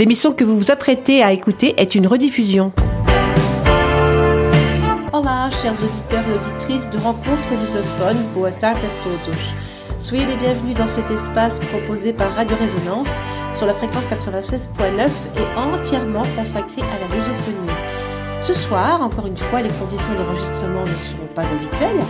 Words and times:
L'émission 0.00 0.32
que 0.32 0.44
vous 0.44 0.56
vous 0.56 0.70
apprêtez 0.70 1.22
à 1.22 1.30
écouter 1.30 1.74
est 1.76 1.94
une 1.94 2.06
rediffusion. 2.06 2.72
Hola, 5.12 5.50
chers 5.62 5.74
auditeurs 5.74 6.24
et 6.26 6.38
auditrices 6.38 6.88
de 6.88 6.96
Rencontres 6.96 7.50
lusophones, 7.50 8.24
boa 8.34 8.50
tarde. 8.50 8.78
Soyez 10.00 10.24
les 10.24 10.36
bienvenus 10.36 10.74
dans 10.74 10.86
cet 10.86 11.10
espace 11.10 11.60
proposé 11.60 12.14
par 12.14 12.34
Radio 12.34 12.56
Résonance 12.58 13.20
sur 13.52 13.66
la 13.66 13.74
fréquence 13.74 14.06
96.9 14.06 15.10
et 15.36 15.58
entièrement 15.58 16.24
consacré 16.34 16.80
à 16.80 16.98
la 16.98 17.14
lusophonie. 17.14 17.70
Ce 18.40 18.54
soir, 18.54 19.02
encore 19.02 19.26
une 19.26 19.36
fois, 19.36 19.60
les 19.60 19.68
conditions 19.68 20.14
d'enregistrement 20.14 20.80
ne 20.80 21.14
seront 21.14 21.28
pas 21.34 21.42
habituelles, 21.42 22.00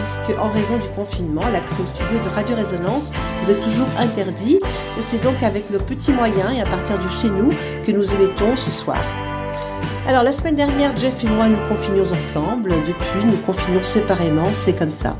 puisque 0.00 0.38
en 0.38 0.48
raison 0.48 0.78
du 0.78 0.88
confinement, 0.88 1.42
l'accès 1.52 1.82
au 1.82 1.86
studio 1.86 2.18
de 2.24 2.28
Radio 2.34 2.56
Résonance 2.56 3.12
vous 3.42 3.52
est 3.52 3.62
toujours 3.62 3.86
interdit. 3.98 4.58
C'est 4.98 5.22
donc 5.22 5.42
avec 5.42 5.70
nos 5.70 5.78
petits 5.78 6.12
moyens 6.12 6.52
et 6.56 6.62
à 6.62 6.64
partir 6.64 6.98
de 6.98 7.08
chez 7.08 7.28
nous 7.28 7.50
que 7.86 7.92
nous 7.92 8.10
émettons 8.10 8.56
ce 8.56 8.70
soir. 8.70 8.98
Alors 10.08 10.22
la 10.22 10.32
semaine 10.32 10.56
dernière, 10.56 10.96
Jeff 10.96 11.22
et 11.22 11.28
moi 11.28 11.48
nous 11.48 11.58
confinions 11.68 12.04
ensemble. 12.10 12.70
Depuis, 12.86 13.24
nous 13.26 13.36
confinons 13.44 13.82
séparément. 13.82 14.48
C'est 14.54 14.72
comme 14.72 14.90
ça. 14.90 15.16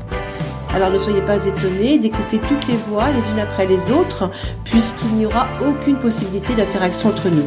Alors 0.73 0.89
ne 0.89 0.97
soyez 0.97 1.21
pas 1.21 1.45
étonnés 1.45 1.99
d'écouter 1.99 2.39
toutes 2.39 2.67
les 2.67 2.77
voix 2.89 3.11
les 3.11 3.19
unes 3.31 3.39
après 3.39 3.67
les 3.67 3.91
autres, 3.91 4.31
puisqu'il 4.63 5.15
n'y 5.15 5.25
aura 5.27 5.47
aucune 5.61 5.97
possibilité 5.97 6.55
d'interaction 6.55 7.09
entre 7.09 7.29
nous. 7.29 7.45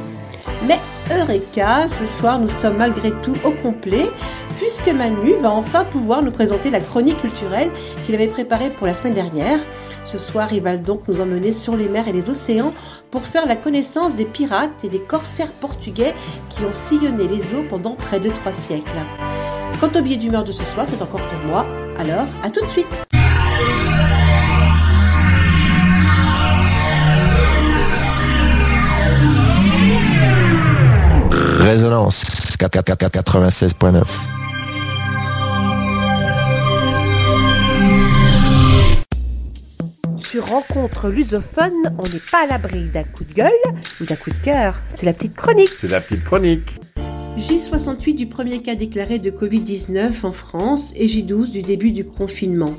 Mais 0.68 0.78
Eureka, 1.10 1.88
ce 1.88 2.06
soir 2.06 2.38
nous 2.38 2.48
sommes 2.48 2.76
malgré 2.76 3.10
tout 3.23 3.37
au 3.45 3.51
complet, 3.51 4.10
puisque 4.58 4.88
Manu 4.88 5.34
va 5.40 5.50
enfin 5.50 5.84
pouvoir 5.84 6.22
nous 6.22 6.30
présenter 6.30 6.70
la 6.70 6.80
chronique 6.80 7.20
culturelle 7.20 7.70
qu'il 8.04 8.14
avait 8.14 8.28
préparée 8.28 8.70
pour 8.70 8.86
la 8.86 8.95
semaine 8.95 9.14
dernière. 9.14 9.58
Ce 10.06 10.18
soir, 10.18 10.52
il 10.52 10.60
va 10.60 10.76
donc 10.76 11.08
nous 11.08 11.20
emmener 11.20 11.52
sur 11.52 11.76
les 11.76 11.88
mers 11.88 12.08
et 12.08 12.12
les 12.12 12.28
océans 12.28 12.74
pour 13.10 13.26
faire 13.26 13.46
la 13.46 13.56
connaissance 13.56 14.14
des 14.14 14.26
pirates 14.26 14.84
et 14.84 14.88
des 14.88 15.01
corsaires 15.01 15.52
portugais 15.52 16.14
qui 16.51 16.62
ont 16.64 16.73
sillonné 16.73 17.26
les 17.26 17.54
eaux 17.54 17.64
pendant 17.68 17.95
près 17.95 18.20
de 18.20 18.30
trois 18.30 18.52
siècles. 18.52 18.90
Quant 19.80 19.90
au 19.98 20.02
billet 20.02 20.16
d'humeur 20.16 20.45
de 20.45 20.52
ce 20.52 20.64
soir, 20.64 20.86
c'est 20.86 21.02
encore 21.02 21.26
pour 21.26 21.48
moi. 21.48 21.66
Alors, 21.98 22.26
à 22.42 22.51
tout 22.51 22.64
de 22.64 22.70
suite 22.70 22.86
Résonance 31.60 32.24
96.9. 32.59 34.43
Rencontre 40.40 41.10
lusophone, 41.10 41.73
on 41.99 42.02
n'est 42.02 42.21
pas 42.30 42.43
à 42.45 42.46
l'abri 42.46 42.90
d'un 42.93 43.04
coup 43.04 43.24
de 43.24 43.35
gueule 43.35 43.51
ou 44.01 44.04
d'un 44.04 44.16
coup 44.16 44.30
de 44.30 44.45
cœur. 44.45 44.74
C'est 44.95 45.07
la 45.07 45.13
petite 45.13 45.37
chronique. 45.37 45.71
C'est 45.80 45.91
la 45.91 46.01
petite 46.01 46.24
chronique. 46.24 46.68
J68 47.38 48.15
du 48.15 48.26
premier 48.26 48.63
cas 48.63 48.74
déclaré 48.74 49.18
de 49.18 49.30
Covid-19 49.30 50.24
en 50.24 50.32
France 50.32 50.93
et 50.96 51.07
J12 51.07 51.52
du 51.52 51.63
début 51.63 51.93
du 51.93 52.04
confinement. 52.04 52.74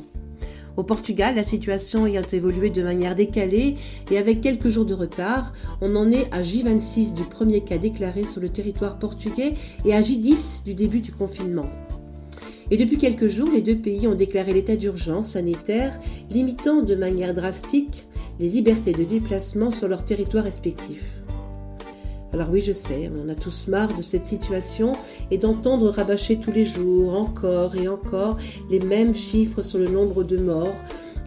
Au 0.76 0.84
Portugal, 0.84 1.36
la 1.36 1.44
situation 1.44 2.06
ayant 2.06 2.22
évolué 2.34 2.70
de 2.70 2.84
manière 2.84 3.16
décalée 3.16 3.76
et 4.12 4.18
avec 4.18 4.42
quelques 4.42 4.68
jours 4.68 4.86
de 4.86 4.94
retard, 4.94 5.54
on 5.82 5.96
en 5.96 6.12
est 6.12 6.28
à 6.34 6.42
J26 6.42 7.16
du 7.16 7.24
premier 7.24 7.62
cas 7.62 7.78
déclaré 7.78 8.26
sur 8.26 8.42
le 8.42 8.50
territoire 8.50 9.00
portugais 9.00 9.54
et 9.86 9.94
à 9.94 10.02
J10 10.02 10.66
du 10.66 10.74
début 10.74 11.00
du 11.00 11.14
confinement. 11.14 11.70
Et 12.72 12.78
depuis 12.78 12.98
quelques 12.98 13.28
jours, 13.28 13.50
les 13.52 13.62
deux 13.62 13.78
pays 13.78 14.08
ont 14.08 14.16
déclaré 14.16 14.54
l'état 14.54 14.76
d'urgence 14.76 15.30
sanitaire, 15.30 16.00
limitant 16.32 16.82
de 16.82 16.96
manière 16.96 17.34
drastique 17.34 18.08
les 18.40 18.50
libertés 18.50 18.92
de 18.92 19.04
déplacement 19.04 19.72
sur 19.72 19.88
leur 19.88 20.04
territoire 20.04 20.44
respectif. 20.44 21.22
Alors 22.34 22.50
oui, 22.52 22.60
je 22.60 22.74
sais, 22.74 23.10
on 23.16 23.24
en 23.24 23.30
a 23.30 23.36
tous 23.36 23.68
marre 23.68 23.96
de 23.96 24.02
cette 24.02 24.26
situation 24.26 24.94
et 25.32 25.38
d'entendre 25.38 25.90
rabâcher 25.90 26.38
tous 26.38 26.52
les 26.52 26.66
jours, 26.66 27.14
encore 27.14 27.76
et 27.76 27.88
encore, 27.88 28.38
les 28.70 28.80
mêmes 28.80 29.16
chiffres 29.16 29.62
sur 29.62 29.80
le 29.80 29.88
nombre 29.88 30.24
de 30.24 30.38
morts, 30.38 30.76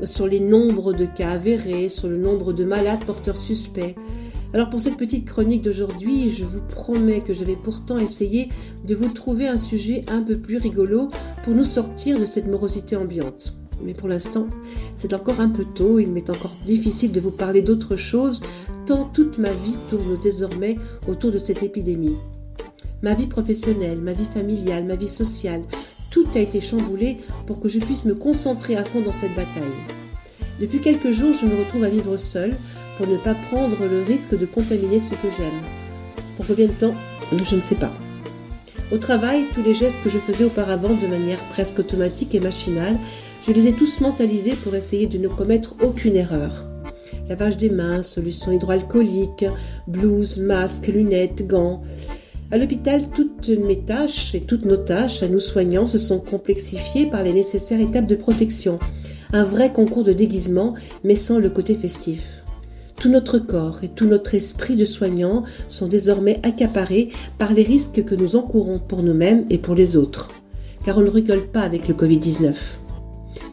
sur 0.05 0.27
les 0.27 0.41
nombres 0.41 0.93
de 0.93 1.07
cas 1.07 1.31
avérés, 1.31 1.89
sur 1.89 2.09
le 2.09 2.19
nombre 2.19 2.53
de 2.53 2.65
malades 2.65 3.05
porteurs 3.07 3.39
suspects. 3.39 3.95
Alors 4.55 4.71
pour 4.71 4.81
cette 4.81 4.97
petite 4.97 5.27
chronique 5.27 5.63
d'aujourd'hui, 5.63 6.31
je 6.31 6.45
vous 6.45 6.63
promets 6.63 7.21
que 7.21 7.35
je 7.35 7.45
vais 7.45 7.57
pourtant 7.57 7.99
essayer 7.99 8.49
de 8.87 8.95
vous 8.95 9.11
trouver 9.11 9.47
un 9.47 9.59
sujet 9.59 10.05
un 10.09 10.23
peu 10.23 10.39
plus 10.39 10.57
rigolo 10.57 11.11
pour 11.45 11.55
nous 11.55 11.67
sortir 11.67 12.19
de 12.19 12.25
cette 12.25 12.47
morosité 12.47 12.97
ambiante. 12.97 13.55
Mais 13.85 13.93
pour 13.93 14.09
l'instant, 14.09 14.49
c'est 14.97 15.13
encore 15.13 15.41
un 15.41 15.51
peu 15.51 15.65
tôt, 15.65 15.99
il 15.99 16.11
m'est 16.11 16.31
encore 16.31 16.57
difficile 16.65 17.13
de 17.13 17.21
vous 17.21 17.31
parler 17.31 17.61
d'autre 17.61 17.95
chose, 17.95 18.41
tant 18.87 19.05
toute 19.05 19.39
ma 19.39 19.53
vie 19.53 19.77
tourne 19.91 20.19
désormais 20.19 20.77
autour 21.07 21.31
de 21.31 21.39
cette 21.39 21.63
épidémie. 21.63 22.17
Ma 23.03 23.15
vie 23.15 23.27
professionnelle, 23.27 23.99
ma 23.99 24.15
vie 24.15 24.25
familiale, 24.25 24.85
ma 24.85 24.97
vie 24.97 25.09
sociale, 25.09 25.63
tout 26.11 26.27
a 26.35 26.39
été 26.39 26.61
chamboulé 26.61 27.19
pour 27.47 27.61
que 27.61 27.69
je 27.69 27.79
puisse 27.79 28.07
me 28.07 28.15
concentrer 28.15 28.77
à 28.77 28.85
fond 28.85 29.03
dans 29.03 29.13
cette 29.13 29.35
bataille. 29.37 29.63
Depuis 30.59 30.81
quelques 30.81 31.13
jours, 31.13 31.35
je 31.35 31.47
me 31.47 31.57
retrouve 31.57 31.85
à 31.85 31.89
vivre 31.89 32.17
seule 32.17 32.57
pour 32.99 33.07
ne 33.07 33.17
pas 33.17 33.35
prendre 33.35 33.87
le 33.91 34.03
risque 34.03 34.37
de 34.37 34.45
contaminer 34.45 35.01
ce 35.01 35.11
que 35.11 35.31
j'aime. 35.35 35.63
Pour 36.37 36.47
combien 36.47 36.67
de 36.67 36.73
temps? 36.73 36.95
Je 37.33 37.57
ne 37.57 37.61
sais 37.61 37.77
pas. 37.77 37.93
Au 38.93 38.99
travail, 38.99 39.45
tous 39.55 39.63
les 39.63 39.75
gestes 39.75 39.99
que 40.03 40.11
je 40.11 40.19
faisais 40.19 40.45
auparavant 40.45 40.95
de 40.95 41.07
manière 41.07 41.43
presque 41.51 41.79
automatique 41.79 42.35
et 42.35 42.41
machinale 42.41 42.99
je 43.47 43.53
les 43.53 43.69
ai 43.69 43.73
tous 43.73 44.01
mentalisés 44.01 44.55
pour 44.63 44.75
essayer 44.75 45.07
de 45.07 45.17
ne 45.17 45.29
commettre 45.29 45.77
aucune 45.83 46.17
erreur. 46.17 46.67
Lavage 47.29 47.57
des 47.57 47.71
mains, 47.71 48.03
solution 48.03 48.53
hydroalcoolique, 48.53 49.47
blouse, 49.87 50.39
masque, 50.39 50.89
lunettes, 50.89 51.47
gants. 51.47 51.81
À 52.51 52.59
l'hôpital, 52.59 53.09
toutes 53.15 53.49
mes 53.49 53.81
tâches 53.81 54.35
et 54.35 54.41
toutes 54.41 54.65
nos 54.65 54.77
tâches 54.77 55.23
à 55.23 55.29
nous 55.29 55.41
soignants 55.41 55.87
se 55.87 55.99
sont 55.99 56.19
complexifiées 56.19 57.07
par 57.07 57.23
les 57.23 57.33
nécessaires 57.33 57.81
étapes 57.81 58.07
de 58.07 58.17
protection. 58.17 58.79
Un 59.33 59.45
vrai 59.45 59.73
concours 59.73 60.05
de 60.05 60.13
déguisement, 60.13 60.75
mais 61.05 61.17
sans 61.17 61.39
le 61.39 61.51
côté 61.51 61.75
festif. 61.75 62.38
Tout 63.01 63.11
notre 63.11 63.39
corps 63.39 63.85
et 63.85 63.89
tout 63.89 64.07
notre 64.07 64.35
esprit 64.35 64.75
de 64.75 64.85
soignants 64.85 65.45
sont 65.69 65.87
désormais 65.87 66.41
accaparés 66.43 67.11
par 67.39 67.53
les 67.53 67.63
risques 67.63 68.05
que 68.05 68.17
nous 68.17 68.35
encourons 68.35 68.81
pour 68.81 69.05
nous-mêmes 69.05 69.47
et 69.51 69.59
pour 69.59 69.77
les 69.77 69.97
autres. 69.97 70.31
Car 70.85 70.99
on 70.99 71.03
ne 71.03 71.11
rigole 71.11 71.47
pas 71.47 71.61
avec 71.61 71.87
le 71.87 71.95
Covid-19. 71.95 72.55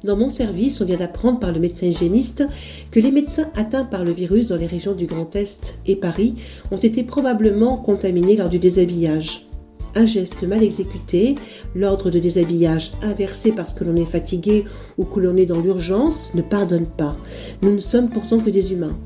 Dans 0.04 0.18
mon 0.18 0.30
service, 0.30 0.82
on 0.82 0.86
vient 0.86 0.98
d'apprendre 0.98 1.40
par 1.40 1.52
le 1.52 1.60
médecin 1.60 1.86
hygiéniste 1.86 2.48
que 2.90 3.00
les 3.00 3.12
médecins 3.12 3.52
atteints 3.56 3.86
par 3.86 4.04
le 4.04 4.14
virus 4.14 4.48
dans 4.48 4.56
les 4.56 4.66
régions 4.66 4.94
du 4.94 5.06
Grand 5.06 5.36
Est 5.36 5.78
et 5.86 5.96
Paris 5.96 6.34
ont 6.72 6.78
été 6.78 7.04
probablement 7.04 7.78
contaminés 7.78 8.38
lors 8.38 8.50
du 8.50 8.58
déshabillage. 8.58 9.46
Un 9.94 10.06
geste 10.06 10.42
mal 10.44 10.64
exécuté, 10.64 11.36
l'ordre 11.76 12.10
de 12.10 12.18
déshabillage 12.18 12.94
inversé 13.04 13.52
parce 13.52 13.74
que 13.74 13.84
l'on 13.84 13.96
est 13.96 14.06
fatigué 14.06 14.64
ou 14.98 15.06
que 15.06 15.20
l'on 15.20 15.38
est 15.38 15.46
dans 15.46 15.62
l'urgence, 15.62 16.32
ne 16.34 16.42
pardonne 16.42 16.88
pas. 16.88 17.16
Nous 17.62 17.76
ne 17.76 17.80
sommes 17.80 18.10
pourtant 18.10 18.40
que 18.40 18.50
des 18.50 18.74
humains. 18.74 18.98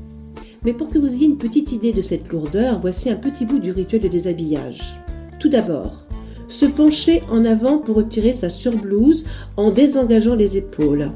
Mais 0.64 0.72
pour 0.72 0.88
que 0.88 0.98
vous 0.98 1.14
ayez 1.14 1.26
une 1.26 1.38
petite 1.38 1.72
idée 1.72 1.92
de 1.92 2.00
cette 2.00 2.30
lourdeur, 2.30 2.78
voici 2.78 3.08
un 3.08 3.16
petit 3.16 3.46
bout 3.46 3.58
du 3.58 3.72
rituel 3.72 4.02
de 4.02 4.08
déshabillage. 4.08 5.00
Tout 5.38 5.48
d'abord, 5.48 6.06
se 6.48 6.66
pencher 6.66 7.22
en 7.30 7.44
avant 7.44 7.78
pour 7.78 7.96
retirer 7.96 8.32
sa 8.32 8.48
surblouse 8.48 9.24
en 9.56 9.70
désengageant 9.70 10.34
les 10.34 10.58
épaules. 10.58 11.12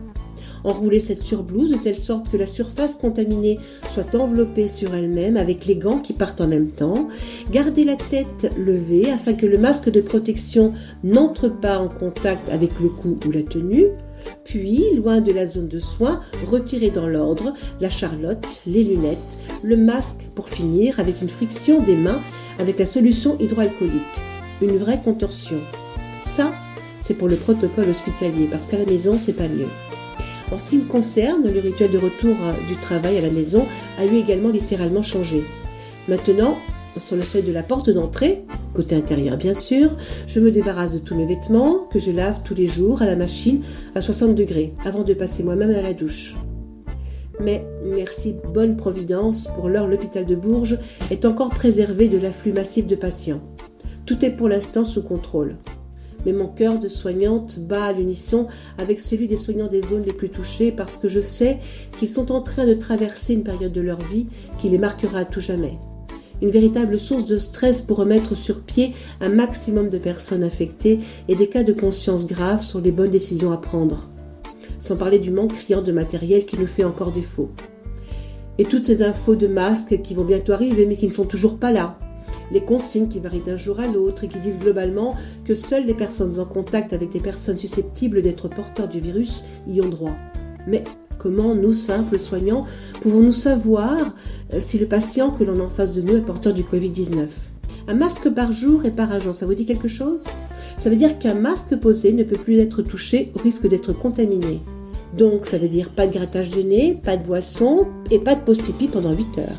Enrouler 0.64 1.00
cette 1.00 1.22
surblouse 1.22 1.72
de 1.72 1.76
telle 1.76 1.98
sorte 1.98 2.30
que 2.30 2.38
la 2.38 2.46
surface 2.46 2.94
contaminée 2.94 3.58
soit 3.92 4.14
enveloppée 4.14 4.68
sur 4.68 4.94
elle-même 4.94 5.36
avec 5.36 5.66
les 5.66 5.76
gants 5.76 5.98
qui 5.98 6.14
partent 6.14 6.40
en 6.40 6.48
même 6.48 6.70
temps. 6.70 7.08
Garder 7.50 7.84
la 7.84 7.96
tête 7.96 8.50
levée 8.56 9.10
afin 9.10 9.34
que 9.34 9.44
le 9.44 9.58
masque 9.58 9.90
de 9.90 10.00
protection 10.00 10.72
n'entre 11.02 11.48
pas 11.48 11.78
en 11.78 11.88
contact 11.88 12.48
avec 12.48 12.80
le 12.80 12.88
cou 12.88 13.18
ou 13.26 13.30
la 13.30 13.42
tenue. 13.42 13.88
Puis, 14.44 14.82
loin 14.96 15.20
de 15.20 15.32
la 15.32 15.46
zone 15.46 15.68
de 15.68 15.78
soins, 15.78 16.20
retirer 16.46 16.90
dans 16.90 17.08
l'ordre 17.08 17.54
la 17.80 17.90
charlotte, 17.90 18.46
les 18.66 18.84
lunettes, 18.84 19.38
le 19.62 19.76
masque 19.76 20.28
pour 20.34 20.48
finir 20.48 21.00
avec 21.00 21.20
une 21.22 21.28
friction 21.28 21.82
des 21.82 21.96
mains 21.96 22.20
avec 22.58 22.78
la 22.78 22.86
solution 22.86 23.36
hydroalcoolique 23.40 24.02
une 24.64 24.76
vraie 24.76 25.00
contorsion. 25.00 25.58
Ça, 26.20 26.52
c'est 26.98 27.14
pour 27.14 27.28
le 27.28 27.36
protocole 27.36 27.88
hospitalier, 27.88 28.48
parce 28.50 28.66
qu'à 28.66 28.78
la 28.78 28.86
maison, 28.86 29.18
c'est 29.18 29.32
pas 29.34 29.48
mieux. 29.48 29.68
En 30.52 30.58
ce 30.58 30.70
qui 30.70 30.78
me 30.78 30.84
concerne, 30.84 31.50
le 31.50 31.60
rituel 31.60 31.90
de 31.90 31.98
retour 31.98 32.36
du 32.68 32.76
travail 32.76 33.18
à 33.18 33.22
la 33.22 33.30
maison 33.30 33.66
a 33.98 34.04
lui 34.04 34.18
également 34.18 34.50
littéralement 34.50 35.02
changé. 35.02 35.42
Maintenant, 36.08 36.56
sur 36.96 37.16
le 37.16 37.22
seuil 37.22 37.42
de 37.42 37.52
la 37.52 37.62
porte 37.62 37.90
d'entrée, 37.90 38.44
côté 38.72 38.94
intérieur 38.94 39.36
bien 39.36 39.54
sûr, 39.54 39.96
je 40.26 40.40
me 40.40 40.50
débarrasse 40.50 40.94
de 40.94 40.98
tous 40.98 41.14
mes 41.14 41.26
vêtements 41.26 41.84
que 41.90 41.98
je 41.98 42.10
lave 42.10 42.42
tous 42.44 42.54
les 42.54 42.66
jours 42.66 43.02
à 43.02 43.06
la 43.06 43.16
machine 43.16 43.62
à 43.94 44.00
60 44.00 44.34
degrés 44.34 44.74
avant 44.84 45.02
de 45.02 45.14
passer 45.14 45.42
moi-même 45.42 45.70
à 45.70 45.82
la 45.82 45.94
douche. 45.94 46.36
Mais 47.40 47.66
merci 47.84 48.36
bonne 48.52 48.76
providence, 48.76 49.48
pour 49.56 49.68
l'heure 49.68 49.88
l'hôpital 49.88 50.24
de 50.24 50.36
Bourges 50.36 50.78
est 51.10 51.24
encore 51.24 51.50
préservé 51.50 52.08
de 52.08 52.18
l'afflux 52.18 52.52
massif 52.52 52.86
de 52.86 52.94
patients. 52.94 53.42
Tout 54.06 54.24
est 54.24 54.30
pour 54.30 54.48
l'instant 54.48 54.84
sous 54.84 55.02
contrôle. 55.02 55.56
Mais 56.26 56.32
mon 56.32 56.46
cœur 56.46 56.78
de 56.78 56.88
soignante 56.88 57.58
bat 57.58 57.86
à 57.86 57.92
l'unisson 57.92 58.46
avec 58.78 59.00
celui 59.00 59.28
des 59.28 59.36
soignants 59.36 59.66
des 59.66 59.82
zones 59.82 60.04
les 60.04 60.12
plus 60.12 60.30
touchées 60.30 60.72
parce 60.72 60.96
que 60.96 61.08
je 61.08 61.20
sais 61.20 61.58
qu'ils 61.98 62.08
sont 62.08 62.32
en 62.32 62.40
train 62.40 62.66
de 62.66 62.74
traverser 62.74 63.34
une 63.34 63.44
période 63.44 63.72
de 63.72 63.80
leur 63.80 64.00
vie 64.00 64.26
qui 64.58 64.68
les 64.68 64.78
marquera 64.78 65.18
à 65.18 65.24
tout 65.24 65.40
jamais. 65.40 65.78
Une 66.42 66.50
véritable 66.50 66.98
source 66.98 67.24
de 67.24 67.38
stress 67.38 67.80
pour 67.80 67.98
remettre 67.98 68.34
sur 68.34 68.62
pied 68.62 68.92
un 69.20 69.30
maximum 69.30 69.88
de 69.88 69.98
personnes 69.98 70.44
infectées 70.44 71.00
et 71.28 71.36
des 71.36 71.48
cas 71.48 71.62
de 71.62 71.72
conscience 71.72 72.26
graves 72.26 72.60
sur 72.60 72.80
les 72.80 72.92
bonnes 72.92 73.10
décisions 73.10 73.52
à 73.52 73.56
prendre. 73.56 74.08
Sans 74.78 74.96
parler 74.96 75.18
du 75.18 75.30
manque 75.30 75.54
criant 75.54 75.82
de 75.82 75.92
matériel 75.92 76.44
qui 76.44 76.58
nous 76.58 76.66
fait 76.66 76.84
encore 76.84 77.12
défaut. 77.12 77.50
Et 78.58 78.64
toutes 78.64 78.84
ces 78.84 79.02
infos 79.02 79.36
de 79.36 79.46
masques 79.46 80.00
qui 80.02 80.14
vont 80.14 80.24
bientôt 80.24 80.52
arriver 80.52 80.86
mais 80.86 80.96
qui 80.96 81.06
ne 81.06 81.12
sont 81.12 81.24
toujours 81.24 81.58
pas 81.58 81.72
là. 81.72 81.98
Les 82.52 82.64
consignes 82.64 83.08
qui 83.08 83.20
varient 83.20 83.40
d'un 83.40 83.56
jour 83.56 83.80
à 83.80 83.86
l'autre 83.86 84.24
et 84.24 84.28
qui 84.28 84.38
disent 84.38 84.58
globalement 84.58 85.16
que 85.44 85.54
seules 85.54 85.86
les 85.86 85.94
personnes 85.94 86.38
en 86.38 86.44
contact 86.44 86.92
avec 86.92 87.10
des 87.10 87.20
personnes 87.20 87.56
susceptibles 87.56 88.22
d'être 88.22 88.48
porteurs 88.48 88.88
du 88.88 89.00
virus 89.00 89.44
y 89.66 89.80
ont 89.80 89.88
droit. 89.88 90.14
Mais 90.66 90.84
comment 91.18 91.54
nous, 91.54 91.72
simples 91.72 92.18
soignants, 92.18 92.66
pouvons-nous 93.02 93.32
savoir 93.32 93.98
euh, 94.52 94.60
si 94.60 94.78
le 94.78 94.86
patient 94.86 95.30
que 95.30 95.44
l'on 95.44 95.60
a 95.60 95.64
en 95.64 95.70
face 95.70 95.94
de 95.94 96.02
nous 96.02 96.16
est 96.16 96.20
porteur 96.20 96.52
du 96.52 96.62
Covid-19 96.62 97.28
un 97.86 97.94
masque 97.94 98.30
par 98.30 98.50
jour 98.52 98.86
et 98.86 98.90
par 98.90 99.12
agent, 99.12 99.34
ça 99.34 99.44
vous 99.44 99.54
dit 99.54 99.66
quelque 99.66 99.88
chose? 99.88 100.24
Ça 100.78 100.88
veut 100.88 100.96
dire 100.96 101.18
qu'un 101.18 101.34
masque 101.34 101.76
posé 101.76 102.12
ne 102.12 102.24
peut 102.24 102.38
plus 102.38 102.58
être 102.58 102.80
touché 102.80 103.30
au 103.34 103.42
risque 103.42 103.66
d'être 103.66 103.92
contaminé. 103.92 104.60
Donc 105.16 105.44
ça 105.44 105.58
veut 105.58 105.68
dire 105.68 105.90
pas 105.90 106.06
de 106.06 106.12
grattage 106.12 106.50
de 106.50 106.62
nez, 106.62 106.98
pas 107.02 107.16
de 107.16 107.24
boisson 107.24 107.86
et 108.10 108.18
pas 108.18 108.34
de 108.34 108.40
pause 108.40 108.58
pipi 108.58 108.88
pendant 108.88 109.12
8 109.12 109.38
heures. 109.38 109.58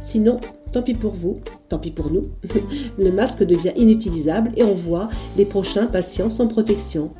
Sinon, 0.00 0.38
tant 0.72 0.82
pis 0.82 0.94
pour 0.94 1.14
vous, 1.14 1.40
tant 1.68 1.78
pis 1.78 1.90
pour 1.90 2.12
nous, 2.12 2.28
le 2.98 3.10
masque 3.10 3.42
devient 3.42 3.72
inutilisable 3.76 4.52
et 4.56 4.62
on 4.62 4.74
voit 4.74 5.08
les 5.36 5.44
prochains 5.44 5.86
patients 5.86 6.30
sans 6.30 6.46
protection. 6.46 7.10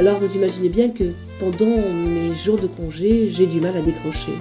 Alors 0.00 0.18
vous 0.18 0.34
imaginez 0.34 0.70
bien 0.70 0.88
que 0.88 1.12
pendant 1.38 1.76
mes 1.76 2.34
jours 2.34 2.56
de 2.56 2.66
congé, 2.66 3.28
j'ai 3.28 3.46
du 3.46 3.60
mal 3.60 3.76
à 3.76 3.82
décrocher. 3.82 4.32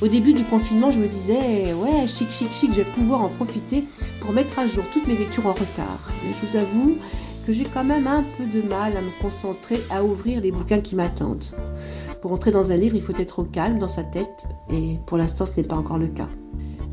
Au 0.00 0.08
début 0.08 0.32
du 0.32 0.42
confinement, 0.42 0.90
je 0.90 0.98
me 1.00 1.06
disais, 1.06 1.74
ouais, 1.74 2.06
chic, 2.06 2.30
chic, 2.30 2.50
chic, 2.50 2.70
je 2.72 2.78
vais 2.78 2.90
pouvoir 2.92 3.20
en 3.20 3.28
profiter 3.28 3.84
pour 4.22 4.32
mettre 4.32 4.58
à 4.58 4.66
jour 4.66 4.82
toutes 4.90 5.06
mes 5.06 5.18
lectures 5.18 5.46
en 5.46 5.52
retard. 5.52 6.10
Mais 6.24 6.30
je 6.40 6.46
vous 6.46 6.56
avoue 6.56 6.96
que 7.46 7.52
j'ai 7.52 7.64
quand 7.64 7.84
même 7.84 8.06
un 8.06 8.24
peu 8.38 8.46
de 8.46 8.66
mal 8.66 8.96
à 8.96 9.02
me 9.02 9.10
concentrer, 9.20 9.78
à 9.90 10.02
ouvrir 10.02 10.40
les 10.40 10.50
bouquins 10.50 10.80
qui 10.80 10.96
m'attendent. 10.96 11.44
Pour 12.22 12.32
entrer 12.32 12.50
dans 12.50 12.72
un 12.72 12.78
livre, 12.78 12.96
il 12.96 13.02
faut 13.02 13.16
être 13.18 13.40
au 13.40 13.44
calme 13.44 13.78
dans 13.78 13.86
sa 13.86 14.02
tête, 14.02 14.48
et 14.70 14.98
pour 15.04 15.18
l'instant, 15.18 15.44
ce 15.44 15.60
n'est 15.60 15.66
pas 15.66 15.76
encore 15.76 15.98
le 15.98 16.08
cas. 16.08 16.30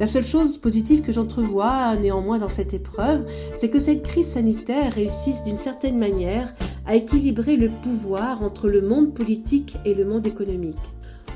La 0.01 0.07
seule 0.07 0.25
chose 0.25 0.57
positive 0.57 1.03
que 1.03 1.11
j'entrevois 1.11 1.95
néanmoins 1.95 2.39
dans 2.39 2.47
cette 2.47 2.73
épreuve, 2.73 3.23
c'est 3.53 3.69
que 3.69 3.77
cette 3.77 4.01
crise 4.01 4.29
sanitaire 4.29 4.93
réussisse 4.93 5.43
d'une 5.43 5.59
certaine 5.59 5.99
manière 5.99 6.55
à 6.87 6.95
équilibrer 6.95 7.55
le 7.55 7.69
pouvoir 7.69 8.41
entre 8.41 8.67
le 8.67 8.81
monde 8.81 9.13
politique 9.13 9.77
et 9.85 9.93
le 9.93 10.03
monde 10.03 10.25
économique. 10.25 10.95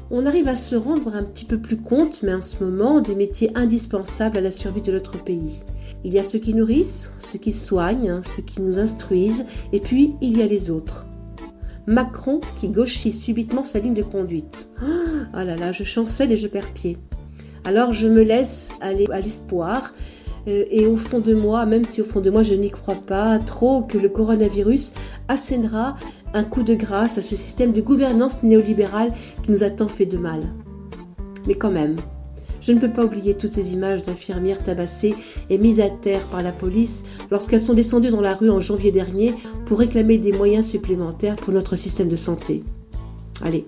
On 0.09 0.25
arrive 0.25 0.47
à 0.47 0.55
se 0.55 0.75
rendre 0.75 1.15
un 1.15 1.21
petit 1.21 1.45
peu 1.45 1.59
plus 1.59 1.77
compte, 1.77 2.23
mais 2.23 2.33
en 2.33 2.41
ce 2.41 2.63
moment, 2.63 3.01
des 3.01 3.13
métiers 3.13 3.51
indispensables 3.53 4.39
à 4.39 4.41
la 4.41 4.49
survie 4.49 4.81
de 4.81 4.93
notre 4.93 5.23
pays. 5.23 5.59
Il 6.03 6.11
y 6.11 6.17
a 6.17 6.23
ceux 6.23 6.39
qui 6.39 6.55
nourrissent, 6.55 7.13
ceux 7.19 7.37
qui 7.37 7.51
soignent, 7.51 8.23
ceux 8.23 8.41
qui 8.41 8.61
nous 8.61 8.79
instruisent, 8.79 9.45
et 9.73 9.79
puis 9.79 10.15
il 10.21 10.39
y 10.39 10.41
a 10.41 10.47
les 10.47 10.71
autres. 10.71 11.05
Macron 11.85 12.41
qui 12.59 12.69
gauchit 12.69 13.13
subitement 13.13 13.63
sa 13.63 13.77
ligne 13.77 13.93
de 13.93 14.01
conduite. 14.01 14.71
Ah 15.33 15.45
là 15.45 15.55
là, 15.55 15.71
je 15.71 15.83
chancelle 15.83 16.31
et 16.31 16.37
je 16.37 16.47
perds 16.47 16.73
pied. 16.73 16.97
Alors 17.65 17.93
je 17.93 18.07
me 18.07 18.21
laisse 18.21 18.77
aller 18.81 19.07
à 19.11 19.19
l'espoir, 19.19 19.91
euh, 20.47 20.65
et 20.69 20.85
au 20.85 20.95
fond 20.95 21.19
de 21.19 21.33
moi, 21.33 21.65
même 21.65 21.83
si 21.83 22.01
au 22.01 22.05
fond 22.05 22.21
de 22.21 22.29
moi 22.29 22.43
je 22.43 22.53
n'y 22.53 22.69
crois 22.69 22.95
pas 22.95 23.39
trop, 23.39 23.81
que 23.81 23.97
le 23.97 24.09
coronavirus 24.09 24.93
assénera 25.27 25.95
un 26.33 26.43
coup 26.43 26.63
de 26.63 26.75
grâce 26.75 27.17
à 27.17 27.21
ce 27.21 27.35
système 27.35 27.71
de 27.71 27.81
gouvernance 27.81 28.43
néolibérale 28.43 29.13
qui 29.43 29.51
nous 29.51 29.63
a 29.63 29.69
tant 29.69 29.87
fait 29.87 30.05
de 30.05 30.17
mal. 30.17 30.41
Mais 31.47 31.55
quand 31.55 31.71
même, 31.71 31.95
je 32.61 32.71
ne 32.71 32.79
peux 32.79 32.91
pas 32.91 33.05
oublier 33.05 33.35
toutes 33.35 33.51
ces 33.51 33.73
images 33.73 34.01
d'infirmières 34.01 34.63
tabassées 34.63 35.15
et 35.49 35.57
mises 35.57 35.79
à 35.79 35.89
terre 35.89 36.25
par 36.27 36.41
la 36.41 36.51
police 36.51 37.03
lorsqu'elles 37.31 37.61
sont 37.61 37.73
descendues 37.73 38.09
dans 38.09 38.21
la 38.21 38.33
rue 38.33 38.49
en 38.49 38.59
janvier 38.59 38.91
dernier 38.91 39.33
pour 39.65 39.79
réclamer 39.79 40.17
des 40.17 40.31
moyens 40.31 40.67
supplémentaires 40.67 41.35
pour 41.35 41.53
notre 41.53 41.75
système 41.75 42.09
de 42.09 42.15
santé. 42.15 42.63
Allez, 43.43 43.67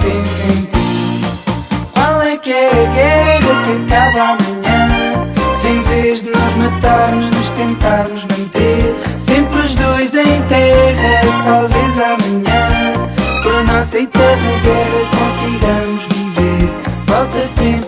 tem 0.00 0.22
sentido 0.22 1.28
Qual 1.94 2.22
é 2.22 2.36
que 2.36 2.52
é 2.52 2.70
a 2.70 2.94
guerra 2.94 3.64
que 3.64 3.92
acaba 3.92 4.22
amanhã? 4.32 5.26
Se 5.60 5.66
em 5.68 5.82
vez 5.82 6.22
de 6.22 6.30
nos 6.30 6.54
matarmos 6.54 7.30
nos 7.30 7.48
tentarmos 7.50 8.24
manter 8.24 8.96
Sempre 9.16 9.60
os 9.60 9.74
dois 9.74 10.14
em 10.14 10.42
terra, 10.48 11.20
talvez 11.44 11.98
amanhã 11.98 12.92
Por 13.42 13.64
nossa 13.64 13.98
eterna 13.98 14.50
guerra 14.62 15.08
consigamos 15.18 16.06
viver. 16.06 16.70
Falta 17.06 17.46
sempre 17.46 17.87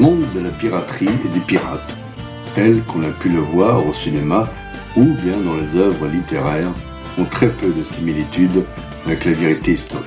monde 0.00 0.24
de 0.34 0.40
la 0.40 0.50
piraterie 0.50 1.10
et 1.26 1.28
des 1.28 1.40
pirates, 1.40 1.94
tel 2.54 2.82
qu'on 2.84 3.02
a 3.02 3.10
pu 3.10 3.28
le 3.28 3.40
voir 3.40 3.86
au 3.86 3.92
cinéma 3.92 4.48
ou 4.96 5.04
bien 5.04 5.36
dans 5.36 5.56
les 5.56 5.76
œuvres 5.76 6.06
littéraires, 6.06 6.72
ont 7.18 7.26
très 7.26 7.50
peu 7.50 7.68
de 7.68 7.84
similitudes 7.84 8.64
avec 9.04 9.26
la 9.26 9.32
vérité 9.32 9.72
historique. 9.72 10.06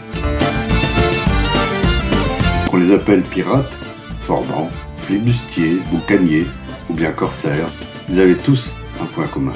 Qu'on 2.70 2.78
les 2.78 2.92
appelle 2.92 3.22
pirates, 3.22 3.78
forbans, 4.22 4.72
flibustiers, 4.98 5.80
boucaniers 5.92 6.48
ou 6.90 6.94
bien 6.96 7.12
corsaires, 7.12 7.70
ils 8.10 8.20
avaient 8.20 8.36
tous 8.36 8.72
un 9.00 9.06
point 9.06 9.28
commun. 9.28 9.54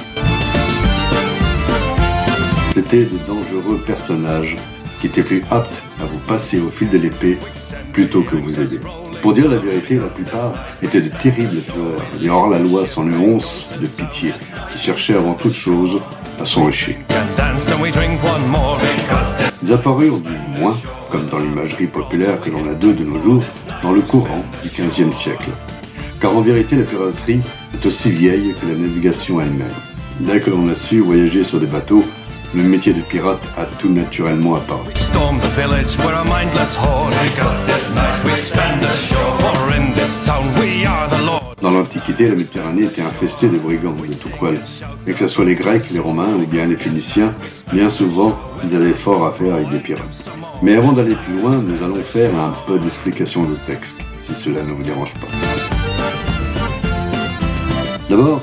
C'étaient 2.73 3.05
de 3.05 3.17
dangereux 3.25 3.81
personnages 3.87 4.55
qui 5.01 5.07
étaient 5.07 5.23
plus 5.23 5.43
aptes 5.49 5.81
à 5.99 6.05
vous 6.05 6.19
passer 6.19 6.59
au 6.59 6.69
fil 6.69 6.89
de 6.89 6.99
l'épée 6.99 7.39
plutôt 7.91 8.21
que 8.21 8.35
vous 8.35 8.59
aider. 8.59 8.79
Pour 9.21 9.33
dire 9.33 9.49
la 9.49 9.57
vérité, 9.57 9.95
la 9.95 10.07
plupart 10.07 10.53
étaient 10.81 11.01
de 11.01 11.09
terribles 11.09 11.61
tueurs, 11.61 12.01
des 12.19 12.29
hors-la-loi 12.29 12.85
sans 12.85 13.03
une 13.03 13.37
de 13.37 13.87
pitié, 13.87 14.33
qui 14.71 14.79
cherchaient 14.79 15.15
avant 15.15 15.33
toute 15.33 15.53
chose 15.53 15.99
à 16.39 16.45
s'enrichir. 16.45 16.97
Ils 19.63 19.73
apparurent 19.73 20.19
du 20.19 20.59
moins, 20.59 20.75
comme 21.11 21.25
dans 21.25 21.39
l'imagerie 21.39 21.87
populaire 21.87 22.39
que 22.39 22.49
l'on 22.49 22.69
a 22.69 22.73
d'eux 22.73 22.93
de 22.93 23.03
nos 23.03 23.21
jours, 23.21 23.43
dans 23.81 23.91
le 23.91 24.01
courant 24.01 24.43
du 24.63 24.69
XVe 24.69 25.11
siècle. 25.11 25.49
Car 26.21 26.35
en 26.35 26.41
vérité, 26.41 26.75
la 26.75 26.83
piraterie 26.83 27.41
est 27.73 27.85
aussi 27.85 28.11
vieille 28.11 28.53
que 28.59 28.67
la 28.67 28.75
navigation 28.75 29.41
elle-même. 29.41 29.67
Dès 30.19 30.39
que 30.39 30.49
l'on 30.49 30.67
a 30.69 30.75
su 30.75 30.99
voyager 30.99 31.43
sur 31.43 31.59
des 31.59 31.67
bateaux, 31.67 32.03
le 32.53 32.63
métier 32.63 32.93
de 32.93 33.01
pirate 33.01 33.41
a 33.57 33.65
tout 33.65 33.89
naturellement 33.89 34.55
lords. 41.25 41.53
Dans 41.61 41.71
l'Antiquité, 41.71 42.29
la 42.29 42.35
Méditerranée 42.35 42.83
était 42.83 43.01
infestée 43.01 43.49
de 43.49 43.57
brigands 43.57 43.95
de 43.95 44.13
tout 44.13 44.29
poil. 44.37 44.59
Et 45.05 45.11
que 45.11 45.19
ce 45.19 45.27
soit 45.27 45.45
les 45.45 45.55
Grecs, 45.55 45.89
les 45.91 45.99
Romains 45.99 46.35
ou 46.35 46.45
bien 46.45 46.65
les 46.67 46.77
Phéniciens, 46.77 47.33
bien 47.73 47.89
souvent, 47.89 48.37
ils 48.63 48.75
avaient 48.75 48.93
fort 48.93 49.25
à 49.25 49.31
faire 49.31 49.55
avec 49.55 49.69
des 49.69 49.79
pirates. 49.79 50.31
Mais 50.61 50.75
avant 50.75 50.93
d'aller 50.93 51.15
plus 51.15 51.39
loin, 51.39 51.61
nous 51.61 51.83
allons 51.83 52.01
faire 52.01 52.33
un 52.39 52.53
peu 52.65 52.79
d'explication 52.79 53.43
de 53.43 53.55
texte, 53.65 53.99
si 54.17 54.33
cela 54.33 54.63
ne 54.63 54.71
vous 54.71 54.83
dérange 54.83 55.13
pas. 55.15 55.27
D'abord, 58.09 58.41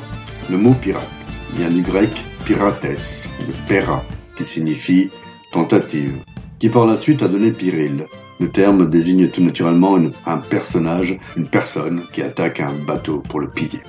le 0.50 0.58
mot 0.58 0.75
pirate 0.75 1.08
vient 1.56 1.70
du 1.70 1.80
grec 1.80 2.11
pirates, 2.44 2.82
de 2.82 3.52
pera, 3.66 4.04
qui 4.36 4.44
signifie 4.44 5.10
tentative, 5.50 6.22
qui 6.58 6.68
par 6.68 6.86
la 6.86 6.96
suite 6.96 7.22
a 7.22 7.28
donné 7.28 7.52
Pyrrhille. 7.52 8.04
Le 8.38 8.48
terme 8.48 8.90
désigne 8.90 9.28
tout 9.28 9.42
naturellement 9.42 9.98
un 10.26 10.38
personnage, 10.38 11.16
une 11.36 11.46
personne 11.46 12.02
qui 12.12 12.20
attaque 12.20 12.60
un 12.60 12.74
bateau 12.86 13.20
pour 13.20 13.40
le 13.40 13.48
piller. 13.48 13.82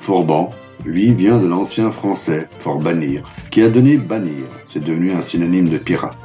Forban, 0.00 0.50
lui, 0.84 1.14
vient 1.14 1.38
de 1.38 1.46
l'ancien 1.46 1.90
français 1.90 2.48
forbannir, 2.58 3.22
qui 3.50 3.62
a 3.62 3.70
donné 3.70 3.96
bannir. 3.96 4.44
C'est 4.66 4.84
devenu 4.84 5.12
un 5.12 5.22
synonyme 5.22 5.68
de 5.68 5.78
pirate. 5.78 6.18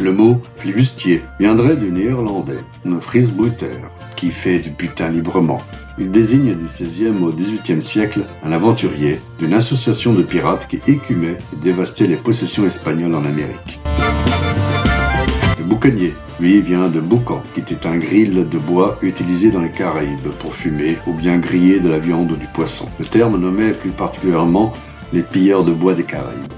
Le 0.00 0.12
mot 0.12 0.40
flibustier 0.54 1.22
viendrait 1.40 1.76
du 1.76 1.90
néerlandais, 1.90 2.60
un 2.86 3.00
frisbruiter, 3.00 3.78
qui 4.14 4.30
fait 4.30 4.60
du 4.60 4.70
butin 4.70 5.08
librement. 5.08 5.58
Il 5.98 6.12
désigne 6.12 6.54
du 6.54 6.66
XVIe 6.66 7.08
au 7.20 7.32
XVIIIe 7.32 7.82
siècle 7.82 8.20
un 8.44 8.52
aventurier 8.52 9.18
d'une 9.40 9.54
association 9.54 10.12
de 10.12 10.22
pirates 10.22 10.68
qui 10.68 10.80
écumait 10.86 11.38
et 11.52 11.56
dévastait 11.64 12.06
les 12.06 12.16
possessions 12.16 12.64
espagnoles 12.64 13.16
en 13.16 13.24
Amérique. 13.24 13.80
Le 15.58 15.64
boucanier, 15.64 16.14
lui, 16.38 16.60
vient 16.60 16.88
de 16.88 17.00
boucan, 17.00 17.42
qui 17.54 17.60
était 17.60 17.84
un 17.84 17.96
grill 17.96 18.48
de 18.48 18.58
bois 18.58 18.98
utilisé 19.02 19.50
dans 19.50 19.60
les 19.60 19.72
Caraïbes 19.72 20.28
pour 20.38 20.54
fumer 20.54 20.96
ou 21.08 21.12
bien 21.12 21.38
griller 21.38 21.80
de 21.80 21.88
la 21.88 21.98
viande 21.98 22.30
ou 22.30 22.36
du 22.36 22.46
poisson. 22.46 22.88
Le 23.00 23.04
terme 23.04 23.36
nommait 23.36 23.72
plus 23.72 23.90
particulièrement 23.90 24.72
les 25.12 25.22
pilleurs 25.22 25.64
de 25.64 25.72
bois 25.72 25.94
des 25.94 26.04
Caraïbes. 26.04 26.52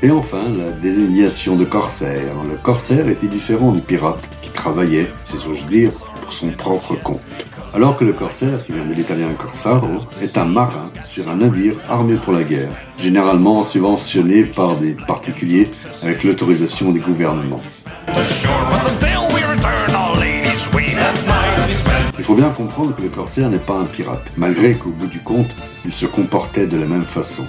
Et 0.00 0.12
enfin, 0.12 0.42
la 0.56 0.70
désignation 0.70 1.56
de 1.56 1.64
corsaire. 1.64 2.32
Le 2.48 2.56
corsaire 2.56 3.08
était 3.08 3.26
différent 3.26 3.72
du 3.72 3.80
pirate 3.80 4.22
qui 4.42 4.50
travaillait, 4.50 5.10
si 5.24 5.36
j'ose 5.44 5.66
dire, 5.66 5.90
pour 6.22 6.32
son 6.32 6.50
propre 6.50 6.94
compte. 6.94 7.24
Alors 7.74 7.96
que 7.96 8.04
le 8.04 8.12
corsaire, 8.12 8.64
qui 8.64 8.72
vient 8.72 8.84
de 8.84 8.94
l'italien 8.94 9.32
corsaro, 9.36 10.04
est 10.22 10.38
un 10.38 10.44
marin 10.44 10.92
sur 11.04 11.28
un 11.28 11.36
navire 11.36 11.74
armé 11.88 12.14
pour 12.14 12.32
la 12.32 12.44
guerre, 12.44 12.70
généralement 12.96 13.64
subventionné 13.64 14.44
par 14.44 14.76
des 14.76 14.92
particuliers 14.92 15.70
avec 16.04 16.22
l'autorisation 16.22 16.92
des 16.92 17.00
gouvernements. 17.00 17.62
Il 22.18 22.24
faut 22.24 22.34
bien 22.34 22.50
comprendre 22.50 22.94
que 22.94 23.02
le 23.02 23.08
corsaire 23.08 23.50
n'est 23.50 23.58
pas 23.58 23.78
un 23.78 23.84
pirate, 23.84 24.30
malgré 24.36 24.74
qu'au 24.74 24.90
bout 24.90 25.08
du 25.08 25.18
compte, 25.20 25.50
il 25.84 25.92
se 25.92 26.06
comportait 26.06 26.68
de 26.68 26.76
la 26.76 26.86
même 26.86 27.04
façon. 27.04 27.46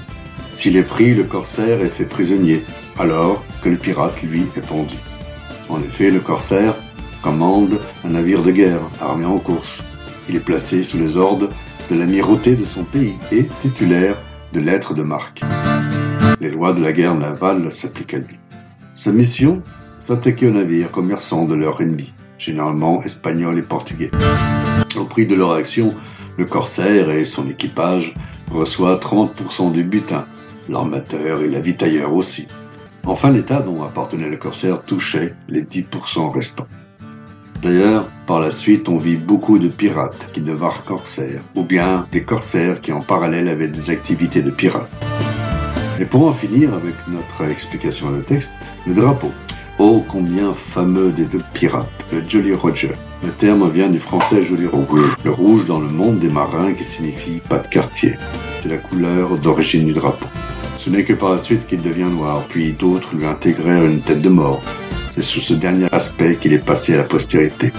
S'il 0.59 0.75
est 0.75 0.83
pris, 0.83 1.15
le 1.15 1.23
corsaire 1.23 1.81
est 1.81 1.87
fait 1.87 2.03
prisonnier, 2.03 2.65
alors 2.97 3.45
que 3.63 3.69
le 3.69 3.77
pirate, 3.77 4.21
lui, 4.21 4.41
est 4.57 4.67
pendu. 4.67 4.97
En 5.69 5.81
effet, 5.81 6.11
le 6.11 6.19
corsaire 6.19 6.75
commande 7.21 7.79
un 8.03 8.09
navire 8.09 8.43
de 8.43 8.51
guerre 8.51 8.81
armé 8.99 9.23
en 9.23 9.37
course. 9.39 9.85
Il 10.27 10.35
est 10.35 10.41
placé 10.41 10.83
sous 10.83 10.97
les 10.97 11.15
ordres 11.15 11.47
de 11.89 11.97
l'amirauté 11.97 12.57
de 12.57 12.65
son 12.65 12.83
pays 12.83 13.15
et 13.31 13.45
titulaire 13.61 14.17
de 14.51 14.59
lettres 14.59 14.93
de 14.93 15.01
marque. 15.01 15.43
Les 16.41 16.51
lois 16.51 16.73
de 16.73 16.83
la 16.83 16.91
guerre 16.91 17.15
navale 17.15 17.71
s'appliquent 17.71 18.15
à 18.15 18.19
lui. 18.19 18.37
Sa 18.95 19.13
mission 19.13 19.63
S'attaquer 19.97 20.47
aux 20.47 20.51
navires 20.51 20.91
commerçants 20.91 21.45
de 21.45 21.55
leur 21.55 21.79
ennemi, 21.79 22.13
généralement 22.37 23.01
espagnols 23.01 23.59
et 23.59 23.61
portugais. 23.61 24.11
Au 24.97 25.05
prix 25.05 25.25
de 25.25 25.35
leur 25.35 25.53
action, 25.53 25.95
le 26.37 26.43
corsaire 26.43 27.11
et 27.11 27.23
son 27.23 27.47
équipage 27.47 28.13
reçoivent 28.51 28.99
30% 28.99 29.71
du 29.71 29.85
butin, 29.85 30.25
l'armateur 30.69 31.41
et 31.41 31.47
l'avitailleur 31.47 32.13
aussi. 32.13 32.47
Enfin, 33.05 33.31
l'État 33.31 33.61
dont 33.61 33.83
appartenait 33.83 34.29
le 34.29 34.37
corsaire 34.37 34.83
touchait 34.83 35.33
les 35.47 35.63
10% 35.63 36.31
restants. 36.31 36.67
D'ailleurs, 37.61 38.09
par 38.25 38.39
la 38.39 38.51
suite, 38.51 38.87
on 38.87 38.97
vit 38.97 39.17
beaucoup 39.17 39.59
de 39.59 39.67
pirates 39.67 40.29
qui 40.31 40.39
devinrent 40.39 40.85
corsaires, 40.85 41.41
ou 41.55 41.63
bien 41.63 42.07
des 42.11 42.23
corsaires 42.23 42.79
qui 42.79 42.93
en 42.93 43.01
parallèle 43.01 43.49
avaient 43.49 43.67
des 43.67 43.89
activités 43.89 44.41
de 44.41 44.51
pirates. 44.51 44.89
Et 45.99 46.05
pour 46.05 46.25
en 46.25 46.31
finir 46.31 46.73
avec 46.73 46.95
notre 47.09 47.51
explication 47.51 48.11
de 48.11 48.21
texte, 48.21 48.51
le 48.87 48.93
drapeau. 48.93 49.31
Oh, 49.77 50.05
combien 50.07 50.53
fameux 50.53 51.11
des 51.11 51.25
deux 51.25 51.41
pirates, 51.53 51.89
le 52.13 52.21
Jolly 52.27 52.53
Roger. 52.53 52.91
Le 53.23 53.31
terme 53.31 53.69
vient 53.69 53.89
du 53.89 53.99
français 53.99 54.43
Jolly 54.43 54.67
Rouge, 54.67 55.15
le 55.25 55.31
rouge 55.31 55.65
dans 55.65 55.79
le 55.79 55.89
monde 55.89 56.19
des 56.19 56.29
marins 56.29 56.73
qui 56.73 56.85
signifie 56.85 57.41
pas 57.41 57.59
de 57.59 57.67
quartier. 57.67 58.15
C'est 58.61 58.69
la 58.69 58.77
couleur 58.77 59.37
d'origine 59.37 59.85
du 59.85 59.93
drapeau. 59.93 60.27
Ce 60.79 60.89
n'est 60.89 61.03
que 61.03 61.11
par 61.11 61.31
la 61.31 61.39
suite 61.39 61.67
qu'il 61.67 61.81
devient 61.81 62.09
noir, 62.09 62.45
puis 62.47 62.71
d'autres 62.71 63.13
lui 63.13 63.25
intégrèrent 63.25 63.85
une 63.85 63.99
tête 63.99 64.21
de 64.21 64.29
mort. 64.29 64.63
C'est 65.11 65.21
sous 65.21 65.41
ce 65.41 65.53
dernier 65.53 65.87
aspect 65.91 66.37
qu'il 66.37 66.53
est 66.53 66.65
passé 66.65 66.93
à 66.93 66.97
la 66.97 67.03
postérité. 67.03 67.73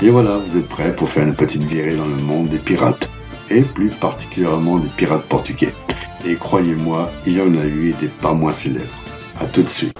Et 0.00 0.08
voilà, 0.08 0.38
vous 0.38 0.56
êtes 0.56 0.68
prêts 0.68 0.96
pour 0.96 1.10
faire 1.10 1.24
une 1.24 1.34
petite 1.34 1.64
virée 1.64 1.96
dans 1.96 2.06
le 2.06 2.16
monde 2.16 2.48
des 2.48 2.58
pirates, 2.58 3.10
et 3.50 3.60
plus 3.60 3.90
particulièrement 3.90 4.78
des 4.78 4.88
pirates 4.88 5.24
portugais. 5.24 5.74
Et 6.26 6.36
croyez-moi, 6.36 7.12
il 7.26 7.36
y 7.36 7.42
en 7.42 7.54
a 7.54 7.66
eu 7.66 7.92
des 8.00 8.08
pas 8.08 8.32
moins 8.32 8.52
célèbres. 8.52 8.86
À 9.38 9.44
tout 9.44 9.62
de 9.62 9.68
suite. 9.68 9.97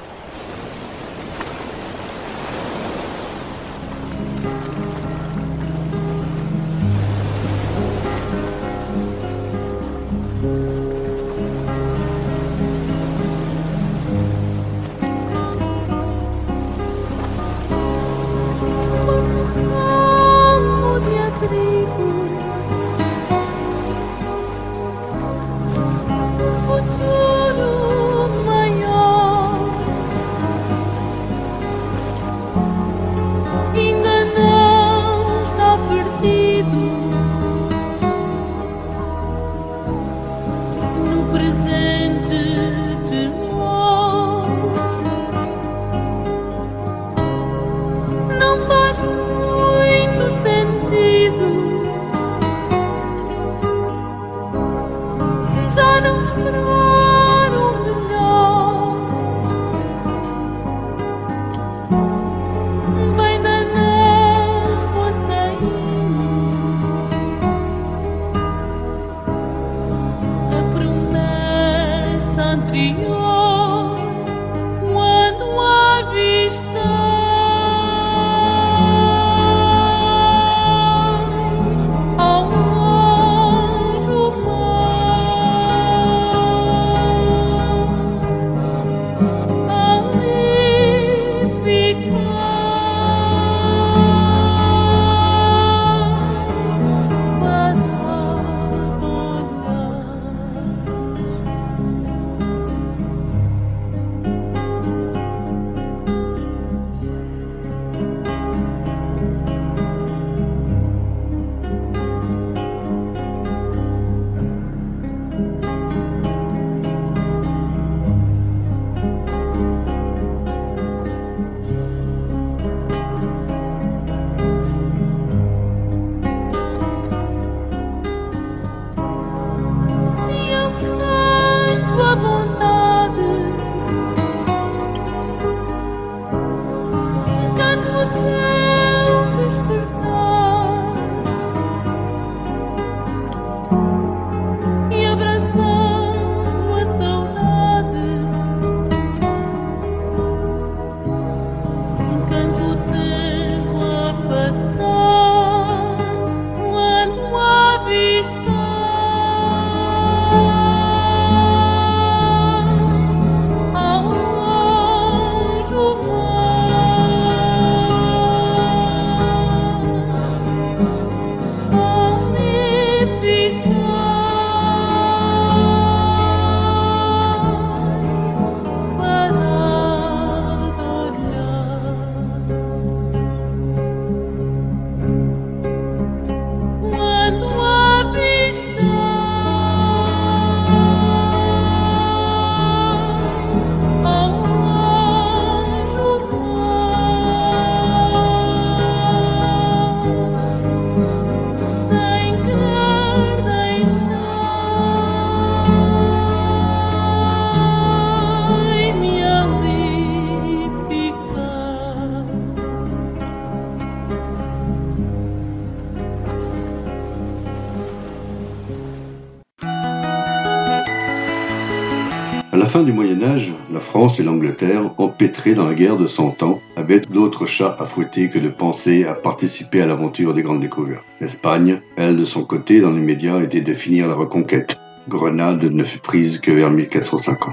Fin 222.79 222.85
du 222.85 222.93
Moyen 222.93 223.21
Âge, 223.25 223.51
la 223.73 223.81
France 223.81 224.21
et 224.21 224.23
l'Angleterre, 224.23 224.93
empêtrées 224.99 225.55
dans 225.55 225.67
la 225.67 225.75
guerre 225.75 225.97
de 225.97 226.07
Cent 226.07 226.45
Ans, 226.45 226.61
avaient 226.77 227.01
d'autres 227.01 227.45
chats 227.45 227.75
à 227.77 227.87
fouetter 227.87 228.31
que 228.31 228.39
de 228.39 228.51
penser 228.51 229.05
à 229.05 229.15
participer 229.15 229.83
à 229.83 229.87
l'aventure 229.87 230.33
des 230.33 230.43
grandes 230.43 230.61
découvertes. 230.61 231.03
L'Espagne, 231.21 231.81
elle 231.97 232.17
de 232.17 232.25
son 232.25 232.45
côté, 232.45 232.81
dans 232.81 232.93
les 232.93 233.01
médias, 233.01 233.43
était 233.43 233.63
de 233.63 233.75
finir 233.75 234.07
la 234.07 234.15
reconquête. 234.15 234.79
Grenade 235.09 235.65
ne 235.65 235.83
fut 235.83 235.99
prise 235.99 236.39
que 236.39 236.53
vers 236.53 236.71
1450. 236.71 237.53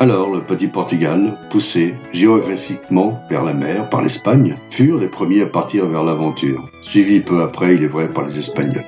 Alors, 0.00 0.30
le 0.30 0.40
petit 0.40 0.68
Portugal, 0.68 1.36
poussé 1.50 1.94
géographiquement 2.14 3.20
vers 3.28 3.44
la 3.44 3.52
mer 3.52 3.90
par 3.90 4.00
l'Espagne, 4.00 4.56
furent 4.70 5.00
les 5.00 5.08
premiers 5.08 5.42
à 5.42 5.46
partir 5.46 5.84
vers 5.86 6.02
l'aventure, 6.02 6.66
suivis 6.80 7.20
peu 7.20 7.42
après, 7.42 7.74
il 7.74 7.84
est 7.84 7.88
vrai, 7.88 8.08
par 8.08 8.26
les 8.26 8.38
Espagnols. 8.38 8.86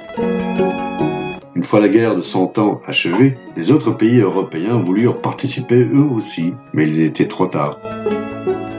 Une 1.64 1.70
fois 1.70 1.80
la 1.80 1.88
guerre 1.88 2.14
de 2.14 2.20
Cent 2.20 2.58
Ans 2.58 2.82
achevée, 2.84 3.38
les 3.56 3.70
autres 3.70 3.90
pays 3.90 4.20
européens 4.20 4.76
voulurent 4.76 5.22
participer 5.22 5.76
eux 5.76 6.06
aussi, 6.14 6.52
mais 6.74 6.86
il 6.86 7.00
était 7.00 7.26
trop 7.26 7.46
tard. 7.46 7.78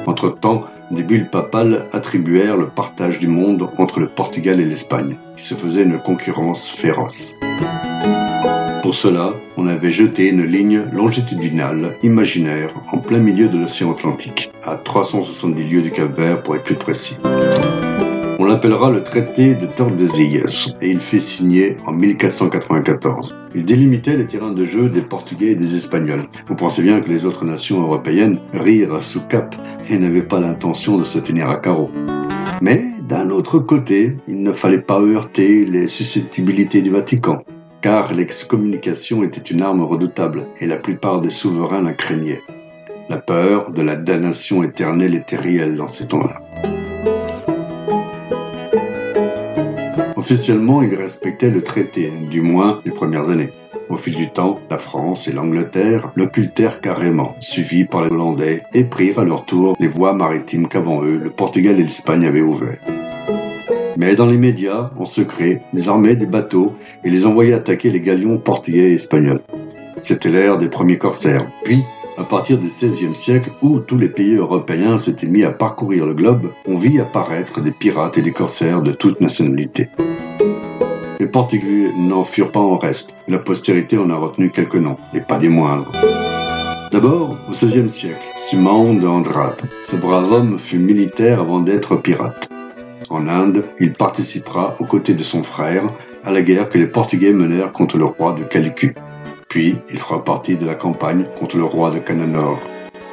Entre-temps, 0.06 0.66
des 0.92 1.02
bulles 1.02 1.32
papales 1.32 1.88
attribuèrent 1.94 2.58
le 2.58 2.70
partage 2.70 3.18
du 3.18 3.28
monde 3.28 3.68
entre 3.80 4.00
le 4.00 4.08
Portugal 4.08 4.60
et 4.60 4.66
l'Espagne, 4.66 5.18
qui 5.36 5.44
se 5.44 5.56
faisait 5.56 5.82
une 5.82 5.98
concurrence 5.98 6.70
féroce. 6.70 7.34
Pour 8.84 8.94
cela, 8.94 9.34
on 9.58 9.66
avait 9.66 9.90
jeté 9.90 10.30
une 10.30 10.46
ligne 10.46 10.84
longitudinale 10.94 11.98
imaginaire 12.04 12.70
en 12.92 13.00
plein 13.00 13.18
milieu 13.18 13.50
de 13.50 13.58
l'océan 13.58 13.94
Atlantique, 13.94 14.52
à 14.64 14.76
370 14.76 15.64
lieues 15.64 15.82
du 15.82 15.90
Cap 15.90 16.16
Vert 16.16 16.44
pour 16.44 16.56
être 16.56 16.64
plus 16.66 16.76
précis. 16.76 17.18
On 18.38 18.44
l'appellera 18.44 18.92
le 18.92 19.02
traité 19.02 19.56
de 19.56 19.66
Tordesillas 19.66 20.76
et 20.82 20.90
il 20.90 21.00
fut 21.00 21.22
signé 21.22 21.78
en 21.86 21.94
1494. 21.94 23.34
Il 23.56 23.64
délimitait 23.64 24.18
les 24.18 24.28
terrains 24.28 24.52
de 24.52 24.66
jeu 24.66 24.90
des 24.90 25.02
Portugais 25.02 25.52
et 25.52 25.56
des 25.56 25.76
Espagnols. 25.76 26.28
Vous 26.48 26.56
pensez 26.56 26.82
bien 26.82 27.00
que 27.00 27.10
les 27.10 27.26
autres 27.26 27.46
nations 27.46 27.82
européennes 27.82 28.40
rirent 28.54 29.02
sous 29.02 29.22
cap 29.22 29.56
et 29.90 29.98
n'avaient 29.98 30.22
pas 30.22 30.42
l'intention 30.42 30.98
de 30.98 31.06
se 31.06 31.18
tenir 31.18 31.50
à 31.50 31.56
carreau. 31.56 31.90
Mais 32.62 32.86
d'un 33.08 33.30
autre 33.30 33.60
côté, 33.60 34.18
il 34.28 34.44
ne 34.44 34.52
fallait 34.52 34.82
pas 34.82 35.00
heurter 35.00 35.64
les 35.64 35.88
susceptibilités 35.88 36.82
du 36.82 36.90
Vatican, 36.90 37.44
car 37.82 38.14
l'excommunication 38.14 39.24
était 39.24 39.40
une 39.40 39.62
arme 39.62 39.82
redoutable 39.82 40.48
et 40.60 40.68
la 40.68 40.76
plupart 40.76 41.22
des 41.22 41.30
souverains 41.30 41.84
la 41.84 41.94
craignaient. 41.94 42.42
La 43.10 43.18
peur 43.18 43.72
de 43.72 43.82
la 43.82 43.96
damnation 43.96 44.62
éternelle 44.64 45.16
était 45.16 45.38
réelle 45.38 45.78
dans 45.78 45.88
ces 45.88 46.08
temps-là. 46.08 46.42
Officiellement, 50.26 50.82
il 50.82 50.96
respectait 50.96 51.52
le 51.52 51.62
traité, 51.62 52.12
du 52.32 52.42
moins 52.42 52.82
les 52.84 52.90
premières 52.90 53.30
années. 53.30 53.52
Au 53.90 53.96
fil 53.96 54.16
du 54.16 54.28
temps, 54.28 54.60
la 54.72 54.80
France 54.80 55.28
et 55.28 55.32
l'Angleterre 55.32 56.12
l'occultèrent 56.16 56.82
carrément, 56.82 57.36
suivis 57.40 57.86
par 57.86 58.04
les 58.04 58.10
Hollandais, 58.10 58.64
et 58.74 58.86
prirent 58.86 59.20
à 59.20 59.24
leur 59.24 59.46
tour 59.46 59.78
les 59.80 59.88
voies 59.88 60.14
maritimes 60.14 60.68
qu'avant 60.68 61.04
eux, 61.04 61.20
le 61.24 61.30
Portugal 61.30 61.80
et 61.80 61.84
l'Espagne 61.84 62.26
avaient 62.26 62.42
ouvertes. 62.42 62.82
Mais 63.98 64.16
dans 64.16 64.26
les 64.26 64.40
médias, 64.40 64.90
en 64.98 65.06
secret, 65.06 65.62
les 65.74 65.90
armaient 65.90 66.16
des 66.16 66.26
bateaux 66.26 66.74
et 67.04 67.12
les 67.12 67.28
envoyaient 67.28 67.54
attaquer 67.54 67.92
les 67.92 68.02
galions 68.02 68.40
portugais 68.40 68.90
et 68.90 68.96
espagnols. 68.96 69.44
C'était 70.02 70.32
l'ère 70.32 70.58
des 70.58 70.70
premiers 70.70 70.98
corsaires. 70.98 71.46
Puis, 71.64 71.84
à 72.18 72.24
partir 72.24 72.58
du 72.58 72.68
XVIe 72.68 73.16
siècle, 73.16 73.52
où 73.62 73.80
tous 73.80 73.98
les 73.98 74.08
pays 74.08 74.36
européens 74.36 74.98
s'étaient 74.98 75.28
mis 75.28 75.44
à 75.44 75.52
parcourir 75.52 76.06
le 76.06 76.14
globe, 76.14 76.50
on 76.68 76.78
vit 76.78 77.00
apparaître 77.00 77.62
des 77.62 77.72
pirates 77.72 78.18
et 78.18 78.22
des 78.22 78.32
corsaires 78.32 78.82
de 78.82 78.92
toutes 78.92 79.22
nationalités. 79.22 79.90
Les 81.20 81.28
Portugais 81.28 81.92
n'en 81.98 82.24
furent 82.24 82.52
pas 82.52 82.60
en 82.60 82.78
reste. 82.78 83.14
La 83.28 83.40
postérité 83.40 83.98
en 83.98 84.10
a 84.10 84.16
retenu 84.16 84.50
quelques 84.50 84.76
noms, 84.76 84.98
et 85.14 85.22
pas 85.22 85.38
des 85.38 85.50
moindres. 85.50 85.92
D'abord, 86.92 87.38
au 87.50 87.52
XVIe 87.52 87.90
siècle, 87.90 88.24
Simon 88.38 88.94
de 88.94 89.08
Andrade. 89.08 89.62
Ce 89.86 89.96
brave 89.96 90.32
homme 90.32 90.58
fut 90.58 90.78
militaire 90.78 91.40
avant 91.40 91.60
d'être 91.60 91.96
pirate. 91.98 92.50
En 93.10 93.28
Inde, 93.28 93.64
il 93.80 93.94
participera 93.94 94.76
aux 94.80 94.86
côtés 94.86 95.14
de 95.14 95.24
son 95.24 95.44
frère 95.44 95.84
à 96.24 96.32
la 96.32 96.42
guerre 96.42 96.70
que 96.70 96.78
les 96.78 96.88
Portugais 96.88 97.34
menèrent 97.34 97.72
contre 97.72 97.98
le 97.98 98.06
roi 98.06 98.34
de 98.34 98.44
Calicut. 98.44 98.96
Puis, 99.56 99.78
il 99.90 100.00
fera 100.00 100.22
partie 100.22 100.58
de 100.58 100.66
la 100.66 100.76
campagne 100.76 101.24
contre 101.40 101.56
le 101.56 101.64
roi 101.64 101.90
de 101.90 102.00
Cananor. 102.00 102.60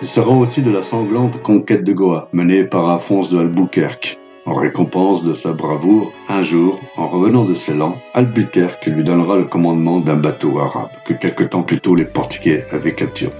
Il 0.00 0.08
sera 0.08 0.32
aussi 0.32 0.60
de 0.62 0.72
la 0.72 0.82
sanglante 0.82 1.40
conquête 1.40 1.84
de 1.84 1.92
Goa, 1.92 2.28
menée 2.32 2.64
par 2.64 2.90
Alphonse 2.90 3.30
de 3.30 3.38
Albuquerque. 3.38 4.18
En 4.44 4.54
récompense 4.54 5.22
de 5.22 5.34
sa 5.34 5.52
bravoure, 5.52 6.12
un 6.28 6.42
jour, 6.42 6.80
en 6.96 7.06
revenant 7.06 7.44
de 7.44 7.54
Ceylan, 7.54 7.96
Albuquerque 8.12 8.86
lui 8.86 9.04
donnera 9.04 9.36
le 9.36 9.44
commandement 9.44 10.00
d'un 10.00 10.16
bateau 10.16 10.58
arabe 10.58 10.90
que 11.06 11.14
quelque 11.14 11.44
temps 11.44 11.62
plus 11.62 11.78
tôt 11.78 11.94
les 11.94 12.06
Portugais 12.06 12.64
avaient 12.72 12.96
capturé. 12.96 13.30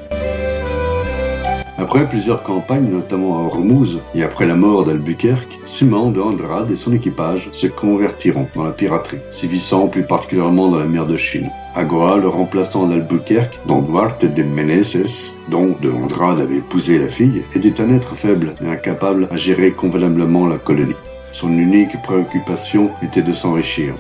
Après 1.79 2.07
plusieurs 2.07 2.43
campagnes, 2.43 2.91
notamment 2.91 3.39
à 3.39 3.43
Hormuz, 3.43 3.99
et 4.15 4.23
après 4.23 4.47
la 4.47 4.57
mort 4.57 4.85
d'Albuquerque, 4.85 5.59
Simon 5.65 6.11
de 6.11 6.21
Andrade 6.21 6.71
et 6.71 6.77
son 6.77 6.93
équipage 6.93 7.49
se 7.53 7.67
convertiront 7.67 8.47
dans 8.55 8.63
la 8.63 8.73
piraterie, 8.73 9.21
sévissant 9.31 9.89
plus 9.89 10.03
particulièrement 10.03 10.71
dans 10.71 10.79
la 10.79 10.85
mer 10.85 11.07
de 11.07 11.17
Chine. 11.17 11.51
À 11.75 11.85
Goa, 11.85 12.19
le 12.19 12.29
remplaçant 12.29 12.87
d'Albuquerque, 12.87 13.59
dont 13.67 13.81
Duarte 13.81 14.27
de 14.27 14.43
Meneses, 14.43 15.41
dont 15.49 15.75
de 15.81 15.91
Andrade 15.91 16.41
avait 16.41 16.57
épousé 16.57 16.99
la 16.99 17.09
fille, 17.09 17.43
était 17.55 17.81
un 17.81 17.95
être 17.95 18.15
faible 18.15 18.55
et 18.63 18.69
incapable 18.69 19.29
à 19.31 19.37
gérer 19.37 19.71
convenablement 19.73 20.47
la 20.47 20.59
colonie. 20.59 20.95
Son 21.33 21.51
unique 21.57 22.01
préoccupation 22.03 22.91
était 23.03 23.23
de 23.23 23.33
s'enrichir. 23.33 23.95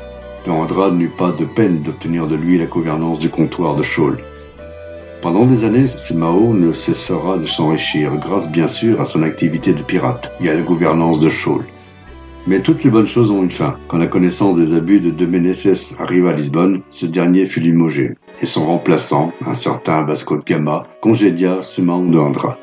De 0.45 0.51
Andrade 0.51 0.99
n'eut 0.99 1.09
pas 1.17 1.33
de 1.33 1.47
peine 1.47 1.83
d'obtenir 1.83 2.27
de 2.27 2.37
lui 2.37 2.59
la 2.59 2.67
gouvernance 2.67 3.19
du 3.19 3.31
comptoir 3.31 3.77
de 3.77 3.83
Chaul. 3.83 4.19
Pendant 5.23 5.47
des 5.47 5.63
années, 5.63 5.87
Simao 5.87 6.53
ne 6.53 6.73
cessera 6.73 7.39
de 7.39 7.47
s'enrichir, 7.47 8.17
grâce 8.17 8.51
bien 8.51 8.67
sûr 8.67 9.01
à 9.01 9.05
son 9.05 9.23
activité 9.23 9.73
de 9.73 9.81
pirate 9.85 10.33
et 10.41 10.51
à 10.51 10.55
la 10.55 10.63
gouvernance 10.63 11.21
de 11.21 11.29
Chaul. 11.29 11.63
Mais 12.49 12.59
toutes 12.59 12.83
les 12.83 12.91
bonnes 12.91 13.07
choses 13.07 13.31
ont 13.31 13.45
une 13.45 13.53
fin. 13.53 13.77
Quand 13.87 13.99
la 13.99 14.09
connaissance 14.09 14.59
des 14.59 14.75
abus 14.75 14.99
de 14.99 15.27
Menezes 15.27 15.95
arriva 16.01 16.31
à 16.31 16.33
Lisbonne, 16.33 16.83
ce 16.91 17.07
dernier 17.07 17.47
fut 17.47 17.61
limogé, 17.61 18.17
et 18.41 18.47
son 18.47 18.67
remplaçant, 18.67 19.33
un 19.47 19.55
certain 19.55 20.03
Vasco 20.03 20.37
de 20.37 20.43
Gama, 20.43 20.89
congédia 21.01 21.63
Simão 21.63 22.05
de 22.05 22.19
Andrade. 22.19 22.59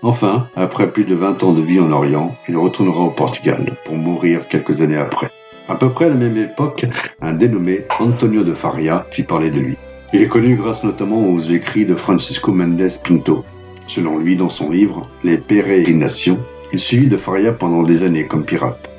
Enfin, 0.00 0.46
après 0.56 0.90
plus 0.90 1.04
de 1.04 1.14
20 1.14 1.42
ans 1.42 1.52
de 1.52 1.60
vie 1.60 1.80
en 1.80 1.92
Orient, 1.92 2.34
il 2.48 2.56
retournera 2.56 3.02
au 3.02 3.10
Portugal, 3.10 3.74
pour 3.84 3.96
mourir 3.96 4.48
quelques 4.48 4.80
années 4.80 4.96
après. 4.96 5.28
À 5.68 5.74
peu 5.74 5.90
près 5.90 6.06
à 6.06 6.08
la 6.08 6.14
même 6.14 6.38
époque, 6.38 6.86
un 7.20 7.34
dénommé 7.34 7.84
Antonio 7.98 8.42
de 8.42 8.54
Faria 8.54 9.04
fit 9.10 9.24
parler 9.24 9.50
de 9.50 9.60
lui. 9.60 9.76
Il 10.12 10.22
est 10.22 10.28
connu 10.28 10.56
grâce 10.56 10.82
notamment 10.82 11.28
aux 11.28 11.38
écrits 11.38 11.86
de 11.86 11.94
Francisco 11.94 12.52
Mendes 12.52 12.90
Pinto. 13.04 13.44
Selon 13.86 14.18
lui, 14.18 14.34
dans 14.34 14.50
son 14.50 14.68
livre 14.68 15.02
Les 15.22 15.38
Pérégrinations, 15.38 16.40
il 16.72 16.80
suivit 16.80 17.06
de 17.06 17.16
Faria 17.16 17.52
pendant 17.52 17.84
des 17.84 18.02
années 18.02 18.26
comme 18.26 18.44
pirate. 18.44 18.90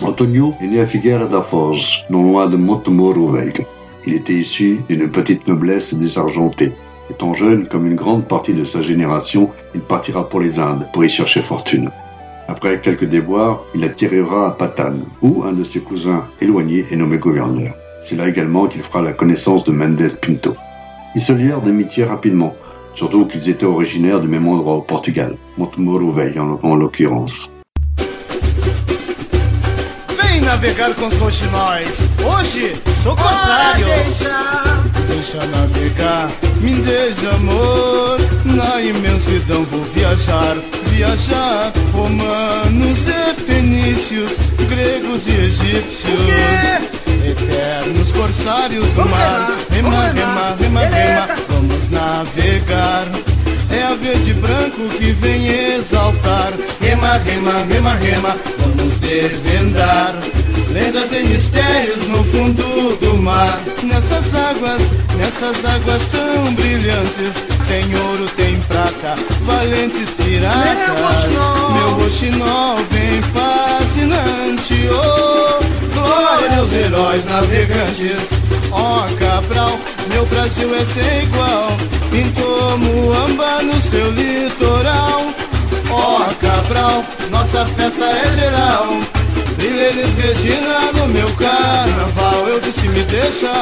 Antonio 0.00 0.54
est 0.60 0.68
né 0.68 0.78
à 0.80 0.86
Figueira 0.86 1.26
da 1.26 1.42
Foz, 1.42 2.04
non 2.08 2.22
loin 2.22 2.46
de 2.46 2.56
Montemoro. 2.56 3.36
Il 4.06 4.14
était 4.14 4.34
issu 4.34 4.78
d'une 4.88 5.10
petite 5.10 5.48
noblesse 5.48 5.92
désargentée. 5.92 6.70
Étant 7.10 7.34
jeune, 7.34 7.66
comme 7.66 7.86
une 7.86 7.96
grande 7.96 8.28
partie 8.28 8.54
de 8.54 8.64
sa 8.64 8.80
génération, 8.80 9.50
il 9.74 9.80
partira 9.80 10.28
pour 10.28 10.40
les 10.40 10.60
Indes 10.60 10.86
pour 10.92 11.04
y 11.04 11.08
chercher 11.08 11.42
fortune. 11.42 11.90
Après 12.46 12.80
quelques 12.80 13.08
déboires, 13.08 13.64
il 13.74 13.82
atterrira 13.82 14.46
à 14.46 14.50
Patane, 14.52 15.04
où 15.20 15.42
un 15.42 15.52
de 15.52 15.64
ses 15.64 15.80
cousins 15.80 16.26
éloignés 16.40 16.86
est 16.92 16.96
nommé 16.96 17.18
gouverneur. 17.18 17.74
C'est 18.06 18.16
là 18.16 18.28
également 18.28 18.66
qu'il 18.66 18.82
fera 18.82 19.00
la 19.00 19.14
connaissance 19.14 19.64
de 19.64 19.72
Mendes 19.72 20.20
Pinto. 20.20 20.52
Ils 21.14 21.22
se 21.22 21.32
lièrent 21.32 21.62
d'amitié 21.62 22.04
rapidement, 22.04 22.54
surtout 22.94 23.24
qu'ils 23.24 23.48
étaient 23.48 23.64
originaires 23.64 24.20
du 24.20 24.28
même 24.28 24.46
endroit 24.46 24.74
au 24.74 24.82
Portugal, 24.82 25.38
Montemoro 25.56 26.12
Velho 26.12 26.42
en, 26.42 26.58
en 26.62 26.74
l'occurrence. 26.74 27.50
Navegar 30.44 30.94
com 30.94 31.06
os 31.06 31.16
roxinóis. 31.16 32.06
Hoje 32.22 32.74
sou 33.02 33.16
corsário. 33.16 33.86
deixa, 33.86 34.84
deixa 35.08 35.38
navegar, 35.46 36.28
me 36.60 36.74
deixa 36.74 37.30
amor. 37.30 38.18
Na 38.44 38.80
imensidão 38.80 39.64
vou 39.64 39.82
viajar, 39.94 40.56
viajar. 40.88 41.72
Romanos 41.92 43.08
e 43.08 43.34
fenícios, 43.40 44.36
gregos 44.68 45.26
e 45.26 45.30
egípcios. 45.30 46.93
Eternos 47.30 48.12
corsários 48.12 48.86
do 48.90 49.04
mar. 49.08 49.50
Rema, 49.70 50.12
rema, 50.12 50.56
rema, 50.58 50.80
rema. 50.80 51.28
Vamos 51.48 51.90
navegar. 51.90 53.06
É 53.70 53.82
a 53.82 53.94
verde 53.94 54.30
e 54.30 54.34
branco 54.34 54.88
que 54.98 55.12
vem 55.12 55.48
exaltar. 55.48 56.52
Rema, 56.80 57.16
rema, 57.18 57.64
rema, 57.68 57.94
rema. 57.94 58.36
Vamos 58.58 58.94
desvendar 58.98 60.14
lendas 60.74 61.12
e 61.12 61.20
mistérios 61.20 62.06
no 62.08 62.24
fundo 62.24 62.98
do 63.00 63.16
mar. 63.18 63.58
Nessas 63.84 64.34
águas, 64.34 64.82
nessas 65.16 65.64
águas 65.64 66.02
tão 66.10 66.52
brilhantes, 66.54 67.34
tem 67.68 67.94
ouro, 67.96 68.26
tem 68.36 68.56
prata, 68.62 69.14
valentes 69.42 70.10
piratas. 70.14 71.26
Meu 71.72 71.90
roxinol 71.90 72.76
vem 72.90 73.22
fascinante, 73.22 74.88
oh, 74.90 75.43
glória 76.34 76.58
aos 76.58 76.72
heróis 76.72 77.24
navegantes. 77.26 78.30
Ó 78.70 79.06
Cabral, 79.18 79.78
meu 80.12 80.26
Brasil 80.26 80.74
é 80.74 80.84
sem 80.84 81.22
igual. 81.24 81.76
Pintou 82.10 82.78
muamba 82.78 83.62
no 83.62 83.80
seu 83.80 84.10
litoral. 84.12 85.26
Ó 85.90 86.24
Cabral, 86.40 87.04
nossa 87.30 87.64
festa 87.66 88.04
é 88.04 88.40
geral. 88.40 88.86
Brilha 89.56 89.88
Elis 89.90 90.14
Regina 90.14 90.92
no 90.94 91.08
meu 91.08 91.28
carnaval. 91.34 92.48
Eu 92.48 92.60
disse 92.60 92.88
me 92.88 93.02
deixa, 93.04 93.52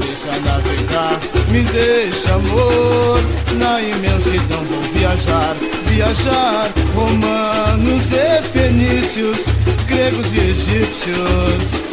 deixa 0.00 0.38
navegar, 0.44 1.18
me 1.50 1.62
deixa 1.62 2.34
amor. 2.34 3.20
Na 3.58 3.80
imensidão 3.82 4.64
vou 4.64 4.82
viajar, 4.94 5.56
viajar. 5.86 6.70
Romanos 6.94 8.12
e 8.12 8.42
fenícios, 8.42 9.46
gregos 9.86 10.32
e 10.32 10.38
egípcios. 10.38 11.91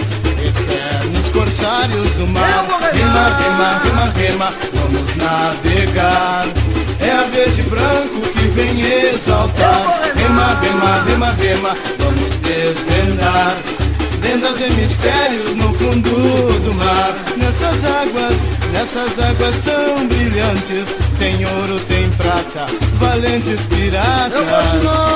Eternos 0.70 1.28
corsários 1.30 2.10
do 2.12 2.28
mar. 2.28 2.44
Rima, 2.94 3.30
rima, 3.40 3.82
rima, 3.84 4.14
rima 4.16 4.54
Vamos 4.74 5.16
navegar. 5.16 6.46
É 7.00 7.12
a 7.12 7.24
verde 7.24 7.62
e 7.62 7.64
branco 7.64 8.22
que 8.34 8.48
vem 8.50 8.82
exaltar. 8.82 10.02
Rima, 10.16 10.60
rima, 10.62 11.04
rima, 11.04 11.32
rima 11.32 11.78
Vamos 12.00 12.36
desvendar 12.42 13.79
Lendas 14.22 14.60
e 14.60 14.70
mistérios 14.74 15.56
no 15.56 15.74
fundo 15.74 16.60
do 16.64 16.74
mar. 16.74 17.16
Nessas 17.38 17.84
águas, 17.86 18.36
nessas 18.72 19.18
águas 19.18 19.56
tão 19.66 20.08
brilhantes 20.08 20.96
Tem 21.18 21.46
ouro, 21.46 21.80
tem 21.88 22.10
prata, 22.12 22.66
valentes 23.00 23.62
piratas. 23.66 24.44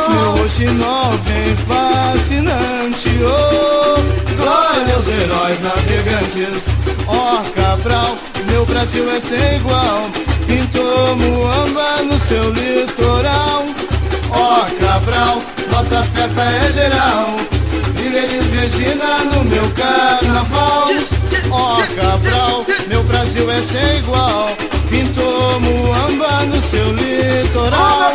Meu 0.10 0.32
roxinol 0.38 1.12
vem 1.26 1.56
fascinante 1.68 3.10
Oh, 3.24 4.02
glória 4.42 4.96
aos 4.96 5.08
heróis 5.08 5.60
navegantes. 5.62 6.70
Ó 7.08 7.44
Cabral, 7.56 8.18
meu 8.50 8.66
Brasil 8.66 9.10
é 9.12 9.20
sem 9.20 9.58
igual. 9.58 10.10
Pintou 10.48 11.16
Muamba 11.18 12.04
no 12.04 12.20
seu 12.20 12.52
litoral. 12.52 13.66
Ó 14.30 14.66
Cabral, 14.80 15.42
nossa 15.72 16.04
festa 16.04 16.42
é 16.42 16.72
geral 16.72 17.53
Elis 18.16 18.48
Regina 18.52 19.24
no 19.26 19.44
meu 19.44 19.68
carnaval. 19.72 20.86
Ó 21.50 21.78
Cabral, 21.96 22.66
meu 22.88 23.04
Brasil 23.04 23.50
é 23.50 23.60
sem 23.60 23.98
igual. 23.98 24.56
Pintou 24.88 25.60
Muamba 25.60 26.44
no 26.46 26.62
seu 26.62 26.94
litoral. 26.94 28.14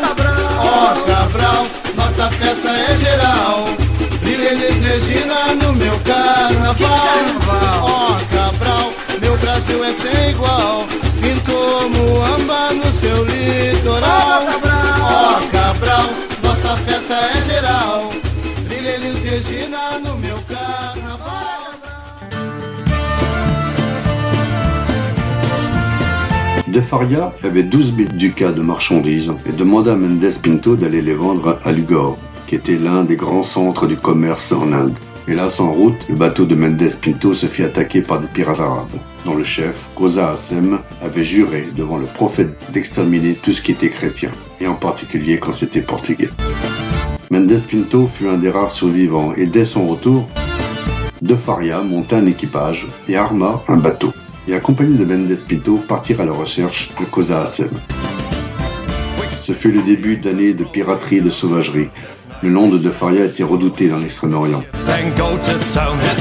Ó 0.60 0.94
Cabral, 1.06 1.66
nossa 1.96 2.30
festa 2.30 2.68
é 2.70 2.96
geral. 2.96 3.64
Brilha 4.20 4.50
Elis 4.50 4.76
Regina 4.76 5.54
no 5.60 5.72
meu 5.72 5.98
carnaval. 6.00 6.98
Ó 7.82 8.16
Cabral, 8.32 8.92
meu 9.20 9.36
Brasil 9.38 9.84
é 9.84 9.92
sem 9.92 10.30
igual. 10.30 10.86
Pintou 11.20 11.90
Muamba 11.90 12.72
no 12.72 12.92
seu 12.92 13.24
litoral. 13.24 14.46
Ó 15.02 15.40
Cabral, 15.50 16.10
nossa 16.42 16.76
festa 16.76 17.14
é 17.14 17.42
geral 17.42 18.07
De 26.78 26.82
Faria 26.82 27.32
avait 27.42 27.64
12 27.64 27.94
000 27.96 28.08
ducats 28.12 28.52
de 28.52 28.62
marchandises 28.62 29.32
et 29.46 29.50
demanda 29.50 29.94
à 29.94 29.96
Mendes 29.96 30.32
Pinto 30.40 30.76
d'aller 30.76 31.02
les 31.02 31.14
vendre 31.14 31.58
à 31.64 31.72
Lugor, 31.72 32.16
qui 32.46 32.54
était 32.54 32.78
l'un 32.78 33.02
des 33.02 33.16
grands 33.16 33.42
centres 33.42 33.88
du 33.88 33.96
commerce 33.96 34.52
en 34.52 34.72
Inde. 34.72 34.96
Hélas, 35.26 35.58
en 35.58 35.72
route, 35.72 36.06
le 36.08 36.14
bateau 36.14 36.44
de 36.44 36.54
Mendes 36.54 37.00
Pinto 37.02 37.34
se 37.34 37.46
fit 37.46 37.64
attaquer 37.64 38.00
par 38.00 38.20
des 38.20 38.28
pirates 38.28 38.60
arabes, 38.60 38.96
dont 39.24 39.34
le 39.34 39.42
chef, 39.42 39.88
Koza 39.96 40.30
Hassem, 40.30 40.78
avait 41.02 41.24
juré 41.24 41.66
devant 41.74 41.98
le 41.98 42.06
prophète 42.06 42.56
d'exterminer 42.72 43.34
tout 43.34 43.52
ce 43.52 43.60
qui 43.60 43.72
était 43.72 43.90
chrétien, 43.90 44.30
et 44.60 44.68
en 44.68 44.76
particulier 44.76 45.40
quand 45.40 45.50
c'était 45.50 45.82
portugais. 45.82 46.30
Mendes 47.32 47.58
Pinto 47.68 48.06
fut 48.06 48.28
un 48.28 48.38
des 48.38 48.50
rares 48.50 48.70
survivants, 48.70 49.34
et 49.34 49.46
dès 49.46 49.64
son 49.64 49.88
retour, 49.88 50.28
De 51.22 51.34
Faria 51.34 51.82
monta 51.82 52.18
un 52.18 52.26
équipage 52.26 52.86
et 53.08 53.16
arma 53.16 53.64
un 53.66 53.78
bateau, 53.78 54.12
et 54.48 54.54
accompagné 54.54 54.96
de 54.96 55.04
Mendes 55.04 55.36
Pinto 55.48 55.76
partirent 55.76 56.22
à 56.22 56.24
la 56.24 56.32
recherche 56.32 56.90
de 56.98 57.04
Koza 57.04 57.42
Hassem. 57.42 57.70
Ce 59.30 59.52
fut 59.52 59.70
le 59.70 59.82
début 59.82 60.16
d'années 60.16 60.54
de 60.54 60.64
piraterie 60.64 61.18
et 61.18 61.20
de 61.20 61.30
sauvagerie. 61.30 61.88
Le 62.42 62.50
nom 62.50 62.68
de 62.68 62.78
De 62.78 62.90
Faria 62.90 63.24
était 63.24 63.42
redouté 63.42 63.88
dans 63.88 63.98
l'Extrême-Orient. 63.98 64.62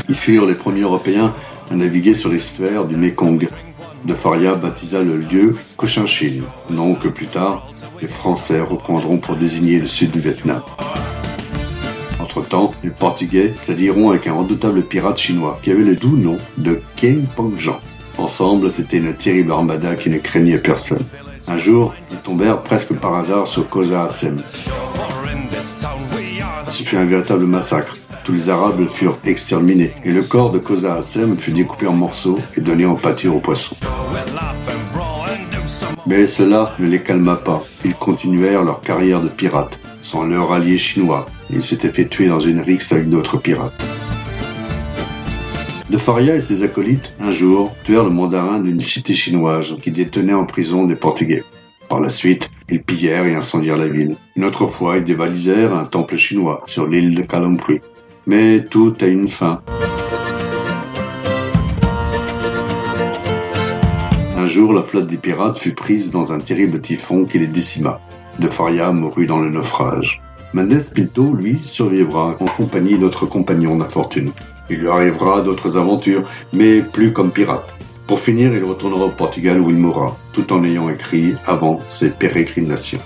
Ils 0.10 0.16
furent 0.16 0.46
les 0.46 0.56
premiers 0.56 0.82
Européens 0.82 1.34
à 1.72 1.76
naviguer 1.76 2.16
sur 2.16 2.30
les 2.30 2.40
sphères 2.40 2.86
du 2.86 2.98
Mekong. 2.98 3.48
De 4.06 4.14
Faria 4.14 4.56
baptisa 4.56 5.02
le 5.02 5.18
lieu 5.18 5.56
Cochinchine, 5.76 6.44
nom 6.70 6.96
que 6.96 7.08
plus 7.08 7.28
tard 7.28 7.68
les 8.02 8.08
Français 8.08 8.62
reprendront 8.62 9.18
pour 9.18 9.36
désigner 9.36 9.80
le 9.80 9.88
sud 9.88 10.12
du 10.12 10.20
Vietnam. 10.20 10.62
Entre-temps, 12.20 12.74
les 12.84 12.90
Portugais 12.90 13.54
s'allieront 13.60 14.10
avec 14.10 14.28
un 14.28 14.34
redoutable 14.34 14.84
pirate 14.84 15.18
chinois 15.18 15.60
qui 15.62 15.72
avait 15.72 15.84
le 15.84 15.96
doux 15.96 16.18
nom 16.18 16.38
de 16.58 16.82
Ken 16.96 17.26
Pengjan. 17.36 17.80
Ensemble, 18.18 18.72
c'était 18.72 18.98
une 18.98 19.14
terrible 19.14 19.52
armada 19.52 19.96
qui 19.96 20.10
ne 20.10 20.18
craignait 20.18 20.58
personne. 20.58 21.04
Un 21.48 21.58
jour, 21.58 21.94
ils 22.12 22.18
tombèrent 22.18 22.62
presque 22.62 22.94
par 22.94 23.16
hasard 23.16 23.48
sur 23.48 23.70
Koza 23.70 24.04
Hassem. 24.04 24.42
Ce 26.70 26.84
fut 26.84 26.98
un 26.98 27.06
véritable 27.06 27.46
massacre. 27.46 27.96
Tous 28.24 28.34
les 28.34 28.50
Arabes 28.50 28.90
furent 28.90 29.18
exterminés 29.24 29.94
et 30.04 30.12
le 30.12 30.24
corps 30.24 30.52
de 30.52 30.60
Koza 30.60 30.96
Hassem 30.96 31.38
fut 31.38 31.54
découpé 31.54 31.88
en 31.88 31.94
morceaux 31.94 32.40
et 32.58 32.62
donné 32.62 32.86
en 32.86 32.96
pâture 32.96 33.36
aux 33.36 33.40
poissons. 33.40 33.78
Mais 36.06 36.28
cela 36.28 36.74
ne 36.80 36.88
les 36.88 37.02
calma 37.02 37.36
pas. 37.36 37.64
Ils 37.86 37.94
continuèrent 37.94 38.64
leur 38.64 38.82
carrière 38.82 39.22
de 39.22 39.30
pirates, 39.30 39.80
sans 40.02 40.24
leur 40.24 40.52
allié 40.52 40.78
chinois. 40.78 41.28
Ils 41.50 41.64
s'étaient 41.64 41.92
fait 41.92 42.08
tuer 42.08 42.28
dans 42.28 42.40
une 42.40 42.62
rixe 42.62 42.92
avec 42.92 43.10
d'autres 43.10 43.38
pirates. 43.38 43.74
De 45.90 45.98
Faria 45.98 46.36
et 46.36 46.42
ses 46.42 46.64
acolytes, 46.64 47.14
un 47.22 47.32
jour, 47.32 47.74
tuèrent 47.86 48.04
le 48.04 48.10
mandarin 48.10 48.60
d'une 48.60 48.82
cité 48.82 49.14
chinoise 49.14 49.78
qui 49.82 49.92
détenait 49.92 50.34
en 50.34 50.44
prison 50.44 50.84
des 50.84 50.98
Portugais. 50.98 51.46
Par 51.88 52.02
la 52.02 52.10
suite, 52.10 52.50
ils 52.70 52.84
pillèrent 52.84 53.26
et 53.26 53.36
incendièrent 53.36 53.78
la 53.78 53.88
ville. 53.88 54.18
Une 54.36 54.44
autre 54.44 54.68
fois, 54.68 54.98
ils 54.98 55.06
dévalisèrent 55.06 55.74
un 55.74 55.86
temple 55.86 56.18
chinois 56.18 56.62
sur 56.66 56.88
l'île 56.88 57.16
de 57.16 57.22
Kalampui. 57.22 57.80
Mais 58.26 58.66
tout 58.66 58.96
a 59.00 59.06
une 59.06 59.30
fin. 59.30 59.62
Un 64.36 64.46
jour, 64.46 64.74
la 64.74 64.84
flotte 64.84 65.08
des 65.08 65.18
pirates 65.18 65.58
fut 65.58 65.74
prise 65.74 66.12
dans 66.12 66.34
un 66.34 66.40
terrible 66.40 66.82
typhon 66.82 67.24
qui 67.24 67.40
les 67.40 67.48
décima. 67.48 68.02
De 68.40 68.50
Faria 68.50 68.92
mourut 68.92 69.26
dans 69.26 69.40
le 69.40 69.50
naufrage. 69.50 70.22
Mendes 70.54 70.94
Pinto, 70.94 71.34
lui, 71.34 71.62
survivra 71.64 72.36
en 72.42 72.46
compagnie 72.46 73.00
d'autres 73.00 73.26
compagnons 73.26 73.78
d'infortune. 73.78 74.32
Il 74.70 74.80
lui 74.80 74.90
arrivera 74.90 75.42
d'autres 75.42 75.78
aventures, 75.78 76.24
mais 76.54 76.82
plus 76.82 77.14
comme 77.14 77.32
pirate. 77.32 77.74
Pour 78.08 78.20
finir, 78.20 78.54
il 78.54 78.64
retournera 78.64 79.06
au 79.06 79.10
Portugal 79.10 79.60
où 79.60 79.70
il 79.70 79.78
mourra, 79.78 80.18
tout 80.34 80.54
en 80.54 80.64
ayant 80.64 80.90
écrit 80.90 81.36
avant 81.46 81.82
ses 81.88 82.12
pérégrinations. 82.12 83.02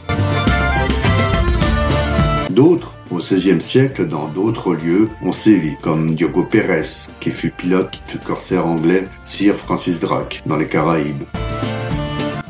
D'autres, 2.52 2.96
au 3.12 3.18
XVIe 3.18 3.62
siècle, 3.62 4.08
dans 4.08 4.28
d'autres 4.28 4.74
lieux, 4.74 5.10
ont 5.24 5.32
sévi, 5.32 5.76
comme 5.82 6.16
Diogo 6.16 6.44
Pérez, 6.44 7.08
qui 7.20 7.32
fut 7.32 7.50
pilote 7.50 8.00
du 8.12 8.20
corsaire 8.20 8.68
anglais 8.68 9.08
Sir 9.24 9.56
Francis 9.56 10.00
Drake 10.00 10.44
dans 10.46 10.58
les 10.58 10.68
Caraïbes. 10.68 11.24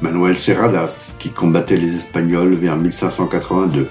Manuel 0.01 0.35
Serradas, 0.35 1.13
qui 1.19 1.29
combattait 1.29 1.77
les 1.77 1.95
Espagnols 1.95 2.55
vers 2.55 2.75
1582. 2.75 3.89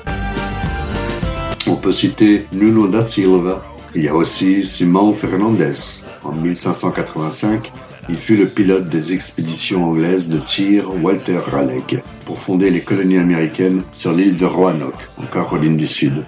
On 1.68 1.76
peut 1.76 1.92
citer 1.92 2.46
Nuno 2.52 2.88
da 2.88 3.00
Silva. 3.00 3.62
Il 3.94 4.04
y 4.04 4.08
a 4.08 4.14
aussi 4.14 4.62
Simão 4.62 5.14
Fernandes. 5.14 6.04
En 6.22 6.32
1585, 6.32 7.72
il 8.08 8.18
fut 8.18 8.36
le 8.36 8.46
pilote 8.46 8.84
des 8.84 9.12
expéditions 9.12 9.84
anglaises 9.84 10.28
de 10.28 10.38
Sir 10.38 10.84
Walter 11.02 11.38
Raleigh 11.44 12.00
pour 12.24 12.38
fonder 12.38 12.70
les 12.70 12.82
colonies 12.82 13.18
américaines 13.18 13.82
sur 13.90 14.12
l'île 14.12 14.36
de 14.36 14.46
Roanoke, 14.46 15.08
en 15.18 15.26
Caroline 15.26 15.76
du 15.76 15.88
Sud. 15.88 16.24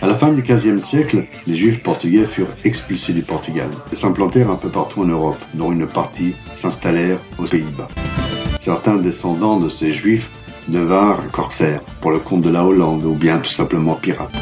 À 0.00 0.06
la 0.08 0.16
fin 0.16 0.32
du 0.32 0.42
XVe 0.42 0.80
siècle, 0.80 1.26
les 1.46 1.54
Juifs 1.54 1.82
portugais 1.82 2.26
furent 2.26 2.56
expulsés 2.64 3.12
du 3.12 3.22
Portugal 3.22 3.68
et 3.92 3.96
s'implantèrent 3.96 4.50
un 4.50 4.56
peu 4.56 4.68
partout 4.68 5.02
en 5.02 5.06
Europe, 5.06 5.38
dont 5.54 5.70
une 5.70 5.86
partie 5.86 6.34
s'installèrent 6.56 7.20
aux 7.38 7.44
Pays-Bas. 7.44 7.88
Certains 8.58 8.96
descendants 8.96 9.60
de 9.60 9.68
ces 9.68 9.92
Juifs 9.92 10.32
devinrent 10.66 11.30
corsaires 11.30 11.82
pour 12.00 12.10
le 12.10 12.18
compte 12.18 12.42
de 12.42 12.50
la 12.50 12.64
Hollande 12.64 13.04
ou 13.04 13.14
bien 13.14 13.38
tout 13.38 13.50
simplement 13.50 13.94
pirates. 13.94 14.34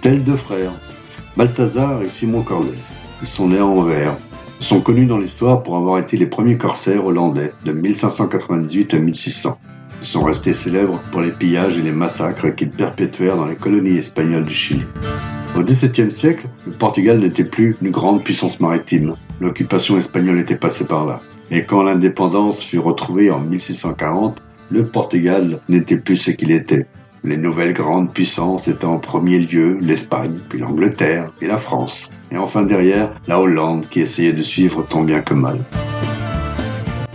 Tels 0.00 0.22
deux 0.22 0.36
frères, 0.36 0.74
Balthazar 1.36 2.02
et 2.02 2.08
Simon 2.08 2.42
Cordes, 2.42 2.66
ils 3.20 3.26
sont 3.26 3.48
nés 3.48 3.58
à 3.58 3.66
Anvers. 3.66 4.16
Ils 4.60 4.66
sont 4.66 4.80
connus 4.80 5.06
dans 5.06 5.18
l'histoire 5.18 5.64
pour 5.64 5.76
avoir 5.76 5.98
été 5.98 6.16
les 6.16 6.28
premiers 6.28 6.56
corsaires 6.56 7.04
hollandais 7.04 7.52
de 7.64 7.72
1598 7.72 8.94
à 8.94 8.98
1600. 9.00 9.58
Ils 10.00 10.06
sont 10.06 10.22
restés 10.22 10.54
célèbres 10.54 11.00
pour 11.10 11.20
les 11.20 11.32
pillages 11.32 11.78
et 11.78 11.82
les 11.82 11.90
massacres 11.90 12.54
qu'ils 12.54 12.70
perpétuèrent 12.70 13.36
dans 13.36 13.46
les 13.46 13.56
colonies 13.56 13.98
espagnoles 13.98 14.44
du 14.44 14.54
Chili. 14.54 14.84
Au 15.56 15.64
XVIIe 15.64 16.12
siècle, 16.12 16.46
le 16.64 16.72
Portugal 16.72 17.18
n'était 17.18 17.44
plus 17.44 17.76
une 17.82 17.90
grande 17.90 18.22
puissance 18.22 18.60
maritime. 18.60 19.16
L'occupation 19.40 19.98
espagnole 19.98 20.38
était 20.38 20.56
passée 20.56 20.86
par 20.86 21.06
là. 21.06 21.20
Et 21.50 21.64
quand 21.64 21.82
l'indépendance 21.82 22.62
fut 22.62 22.78
retrouvée 22.78 23.32
en 23.32 23.40
1640, 23.40 24.40
le 24.70 24.86
Portugal 24.86 25.58
n'était 25.68 25.96
plus 25.96 26.16
ce 26.16 26.30
qu'il 26.30 26.52
était. 26.52 26.86
Les 27.24 27.36
nouvelles 27.36 27.72
grandes 27.72 28.12
puissances 28.12 28.68
étaient 28.68 28.84
en 28.84 28.98
premier 28.98 29.40
lieu 29.40 29.76
l'Espagne, 29.80 30.38
puis 30.48 30.60
l'Angleterre 30.60 31.32
et 31.40 31.46
la 31.46 31.58
France. 31.58 32.12
Et 32.30 32.38
enfin 32.38 32.62
derrière, 32.62 33.12
la 33.26 33.40
Hollande 33.40 33.88
qui 33.88 34.00
essayait 34.00 34.32
de 34.32 34.42
suivre 34.42 34.86
tant 34.86 35.02
bien 35.02 35.20
que 35.20 35.34
mal. 35.34 35.58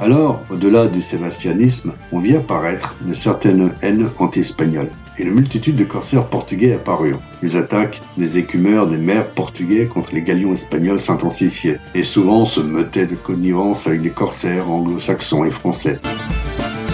Alors, 0.02 0.44
au-delà 0.50 0.88
du 0.88 1.02
sébastianisme, 1.02 1.94
on 2.12 2.20
vit 2.20 2.36
apparaître 2.36 2.96
une 3.08 3.16
certaine 3.16 3.72
haine 3.82 4.10
anti-espagnole. 4.20 4.90
Et 5.18 5.24
une 5.24 5.36
multitude 5.36 5.78
de 5.78 5.86
corsaires 5.86 6.28
portugais 6.28 6.74
apparurent. 6.74 7.22
Les 7.42 7.56
attaques 7.56 8.02
des 8.18 8.38
écumeurs 8.38 8.88
des 8.88 8.98
mers 8.98 9.30
portugais 9.30 9.86
contre 9.86 10.14
les 10.14 10.24
galions 10.24 10.52
espagnols 10.52 11.00
s'intensifiaient, 11.00 11.80
et 11.96 12.04
souvent 12.04 12.44
se 12.44 12.60
meutaient 12.60 13.08
de 13.08 13.16
connivence 13.16 13.88
avec 13.88 14.02
des 14.02 14.10
corsaires 14.10 14.70
anglo-saxons 14.70 15.46
et 15.46 15.52
français. 15.52 16.00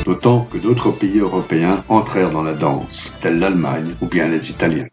D'autant 0.10 0.48
que 0.52 0.58
d'autres 0.58 0.90
pays 0.90 1.20
européens 1.20 1.84
entrèrent 1.88 2.32
dans 2.32 2.42
la 2.42 2.56
danse, 2.56 3.16
tels 3.22 3.38
l'Allemagne 3.38 3.94
ou 4.02 4.08
bien 4.08 4.28
les 4.28 4.50
Italiens. 4.50 4.88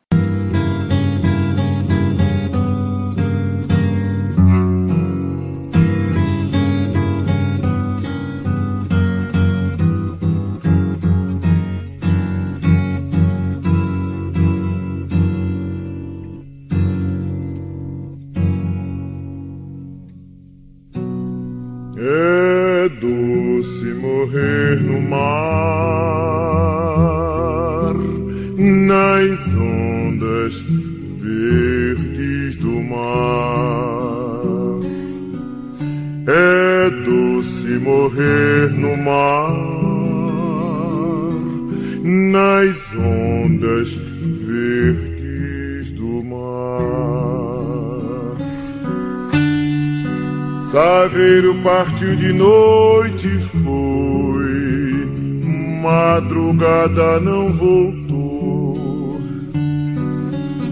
Nas 29.26 29.52
ondas 29.54 30.64
verdes 31.18 32.56
do 32.56 32.80
mar. 32.82 34.42
É 36.28 36.90
doce 37.04 37.78
morrer 37.80 38.70
no 38.70 38.96
mar, 38.96 39.52
nas 42.02 42.94
ondas 42.94 43.92
verdes 44.46 45.92
do 45.92 46.22
mar. 46.22 47.16
Saveiro 50.70 51.54
partiu 51.62 52.14
de 52.14 52.32
noite 52.32 53.28
foi, 53.62 55.08
madrugada 55.82 57.20
não 57.20 57.52
voltou. 57.52 58.06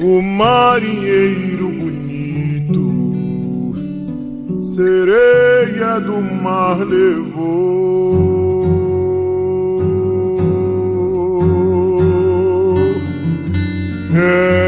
O 0.06 0.20
marinheiro 0.20 1.70
bonito, 1.70 2.84
sereia 4.62 5.98
do 5.98 6.20
mar 6.20 6.76
levou. 6.86 8.34
É 14.14 14.63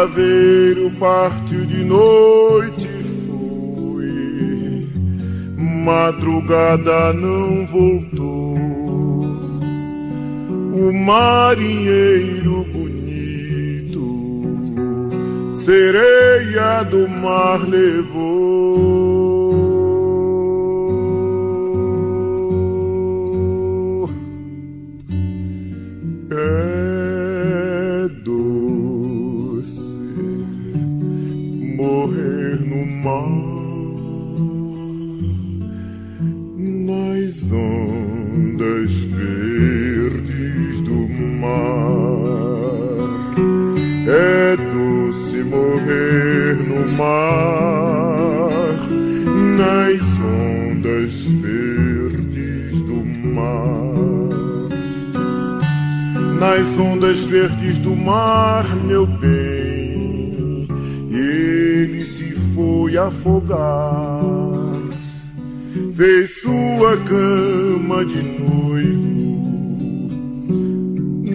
Saveiro 0.00 0.90
partiu 0.98 1.66
de 1.66 1.84
noite 1.84 2.88
foi, 3.26 4.88
madrugada 5.84 7.12
não 7.12 7.66
voltou. 7.66 8.56
O 10.72 10.90
marinheiro 11.04 12.64
bonito, 12.72 14.06
sereia 15.52 16.82
do 16.84 17.06
mar 17.06 17.60
levou. 17.68 18.69
Ondas 38.30 38.92
verdes 38.92 40.80
do 40.82 41.08
mar. 41.40 42.20
É 44.06 44.56
doce 44.56 45.42
morrer 45.42 46.54
no 46.56 46.88
mar, 46.96 48.76
nas 49.56 50.02
ondas 50.20 51.12
verdes 51.24 52.82
do 52.82 53.04
mar. 53.34 53.90
Nas 56.38 56.78
ondas 56.78 57.18
verdes 57.20 57.78
do 57.80 57.94
mar, 57.96 58.64
meu 58.86 59.06
bem, 59.06 60.68
ele 61.10 62.04
se 62.04 62.34
foi 62.54 62.96
afogar. 62.96 64.59
Fez 65.94 66.40
sua 66.40 66.96
cama 66.96 68.04
de 68.04 68.22
noivo 68.22 69.10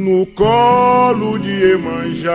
no 0.05 0.25
colo 0.27 1.39
de 1.39 1.71
Emanjá. 1.73 2.31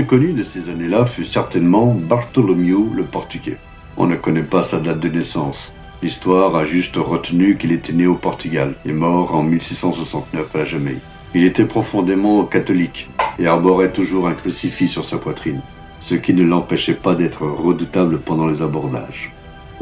Plus 0.00 0.06
connus 0.06 0.32
de 0.32 0.44
ces 0.44 0.70
années-là 0.70 1.04
fut 1.04 1.26
certainement 1.26 1.92
Bartholomew 1.92 2.94
le 2.94 3.04
Portugais. 3.04 3.58
On 3.98 4.06
ne 4.06 4.16
connaît 4.16 4.42
pas 4.42 4.62
sa 4.62 4.80
date 4.80 4.98
de 4.98 5.08
naissance. 5.08 5.74
L'histoire 6.02 6.56
a 6.56 6.64
juste 6.64 6.96
retenu 6.96 7.58
qu'il 7.58 7.70
était 7.70 7.92
né 7.92 8.06
au 8.06 8.14
Portugal 8.14 8.76
et 8.86 8.92
mort 8.92 9.34
en 9.34 9.42
1669 9.42 10.56
à 10.56 10.64
Jamaïque. 10.64 11.02
Il 11.34 11.44
était 11.44 11.66
profondément 11.66 12.46
catholique 12.46 13.10
et 13.38 13.46
arborait 13.46 13.92
toujours 13.92 14.26
un 14.26 14.32
crucifix 14.32 14.88
sur 14.88 15.04
sa 15.04 15.18
poitrine, 15.18 15.60
ce 16.00 16.14
qui 16.14 16.32
ne 16.32 16.44
l'empêchait 16.44 16.94
pas 16.94 17.14
d'être 17.14 17.42
redoutable 17.42 18.20
pendant 18.20 18.46
les 18.46 18.62
abordages. 18.62 19.30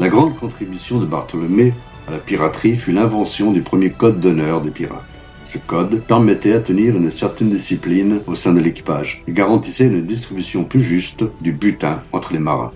La 0.01 0.09
grande 0.09 0.35
contribution 0.35 0.99
de 0.99 1.05
Bartholomé 1.05 1.73
à 2.09 2.11
la 2.11 2.17
piraterie 2.17 2.75
fut 2.75 2.91
l'invention 2.91 3.53
du 3.53 3.61
premier 3.61 3.91
code 3.91 4.19
d'honneur 4.19 4.59
des 4.59 4.71
pirates. 4.71 5.18
Ce 5.41 5.57
code 5.57 6.01
permettait 6.01 6.53
à 6.53 6.59
tenir 6.59 6.95
une 6.95 7.11
certaine 7.11 7.49
discipline 7.49 8.19
au 8.27 8.35
sein 8.35 8.53
de 8.53 8.59
l'équipage 8.59 9.23
et 9.27 9.31
garantissait 9.31 9.87
une 9.87 10.05
distribution 10.05 10.63
plus 10.63 10.81
juste 10.81 11.23
du 11.41 11.53
butin 11.53 12.03
entre 12.11 12.33
les 12.33 12.39
marins. 12.39 12.71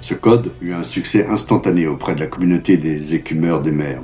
Ce 0.00 0.14
code 0.14 0.52
eut 0.60 0.72
un 0.72 0.84
succès 0.84 1.26
instantané 1.26 1.86
auprès 1.86 2.14
de 2.14 2.20
la 2.20 2.26
communauté 2.26 2.76
des 2.76 3.14
écumeurs 3.14 3.62
des 3.62 3.72
mers. 3.72 4.02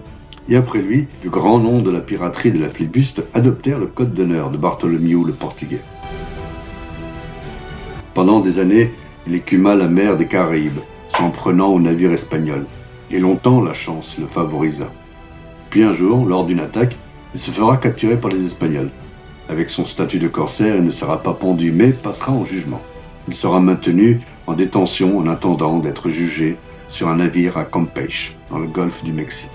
Et 0.48 0.56
après 0.56 0.82
lui, 0.82 1.08
le 1.24 1.30
grand 1.30 1.58
nom 1.58 1.80
de 1.80 1.90
la 1.90 2.00
piraterie 2.00 2.52
de 2.52 2.60
la 2.60 2.68
flibuste 2.68 3.24
adoptèrent 3.32 3.78
le 3.78 3.86
code 3.86 4.12
d'honneur 4.12 4.50
de 4.50 4.58
Bartholomew 4.58 5.24
le 5.24 5.32
Portugais. 5.32 5.80
Pendant 8.12 8.40
des 8.40 8.58
années, 8.58 8.92
il 9.26 9.34
écuma 9.34 9.74
la 9.74 9.88
mer 9.88 10.16
des 10.16 10.26
Caraïbes, 10.26 10.80
s'en 11.08 11.30
prenant 11.30 11.68
aux 11.68 11.80
navires 11.80 12.12
espagnols, 12.12 12.66
et 13.10 13.18
longtemps 13.18 13.62
la 13.62 13.72
chance 13.72 14.18
le 14.18 14.26
favorisa. 14.26 14.92
Puis 15.74 15.82
un 15.82 15.92
jour, 15.92 16.24
lors 16.24 16.46
d'une 16.46 16.60
attaque, 16.60 16.96
il 17.34 17.40
se 17.40 17.50
fera 17.50 17.76
capturer 17.76 18.16
par 18.16 18.30
les 18.30 18.46
Espagnols. 18.46 18.92
Avec 19.48 19.70
son 19.70 19.84
statut 19.84 20.20
de 20.20 20.28
corsaire, 20.28 20.76
il 20.76 20.84
ne 20.84 20.92
sera 20.92 21.20
pas 21.20 21.34
pendu, 21.34 21.72
mais 21.72 21.88
passera 21.88 22.30
en 22.30 22.44
jugement. 22.44 22.80
Il 23.26 23.34
sera 23.34 23.58
maintenu 23.58 24.20
en 24.46 24.52
détention 24.52 25.18
en 25.18 25.26
attendant 25.26 25.80
d'être 25.80 26.08
jugé 26.08 26.58
sur 26.86 27.08
un 27.08 27.16
navire 27.16 27.56
à 27.56 27.64
Campeche, 27.64 28.36
dans 28.50 28.60
le 28.60 28.68
golfe 28.68 29.02
du 29.02 29.12
Mexique. 29.12 29.50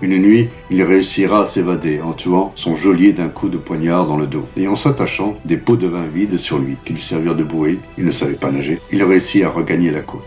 Une 0.00 0.16
nuit, 0.16 0.48
il 0.70 0.82
réussira 0.82 1.42
à 1.42 1.44
s'évader 1.44 2.00
en 2.00 2.14
tuant 2.14 2.52
son 2.54 2.74
geôlier 2.74 3.12
d'un 3.12 3.28
coup 3.28 3.50
de 3.50 3.58
poignard 3.58 4.06
dans 4.06 4.16
le 4.16 4.26
dos. 4.26 4.48
Et 4.56 4.68
en 4.68 4.74
s'attachant 4.74 5.36
des 5.44 5.58
pots 5.58 5.76
de 5.76 5.86
vin 5.86 6.06
vides 6.06 6.38
sur 6.38 6.58
lui 6.58 6.78
qui 6.82 6.94
lui 6.94 7.02
servirent 7.02 7.36
de 7.36 7.44
bouée, 7.44 7.78
il 7.98 8.06
ne 8.06 8.10
savait 8.10 8.36
pas 8.36 8.50
nager, 8.50 8.80
il 8.90 9.02
réussit 9.02 9.44
à 9.44 9.50
regagner 9.50 9.90
la 9.90 10.00
côte. 10.00 10.24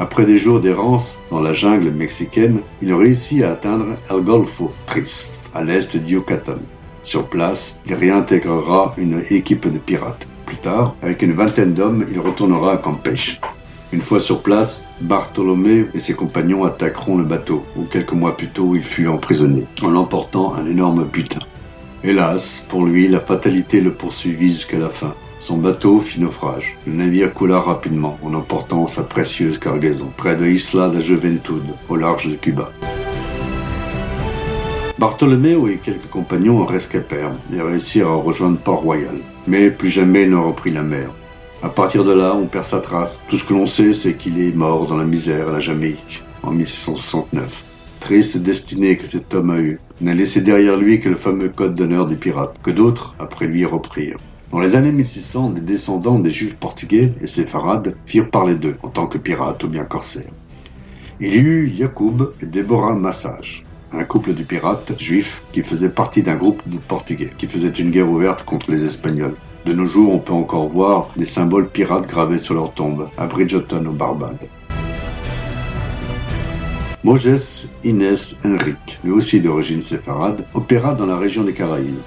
Après 0.00 0.24
des 0.26 0.38
jours 0.38 0.60
d'errance 0.60 1.18
dans 1.28 1.40
la 1.40 1.52
jungle 1.52 1.90
mexicaine, 1.90 2.60
il 2.80 2.94
réussit 2.94 3.42
à 3.42 3.50
atteindre 3.50 3.96
El 4.08 4.20
Golfo 4.20 4.72
Triste, 4.86 5.50
à 5.56 5.64
l'est 5.64 5.96
du 5.96 6.14
Yucatan. 6.14 6.58
Sur 7.02 7.26
place, 7.26 7.82
il 7.84 7.94
réintégrera 7.94 8.94
une 8.96 9.24
équipe 9.28 9.66
de 9.66 9.78
pirates. 9.78 10.28
Plus 10.46 10.58
tard, 10.58 10.94
avec 11.02 11.22
une 11.22 11.32
vingtaine 11.32 11.74
d'hommes, 11.74 12.06
il 12.12 12.20
retournera 12.20 12.74
à 12.74 12.76
Campeche. 12.76 13.40
Une 13.92 14.02
fois 14.02 14.20
sur 14.20 14.40
place, 14.42 14.86
Bartholomé 15.00 15.86
et 15.94 15.98
ses 15.98 16.14
compagnons 16.14 16.62
attaqueront 16.62 17.18
le 17.18 17.24
bateau, 17.24 17.64
où 17.76 17.82
quelques 17.82 18.12
mois 18.12 18.36
plus 18.36 18.50
tôt 18.50 18.76
il 18.76 18.84
fut 18.84 19.08
emprisonné, 19.08 19.66
en 19.82 19.96
emportant 19.96 20.54
un 20.54 20.66
énorme 20.66 21.06
butin. 21.06 21.40
Hélas, 22.04 22.66
pour 22.68 22.84
lui, 22.84 23.08
la 23.08 23.18
fatalité 23.18 23.80
le 23.80 23.94
poursuivit 23.94 24.50
jusqu'à 24.50 24.78
la 24.78 24.90
fin. 24.90 25.14
Son 25.40 25.58
bateau 25.58 26.00
fit 26.00 26.20
naufrage. 26.20 26.76
Le 26.86 26.94
navire 26.94 27.32
coula 27.32 27.60
rapidement 27.60 28.18
en 28.22 28.34
emportant 28.34 28.86
sa 28.86 29.04
précieuse 29.04 29.58
cargaison 29.58 30.10
près 30.16 30.36
de 30.36 30.46
Isla 30.46 30.88
de 30.88 31.00
Juventud, 31.00 31.62
au 31.88 31.96
large 31.96 32.28
de 32.28 32.34
Cuba. 32.34 32.70
Bartholoméo 34.98 35.68
et 35.68 35.76
quelques 35.76 36.10
compagnons 36.10 36.64
rescapèrent 36.66 37.34
et 37.54 37.62
réussirent 37.62 38.08
à 38.08 38.16
rejoindre 38.16 38.58
Port-Royal. 38.58 39.14
Mais 39.46 39.70
plus 39.70 39.90
jamais 39.90 40.24
il 40.24 40.30
ne 40.30 40.36
reprit 40.36 40.72
la 40.72 40.82
mer. 40.82 41.10
À 41.62 41.68
partir 41.68 42.04
de 42.04 42.12
là, 42.12 42.34
on 42.34 42.46
perd 42.46 42.64
sa 42.64 42.80
trace. 42.80 43.20
Tout 43.28 43.38
ce 43.38 43.44
que 43.44 43.52
l'on 43.52 43.66
sait, 43.66 43.92
c'est 43.92 44.14
qu'il 44.14 44.40
est 44.40 44.54
mort 44.54 44.86
dans 44.86 44.96
la 44.96 45.04
misère 45.04 45.48
à 45.48 45.52
la 45.52 45.60
Jamaïque 45.60 46.24
en 46.42 46.50
1669. 46.50 47.64
Triste 48.00 48.38
destinée 48.38 48.96
que 48.96 49.06
cet 49.06 49.34
homme 49.34 49.50
a 49.50 49.58
eue, 49.58 49.80
n'a 50.00 50.14
laissé 50.14 50.40
derrière 50.40 50.76
lui 50.76 51.00
que 51.00 51.08
le 51.08 51.16
fameux 51.16 51.48
code 51.48 51.74
d'honneur 51.74 52.06
des 52.06 52.16
pirates, 52.16 52.56
que 52.62 52.70
d'autres, 52.70 53.14
après 53.18 53.46
lui, 53.46 53.64
reprirent. 53.64 54.18
Dans 54.50 54.60
les 54.60 54.76
années 54.76 54.92
1600, 54.92 55.50
des 55.50 55.60
descendants 55.60 56.18
des 56.18 56.30
juifs 56.30 56.56
portugais 56.56 57.12
et 57.20 57.26
séfarades 57.26 57.94
firent 58.06 58.30
parler 58.30 58.54
d'eux 58.54 58.76
en 58.82 58.88
tant 58.88 59.06
que 59.06 59.18
pirates 59.18 59.62
ou 59.64 59.68
bien 59.68 59.84
corsaires. 59.84 60.30
Il 61.20 61.34
y 61.34 61.38
eut 61.38 61.68
Yacoub 61.68 62.32
et 62.40 62.46
Déborah 62.46 62.94
Massage, 62.94 63.64
un 63.92 64.04
couple 64.04 64.32
de 64.32 64.42
pirates 64.42 64.98
juifs 64.98 65.42
qui 65.52 65.62
faisait 65.62 65.90
partie 65.90 66.22
d'un 66.22 66.36
groupe 66.36 66.66
de 66.66 66.78
portugais 66.78 67.30
qui 67.36 67.46
faisait 67.46 67.68
une 67.68 67.90
guerre 67.90 68.10
ouverte 68.10 68.44
contre 68.44 68.70
les 68.70 68.84
Espagnols. 68.84 69.36
De 69.66 69.74
nos 69.74 69.86
jours, 69.86 70.14
on 70.14 70.18
peut 70.18 70.32
encore 70.32 70.68
voir 70.68 71.10
des 71.16 71.26
symboles 71.26 71.68
pirates 71.68 72.06
gravés 72.06 72.38
sur 72.38 72.54
leur 72.54 72.72
tombe, 72.72 73.10
à 73.18 73.26
Bridgeton 73.26 73.84
au 73.84 73.92
Barbade. 73.92 74.48
Moges 77.04 77.66
Inès 77.84 78.40
Henrique, 78.46 78.98
lui 79.04 79.10
aussi 79.10 79.40
d'origine 79.40 79.82
séfarade, 79.82 80.46
opéra 80.54 80.94
dans 80.94 81.06
la 81.06 81.18
région 81.18 81.44
des 81.44 81.52
Caraïbes. 81.52 82.00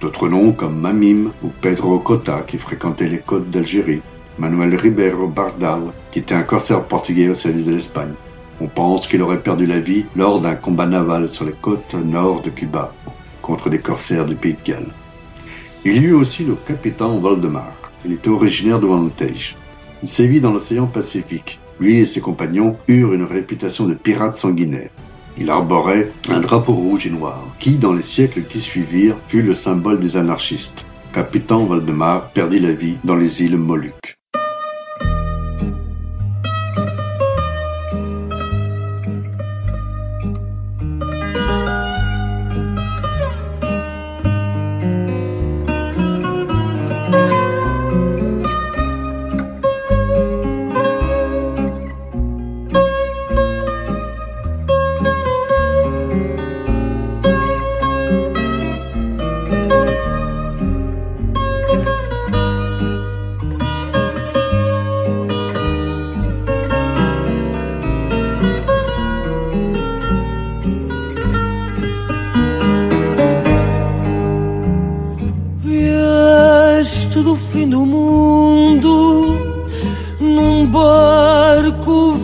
D'autres 0.00 0.28
noms 0.28 0.52
comme 0.52 0.78
Mamim 0.78 1.32
ou 1.42 1.48
Pedro 1.60 1.98
Cota 1.98 2.44
qui 2.46 2.56
fréquentait 2.56 3.08
les 3.08 3.18
côtes 3.18 3.50
d'Algérie, 3.50 4.00
Manuel 4.38 4.76
Ribeiro 4.76 5.26
Bardal 5.26 5.92
qui 6.12 6.20
était 6.20 6.34
un 6.34 6.42
corsaire 6.42 6.84
portugais 6.84 7.28
au 7.28 7.34
service 7.34 7.66
de 7.66 7.72
l'Espagne. 7.72 8.14
On 8.60 8.68
pense 8.68 9.06
qu'il 9.06 9.22
aurait 9.22 9.42
perdu 9.42 9.66
la 9.66 9.80
vie 9.80 10.06
lors 10.14 10.40
d'un 10.40 10.54
combat 10.54 10.86
naval 10.86 11.28
sur 11.28 11.44
les 11.44 11.52
côtes 11.52 11.94
nord 11.94 12.42
de 12.42 12.50
Cuba 12.50 12.92
contre 13.42 13.70
des 13.70 13.80
corsaires 13.80 14.26
du 14.26 14.36
pays 14.36 14.54
de 14.54 14.72
Galles. 14.72 14.92
Il 15.84 15.96
y 15.96 16.06
eut 16.06 16.12
aussi 16.12 16.44
le 16.44 16.54
capitaine 16.54 17.20
Valdemar. 17.20 17.72
Il 18.04 18.12
était 18.12 18.30
originaire 18.30 18.78
de 18.78 18.86
Vantage. 18.86 19.56
Il 20.02 20.08
sévit 20.08 20.40
dans 20.40 20.52
l'océan 20.52 20.86
Pacifique. 20.86 21.58
Lui 21.80 21.96
et 21.96 22.04
ses 22.04 22.20
compagnons 22.20 22.76
eurent 22.88 23.14
une 23.14 23.24
réputation 23.24 23.86
de 23.86 23.94
pirates 23.94 24.36
sanguinaires. 24.36 24.90
Il 25.40 25.50
arborait 25.50 26.12
un 26.28 26.40
drapeau 26.40 26.72
rouge 26.72 27.06
et 27.06 27.10
noir, 27.10 27.46
qui, 27.60 27.76
dans 27.76 27.92
les 27.92 28.02
siècles 28.02 28.42
qui 28.42 28.58
suivirent, 28.58 29.16
fut 29.28 29.42
le 29.42 29.54
symbole 29.54 30.00
des 30.00 30.16
anarchistes. 30.16 30.84
Capitaine 31.12 31.68
Valdemar 31.68 32.30
perdit 32.32 32.58
la 32.58 32.72
vie 32.72 32.96
dans 33.04 33.16
les 33.16 33.42
îles 33.42 33.56
Moluques. 33.56 34.17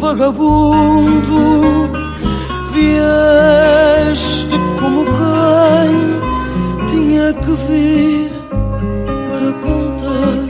Vagabundo. 0.05 1.41
Vieste 2.73 4.57
como 4.79 5.05
quem 5.17 5.95
tinha 6.89 7.29
que 7.33 7.53
vir 7.67 8.31
para 9.29 9.51
contar 9.65 10.43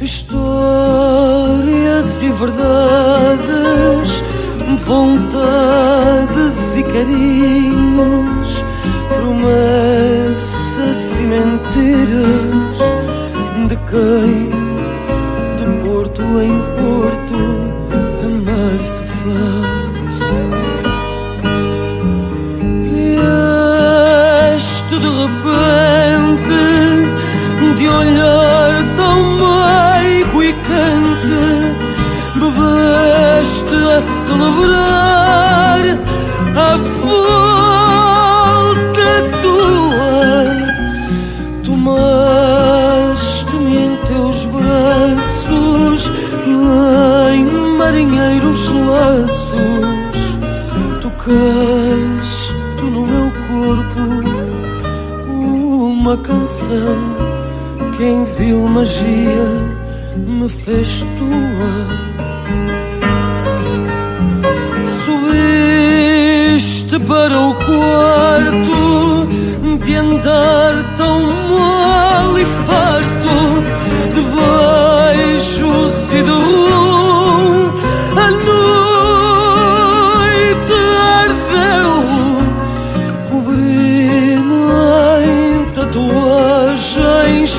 histórias 0.00 1.28
e 2.22 2.30
verdades, 2.30 4.08
vontades 4.86 6.56
e 6.76 6.82
carinhos, 6.84 8.48
promessas 9.16 9.89
celebrar 34.40 35.84
a 36.56 36.76
volta 37.02 39.10
tua. 39.42 40.40
Tomaste-me 41.62 43.74
em 43.76 43.92
teus 44.06 44.46
braços 44.46 46.10
em 47.32 47.44
marinheiros 47.76 48.68
laços. 48.68 50.18
Tocaste 51.02 52.54
no 52.82 53.06
meu 53.06 53.30
corpo 53.48 54.00
uma 55.28 56.16
canção 56.16 56.96
que 57.96 58.04
em 58.04 58.24
vil 58.24 58.68
magia 58.68 59.48
me 60.16 60.48
fez 60.48 61.06
tua. 61.18 62.09
Para 66.90 67.38
o 67.38 67.54
quarto 67.54 69.28
de 69.84 69.94
andar 69.94 70.96
tão 70.96 71.22
mal 71.22 72.36
e 72.36 72.44
farto 72.44 73.62
de 74.12 74.20
beijos 74.20 76.12
e 76.12 76.20
de 76.22 76.30
rum. 76.30 77.70
A 78.16 78.30
noite 78.50 78.74
ardeu, 81.20 81.92
cobri-me 83.30 84.60
em 85.24 85.64
tatuagens, 85.72 87.50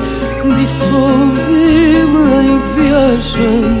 dissolvi-me 0.56 2.26
em 2.48 2.60
viagens, 2.74 3.71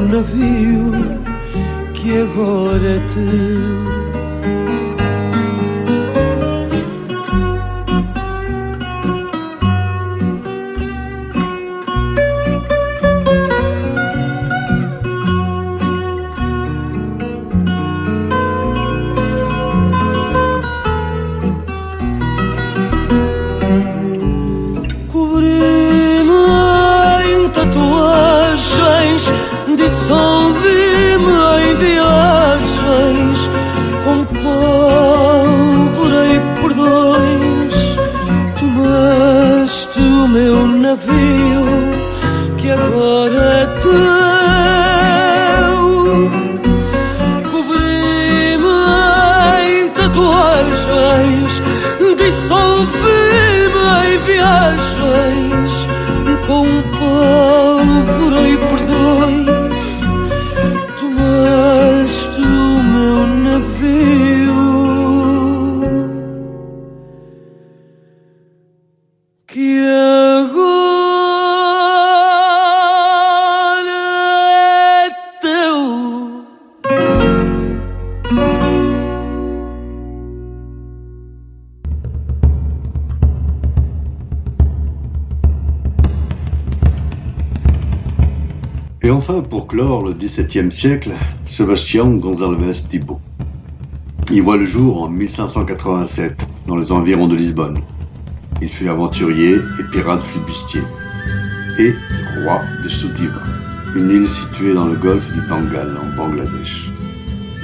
navio, 0.00 0.92
que 1.94 2.18
agora 2.18 2.86
é 2.86 2.98
teu. 3.00 4.25
Le 89.74 90.12
XVIIe 90.12 90.70
siècle, 90.70 91.12
Sébastien 91.44 92.04
Gonzalez 92.16 92.72
Thibault. 92.88 93.20
Il 94.30 94.42
voit 94.42 94.56
le 94.56 94.66
jour 94.66 95.02
en 95.02 95.08
1587, 95.08 96.46
dans 96.66 96.76
les 96.76 96.92
environs 96.92 97.26
de 97.26 97.36
Lisbonne. 97.36 97.78
Il 98.62 98.70
fut 98.70 98.88
aventurier 98.88 99.54
et 99.54 99.84
pirate 99.90 100.22
flibustier, 100.22 100.82
et 101.78 101.94
roi 102.42 102.60
de 102.82 102.88
Sudiva, 102.88 103.42
une 103.96 104.10
île 104.10 104.28
située 104.28 104.74
dans 104.74 104.86
le 104.86 104.96
golfe 104.96 105.32
du 105.32 105.40
Bengale, 105.42 105.98
en 106.00 106.16
Bangladesh. 106.16 106.90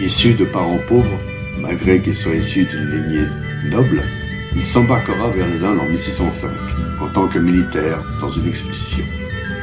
Issu 0.00 0.34
de 0.34 0.44
parents 0.44 0.80
pauvres, 0.88 1.20
malgré 1.60 2.00
qu'il 2.00 2.14
soit 2.14 2.34
issu 2.34 2.64
d'une 2.64 2.90
lignée 2.90 3.26
noble, 3.70 4.02
il 4.56 4.66
s'embarquera 4.66 5.28
vers 5.30 5.48
les 5.48 5.64
Indes 5.64 5.80
en 5.80 5.88
1605, 5.88 6.50
en 7.00 7.08
tant 7.08 7.28
que 7.28 7.38
militaire 7.38 8.02
dans 8.20 8.30
une 8.30 8.46
expédition. 8.46 9.04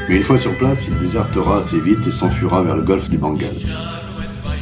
Mais 0.09 0.15
une 0.15 0.23
fois 0.23 0.39
sur 0.39 0.57
place, 0.57 0.87
il 0.87 0.97
désertera 0.97 1.59
assez 1.59 1.79
vite 1.79 1.99
et 2.07 2.11
s'enfuira 2.11 2.63
vers 2.63 2.75
le 2.75 2.81
golfe 2.81 3.11
du 3.11 3.19
Bengale. 3.19 3.57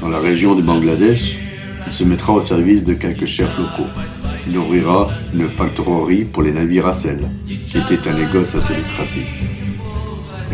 Dans 0.01 0.09
la 0.09 0.19
région 0.19 0.55
du 0.55 0.61
Bangladesh, 0.61 1.39
il 1.85 1.91
se 1.93 2.03
mettra 2.03 2.33
au 2.33 2.41
service 2.41 2.83
de 2.83 2.93
quelques 2.93 3.25
chefs 3.25 3.57
locaux. 3.57 3.89
Il 4.45 4.57
ouvrira 4.57 5.09
une 5.33 5.47
factorerie 5.47 6.25
pour 6.25 6.43
les 6.43 6.51
navires 6.51 6.87
à 6.87 6.91
sel, 6.91 7.29
qui 7.47 7.77
était 7.77 8.09
un 8.09 8.15
négoce 8.15 8.55
assez 8.55 8.75
lucratif. 8.75 9.29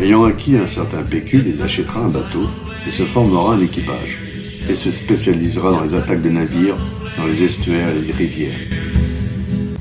Ayant 0.00 0.22
acquis 0.22 0.56
un 0.56 0.66
certain 0.66 1.02
pécule, 1.02 1.52
il 1.56 1.60
achètera 1.60 1.98
un 1.98 2.08
bateau 2.08 2.48
et 2.86 2.92
se 2.92 3.02
formera 3.02 3.54
un 3.54 3.60
équipage, 3.62 4.20
et 4.70 4.76
se 4.76 4.92
spécialisera 4.92 5.72
dans 5.72 5.82
les 5.82 5.94
attaques 5.94 6.22
de 6.22 6.30
navires 6.30 6.76
dans 7.16 7.26
les 7.26 7.42
estuaires 7.42 7.88
et 7.88 8.06
les 8.06 8.12
rivières. 8.12 8.60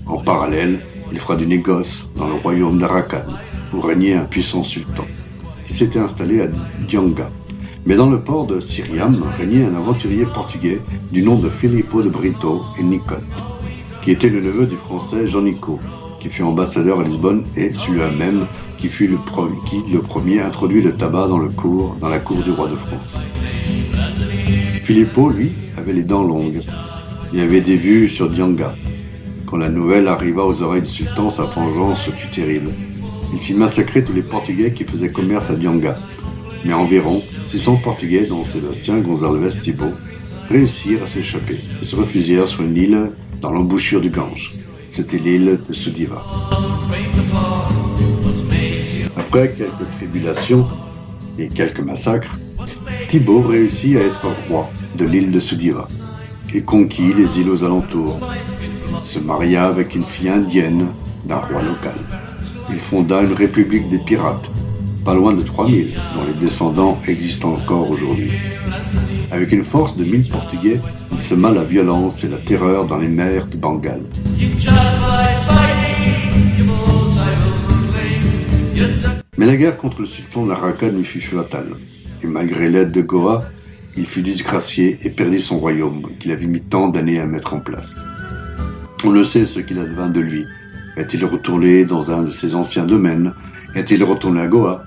En 0.08 0.18
parallèle, 0.18 0.80
il 1.12 1.20
fera 1.20 1.36
du 1.36 1.46
négoce 1.46 2.12
dans 2.16 2.28
le 2.28 2.34
royaume 2.34 2.80
d'Arakan, 2.80 3.26
où 3.74 3.82
régnait 3.82 4.14
un 4.14 4.26
puissant 4.26 4.64
sultan, 4.64 5.06
qui 5.66 5.74
s'était 5.74 6.00
installé 6.00 6.42
à 6.42 6.48
Dianga. 6.88 7.32
Mais 7.86 7.96
dans 7.96 8.10
le 8.10 8.22
port 8.22 8.48
de 8.48 8.60
Syriam 8.60 9.16
régnait 9.38 9.66
un 9.66 9.76
aventurier 9.76 10.26
portugais 10.26 10.80
du 11.12 11.22
nom 11.22 11.38
de 11.38 11.50
Filippo 11.50 12.02
de 12.02 12.10
Brito 12.10 12.64
et 12.80 12.84
Nicotte, 12.84 13.22
qui 14.02 14.12
était 14.12 14.30
le 14.30 14.42
neveu 14.42 14.66
du 14.68 14.76
français 14.76 15.28
Jean 15.28 15.42
Nicot, 15.42 15.80
qui 16.20 16.30
fut 16.30 16.44
ambassadeur 16.44 17.02
à 17.02 17.04
Lisbonne 17.04 17.44
et 17.58 17.74
celui-là 17.74 18.10
même 18.12 18.48
qui 18.78 18.88
fut 18.88 19.08
le, 19.08 19.18
qui, 19.68 19.92
le 19.92 20.02
premier 20.02 20.40
introduit 20.40 20.82
le 20.82 20.96
tabac 20.96 21.28
dans, 21.28 21.38
le 21.38 21.50
cour, 21.50 21.98
dans 22.00 22.08
la 22.08 22.20
cour 22.20 22.38
du 22.44 22.52
roi 22.52 22.70
de 22.70 22.76
France. 22.76 23.20
Filippo, 24.84 25.30
lui, 25.30 25.52
avait 25.78 25.94
les 25.94 26.04
dents 26.04 26.24
longues. 26.24 26.62
Il 27.34 27.40
avait 27.42 27.62
des 27.62 27.76
vues 27.76 28.08
sur 28.08 28.30
Dianga. 28.30 28.76
Quand 29.46 29.58
la 29.58 29.70
nouvelle 29.70 30.08
arriva 30.08 30.46
aux 30.46 30.62
oreilles 30.62 30.82
du 30.82 30.90
sultan, 30.90 31.30
sa 31.30 31.44
vengeance 31.44 32.10
fut 32.10 32.32
terrible. 32.32 32.72
Il 33.34 33.42
fit 33.42 33.56
massacrer 33.56 34.04
tous 34.04 34.14
les 34.14 34.22
Portugais 34.22 34.74
qui 34.74 34.84
faisaient 34.86 35.12
commerce 35.12 35.50
à 35.50 35.56
Dianga. 35.56 35.98
Mais 36.64 36.74
environ 36.74 37.22
600 37.48 37.78
Portugais, 37.78 38.26
dont 38.28 38.46
Sébastien 38.46 39.00
Gonzalez 39.00 39.60
Thibault, 39.60 39.94
réussirent 40.50 41.04
à 41.04 41.08
s'échapper 41.08 41.58
et 41.82 41.86
se 41.86 41.96
refugièrent 41.96 42.48
sur 42.48 42.62
une 42.64 42.78
île 42.78 43.12
dans 43.42 43.52
l'embouchure 43.52 44.02
du 44.02 44.10
Gange. 44.10 44.52
C'était 44.92 45.18
l'île 45.18 45.60
de 45.68 45.74
Sudiva. 45.74 46.24
Après 49.18 49.54
quelques 49.58 49.90
tribulations 49.98 50.68
et 51.40 51.48
quelques 51.48 51.80
massacres, 51.80 52.38
Thibault 53.10 53.42
réussit 53.42 53.98
à 53.98 54.02
être 54.02 54.28
roi 54.48 54.70
de 54.96 55.06
l'île 55.06 55.32
de 55.32 55.40
Sudiva. 55.40 55.88
Il 56.54 56.64
conquit 56.64 57.14
les 57.14 57.40
îles 57.40 57.50
aux 57.50 57.64
alentours, 57.64 58.20
se 59.02 59.18
maria 59.18 59.66
avec 59.66 59.96
une 59.96 60.06
fille 60.06 60.30
indienne 60.30 60.90
d'un 61.26 61.38
roi 61.38 61.64
local. 61.64 61.96
Il 62.70 62.80
fonda 62.80 63.22
une 63.22 63.34
république 63.34 63.90
des 63.90 64.00
pirates, 64.00 64.50
pas 65.04 65.14
loin 65.14 65.34
de 65.34 65.44
3000, 65.44 65.94
dont 66.16 66.26
les 66.26 66.34
descendants 66.34 67.00
existent 67.08 67.54
encore 67.54 67.90
aujourd'hui. 67.90 68.32
Avec 69.32 69.52
une 69.52 69.64
force 69.64 69.98
de 69.98 70.04
1000 70.04 70.30
Portugais, 70.30 70.80
il 71.12 71.20
sema 71.20 71.52
la 71.52 71.64
violence 71.64 72.24
et 72.24 72.30
la 72.30 72.38
terreur 72.38 72.86
dans 72.86 72.98
les 72.98 73.10
mers 73.10 73.48
du 73.48 73.58
Bengale. 73.58 74.04
Mais 79.38 79.46
la 79.46 79.58
guerre 79.58 79.78
contre 79.78 80.02
le 80.02 80.08
sultan 80.08 80.46
d'Arakan 80.46 80.90
lui 80.90 81.04
fut 81.04 81.22
fatale, 81.22 81.76
et 82.24 82.28
malgré 82.28 82.70
l'aide 82.70 82.92
de 82.92 83.02
Goa, 83.02 83.46
il 83.98 84.08
fut 84.08 84.22
disgracié 84.22 84.98
et 85.02 85.10
perdit 85.10 85.42
son 85.42 85.60
royaume, 85.60 86.10
qu'il 86.20 86.32
avait 86.32 86.48
mis 86.48 86.62
tant 86.62 86.88
d'années 86.88 87.20
à 87.20 87.26
mettre 87.26 87.54
en 87.54 87.60
place. 87.60 88.06
On 89.04 89.12
ne 89.12 89.24
sait 89.24 89.46
ce 89.46 89.60
qu'il 89.60 89.80
advint 89.80 90.10
de 90.10 90.22
lui. 90.22 90.46
Est-il 90.96 91.26
retourné 91.26 91.86
dans 91.86 92.12
un 92.12 92.24
de 92.24 92.30
ses 92.30 92.54
anciens 92.54 92.86
domaines 92.86 93.34
Est-il 93.74 94.04
retourné 94.04 94.42
à 94.42 94.48
Goa 94.48 94.84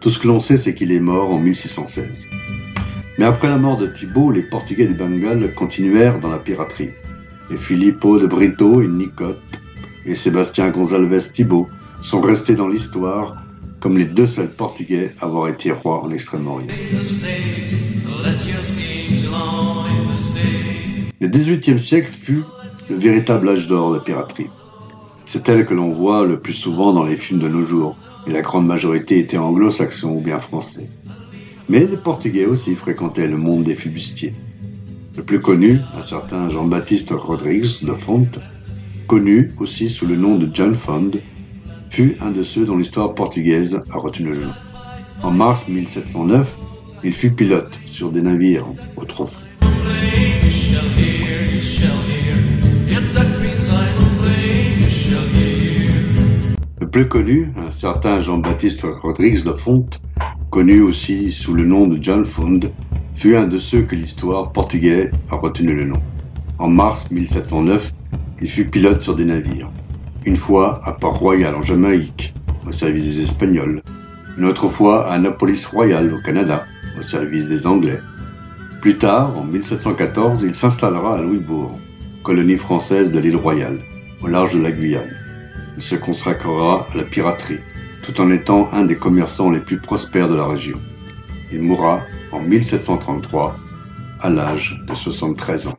Tout 0.00 0.10
ce 0.10 0.18
que 0.18 0.28
l'on 0.28 0.40
sait, 0.40 0.58
c'est 0.58 0.74
qu'il 0.74 0.92
est 0.92 1.00
mort 1.00 1.30
en 1.30 1.38
1616. 1.38 2.26
Mais 3.18 3.24
après 3.24 3.48
la 3.48 3.56
mort 3.56 3.78
de 3.78 3.86
Thibault, 3.86 4.30
les 4.30 4.42
Portugais 4.42 4.86
du 4.86 4.94
Bengale 4.94 5.54
continuèrent 5.54 6.20
dans 6.20 6.28
la 6.28 6.38
piraterie. 6.38 6.90
Et 7.50 7.56
Filippo 7.56 8.18
de 8.18 8.26
Brito 8.26 8.82
et 8.82 8.88
Nicotte 8.88 9.38
et 10.04 10.14
Sébastien 10.14 10.68
Gonzalez 10.68 11.32
Thibault 11.32 11.68
sont 12.02 12.20
restés 12.20 12.54
dans 12.54 12.68
l'histoire 12.68 13.42
comme 13.80 13.96
les 13.96 14.04
deux 14.04 14.26
seuls 14.26 14.50
Portugais 14.50 15.14
à 15.20 15.24
avoir 15.24 15.48
été 15.48 15.72
rois 15.72 16.04
en 16.04 16.10
Extrême-Orient. 16.10 16.66
Le 21.20 21.28
XVIIIe 21.28 21.80
siècle 21.80 22.12
fut 22.12 22.42
le 22.90 22.96
véritable 22.96 23.48
âge 23.48 23.66
d'or 23.66 23.90
de 23.92 23.96
la 23.96 24.02
piraterie. 24.02 24.48
C'est 25.30 25.46
elle 25.50 25.66
que 25.66 25.74
l'on 25.74 25.90
voit 25.90 26.24
le 26.24 26.40
plus 26.40 26.54
souvent 26.54 26.94
dans 26.94 27.04
les 27.04 27.18
films 27.18 27.40
de 27.40 27.48
nos 27.48 27.62
jours, 27.62 27.98
et 28.26 28.32
la 28.32 28.40
grande 28.40 28.66
majorité 28.66 29.18
était 29.18 29.36
anglo-saxon 29.36 30.16
ou 30.16 30.20
bien 30.22 30.38
français. 30.38 30.88
Mais 31.68 31.84
des 31.84 31.98
Portugais 31.98 32.46
aussi 32.46 32.74
fréquentaient 32.74 33.28
le 33.28 33.36
monde 33.36 33.64
des 33.64 33.74
flibustiers. 33.74 34.32
Le 35.18 35.22
plus 35.22 35.42
connu, 35.42 35.80
un 35.94 36.00
certain 36.00 36.48
Jean-Baptiste 36.48 37.10
Rodrigues 37.10 37.84
de 37.84 37.92
Fonte, 37.92 38.38
connu 39.06 39.52
aussi 39.60 39.90
sous 39.90 40.06
le 40.06 40.16
nom 40.16 40.36
de 40.36 40.48
John 40.50 40.74
Fond, 40.74 41.10
fut 41.90 42.16
un 42.22 42.30
de 42.30 42.42
ceux 42.42 42.64
dont 42.64 42.78
l'histoire 42.78 43.14
portugaise 43.14 43.78
a 43.90 43.98
retenu 43.98 44.30
le 44.30 44.46
nom. 44.46 44.54
En 45.22 45.30
mars 45.30 45.68
1709, 45.68 46.58
il 47.04 47.12
fut 47.12 47.32
pilote 47.32 47.78
sur 47.84 48.12
des 48.12 48.22
navires 48.22 48.64
autrefois. 48.96 49.46
Le 56.88 56.92
plus 56.92 57.08
connu, 57.08 57.52
un 57.58 57.70
certain 57.70 58.18
Jean-Baptiste 58.18 58.86
Rodrigues 59.02 59.44
de 59.44 59.52
Fonte, 59.52 60.00
connu 60.48 60.80
aussi 60.80 61.32
sous 61.32 61.52
le 61.52 61.66
nom 61.66 61.86
de 61.86 62.02
John 62.02 62.24
Fond, 62.24 62.60
fut 63.14 63.36
un 63.36 63.46
de 63.46 63.58
ceux 63.58 63.82
que 63.82 63.94
l'histoire 63.94 64.52
portugaise 64.52 65.12
a 65.28 65.36
retenu 65.36 65.74
le 65.74 65.84
nom. 65.84 66.00
En 66.58 66.68
mars 66.68 67.10
1709, 67.10 67.92
il 68.40 68.48
fut 68.48 68.64
pilote 68.64 69.02
sur 69.02 69.14
des 69.16 69.26
navires. 69.26 69.70
Une 70.24 70.38
fois 70.38 70.80
à 70.82 70.92
Port-Royal 70.92 71.54
en 71.56 71.60
Jamaïque, 71.60 72.32
au 72.66 72.72
service 72.72 73.04
des 73.04 73.22
Espagnols. 73.22 73.82
Une 74.38 74.46
autre 74.46 74.70
fois 74.70 75.08
à 75.08 75.12
Annapolis 75.12 75.66
Royal 75.70 76.10
au 76.14 76.22
Canada, 76.22 76.64
au 76.98 77.02
service 77.02 77.48
des 77.48 77.66
Anglais. 77.66 78.00
Plus 78.80 78.96
tard, 78.96 79.36
en 79.36 79.44
1714, 79.44 80.40
il 80.42 80.54
s'installera 80.54 81.18
à 81.18 81.20
Louisbourg, 81.20 81.78
colonie 82.22 82.56
française 82.56 83.12
de 83.12 83.18
l'île 83.18 83.36
Royale, 83.36 83.80
au 84.22 84.26
large 84.26 84.54
de 84.54 84.62
la 84.62 84.72
Guyane. 84.72 85.17
Il 85.78 85.82
se 85.82 85.94
consacrera 85.94 86.88
à 86.92 86.96
la 86.96 87.04
piraterie, 87.04 87.60
tout 88.02 88.20
en 88.20 88.32
étant 88.32 88.68
un 88.72 88.84
des 88.84 88.96
commerçants 88.96 89.48
les 89.48 89.60
plus 89.60 89.78
prospères 89.78 90.28
de 90.28 90.34
la 90.34 90.44
région. 90.44 90.80
Il 91.52 91.62
mourra 91.62 92.02
en 92.32 92.40
1733, 92.40 93.56
à 94.20 94.28
l'âge 94.28 94.82
de 94.88 94.92
73 94.92 95.68
ans. 95.68 95.78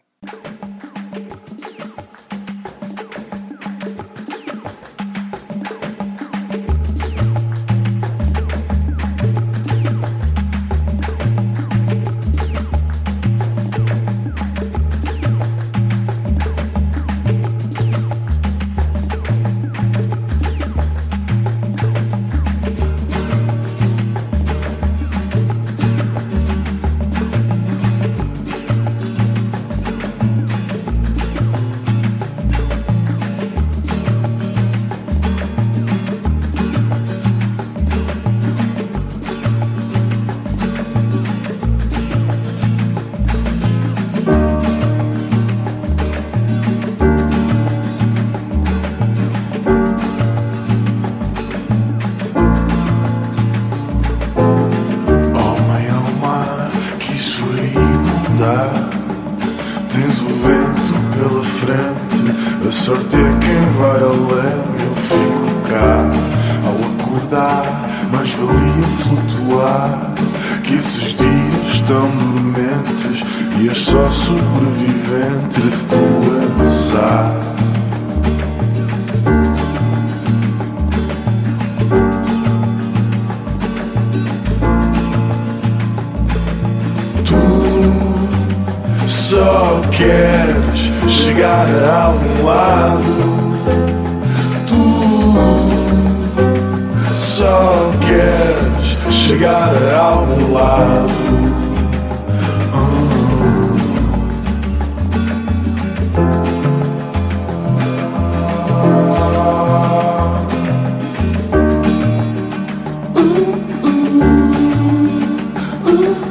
Ooh. 115.92 116.29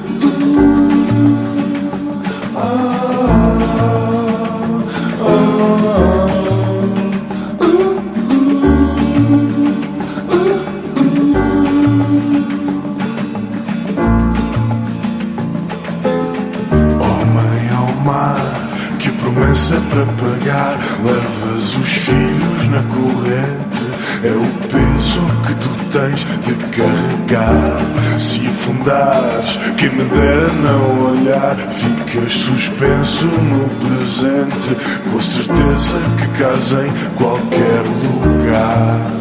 Ficas 31.66 32.32
suspenso 32.32 33.26
no 33.26 33.68
presente, 33.86 34.76
com 35.10 35.20
certeza 35.20 35.98
que 36.18 36.42
casa 36.42 36.86
em 36.86 37.14
qualquer 37.16 37.82
lugar. 38.04 39.18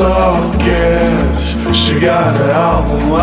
só 0.00 0.50
queres 0.56 1.76
chegar 1.76 2.34
a 2.54 2.76
algum 2.76 3.14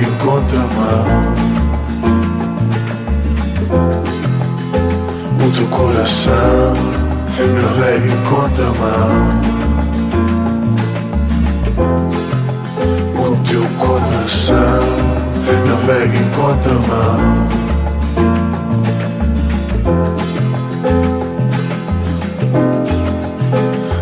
em 0.00 0.12
contramão. 0.18 1.04
O 5.44 5.50
teu 5.50 5.66
coração 5.68 6.74
navega 7.54 8.08
em 8.08 8.20
contramão. 8.24 9.54
O 13.16 13.36
teu 13.44 13.64
coração 13.78 14.82
navega 15.66 16.16
em 16.16 16.30
contramão. 16.30 17.64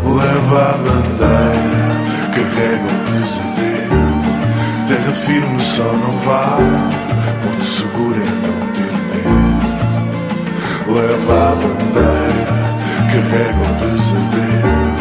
Leva 0.04 0.58
a 0.58 0.78
bandeira, 0.78 2.00
carrega 2.34 2.84
o 2.84 2.88
pesadelo. 3.06 3.41
Firme 5.32 5.60
só 5.62 5.84
não 5.84 6.12
vá, 6.26 6.58
porto 7.42 7.64
seguro 7.64 8.20
é 8.20 8.32
não 8.46 8.60
ter 8.74 8.92
medo. 9.08 9.64
Leva 10.92 11.34
a 11.40 11.54
bandeira, 11.54 12.52
carrega 13.08 13.56
o 13.56 13.72
pesadelo. 13.80 14.92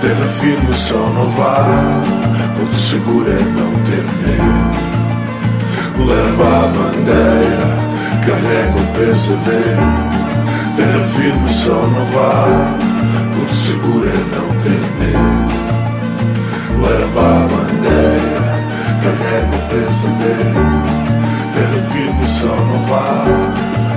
Terra 0.00 0.26
firme 0.40 0.74
só 0.74 0.98
não 1.14 1.30
vá, 1.30 2.02
porto 2.56 2.74
seguro 2.74 3.30
é 3.30 3.44
não 3.44 3.70
ter 3.84 4.04
medo. 4.26 4.74
Leva 6.04 6.48
a 6.48 6.66
bandeira, 6.66 7.68
carrega 8.26 8.76
o 8.76 8.84
pesadelo. 8.98 9.92
Terra 10.74 11.00
firme 11.14 11.48
só 11.48 11.86
não 11.86 12.06
vá, 12.06 12.74
porque 13.36 13.54
seguro 13.54 14.08
é 14.08 14.18
não 14.34 14.48
ter 14.62 14.82
medo. 14.98 15.60
Leva 16.82 17.20
a 17.20 17.46
bandeira, 17.46 18.09
Peguei 19.00 19.16
l'ego 19.16 19.58
pesa 19.68 20.08
dentro, 20.18 20.62
per 21.54 22.28
só 22.28 22.54
no 22.54 22.86
sono. 22.86 23.89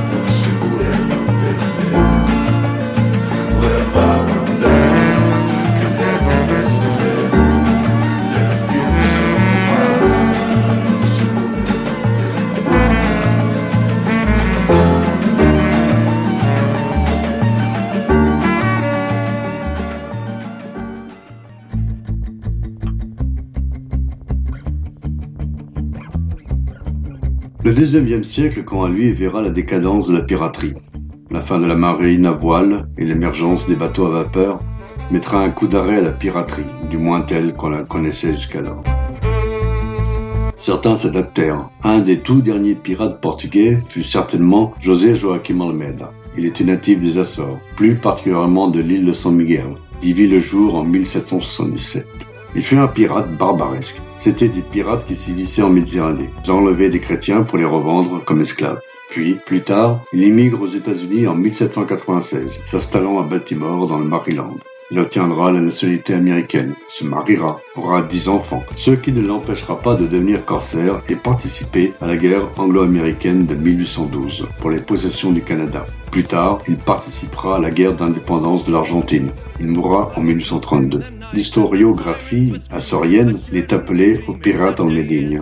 19e 27.94 28.24
siècle, 28.24 28.64
quant 28.64 28.86
à 28.86 28.90
lui, 28.90 29.14
verra 29.14 29.44
la 29.44 29.52
décadence 29.52 30.08
de 30.08 30.16
la 30.16 30.24
piraterie. 30.24 30.74
La 31.30 31.44
fin 31.44 31.60
de 31.60 31.68
la 31.68 31.76
marine 31.76 32.26
à 32.26 32.32
voile 32.32 32.88
et 32.98 33.06
l'émergence 33.06 33.68
des 33.68 33.76
bateaux 33.76 34.08
à 34.08 34.10
vapeur 34.10 34.58
mettra 35.12 35.44
un 35.44 35.52
coup 35.52 35.68
d'arrêt 35.68 35.98
à 35.98 36.02
la 36.02 36.12
piraterie, 36.12 36.66
du 36.90 36.98
moins 36.98 37.22
telle 37.22 37.54
qu'on 37.54 37.70
la 37.70 37.84
connaissait 37.84 38.32
jusqu'alors. 38.32 38.82
Certains 40.58 40.96
s'adaptèrent. 40.96 41.70
Un 41.84 42.00
des 42.00 42.18
tout 42.18 42.42
derniers 42.42 42.74
pirates 42.74 43.22
portugais 43.22 43.78
fut 43.90 44.04
certainement 44.04 44.74
José 44.80 45.16
Joaquim 45.16 45.62
Almeida. 45.62 46.12
Il 46.36 46.48
était 46.48 46.64
natif 46.64 47.00
des 47.00 47.20
Açores, 47.20 47.60
plus 47.76 47.94
particulièrement 47.94 48.70
de 48.70 48.82
l'île 48.82 49.06
de 49.06 49.14
San 49.14 49.36
Miguel. 49.36 49.76
Vit 50.02 50.28
le 50.28 50.40
jour 50.40 50.74
en 50.74 50.84
1777. 50.84 52.08
Il 52.56 52.62
fut 52.62 52.78
un 52.78 52.88
pirate 52.88 53.32
barbaresque. 53.36 54.02
C'étaient 54.18 54.48
des 54.48 54.62
pirates 54.62 55.06
qui 55.06 55.16
sévissaient 55.16 55.64
en 55.64 55.70
Méditerranée. 55.70 56.30
Ils 56.46 56.52
enlevaient 56.52 56.90
des 56.90 57.00
chrétiens 57.00 57.44
pour 57.44 57.58
les 57.58 57.66
revendre 57.66 58.24
comme 58.24 58.42
esclaves. 58.42 58.80
Puis, 59.10 59.36
plus 59.46 59.62
tard, 59.62 60.02
il 60.14 60.24
immigre 60.24 60.62
aux 60.62 60.68
États-Unis 60.68 61.28
en 61.28 61.36
1796, 61.36 62.62
s'installant 62.66 63.20
à 63.20 63.24
Baltimore 63.24 63.88
dans 63.88 64.00
le 64.00 64.06
Maryland. 64.06 64.58
Il 64.92 65.00
obtiendra 65.00 65.52
la 65.52 65.62
nationalité 65.62 66.14
américaine, 66.14 66.74
se 66.88 67.04
mariera, 67.04 67.60
aura 67.76 68.02
dix 68.04 68.28
enfants, 68.28 68.64
ce 68.76 68.92
qui 68.92 69.12
ne 69.12 69.26
l'empêchera 69.26 69.80
pas 69.80 69.96
de 69.96 70.06
devenir 70.06 70.46
corsaire 70.46 71.02
et 71.10 71.16
participer 71.16 71.94
à 72.02 72.08
la 72.08 72.18
guerre 72.18 72.48
anglo-américaine 72.58 73.46
de 73.46 73.56
1812 73.56 74.48
pour 74.60 74.70
les 74.70 74.80
possessions 74.80 75.32
du 75.32 75.42
Canada. 75.42 75.86
Plus 76.12 76.26
tard, 76.26 76.60
il 76.68 76.76
participera 76.76 77.56
à 77.56 77.60
la 77.60 77.72
guerre 77.72 77.96
d'indépendance 77.96 78.66
de 78.66 78.72
l'Argentine. 78.72 79.32
Il 79.60 79.66
mourra 79.68 80.12
en 80.16 80.22
1832. 80.22 81.02
L'historiographie 81.34 82.54
açorienne 82.70 83.40
l'est 83.52 83.74
appelée 83.74 84.20
au 84.28 84.34
pirate 84.34 84.80
en 84.80 84.86
Médigne. 84.86 85.42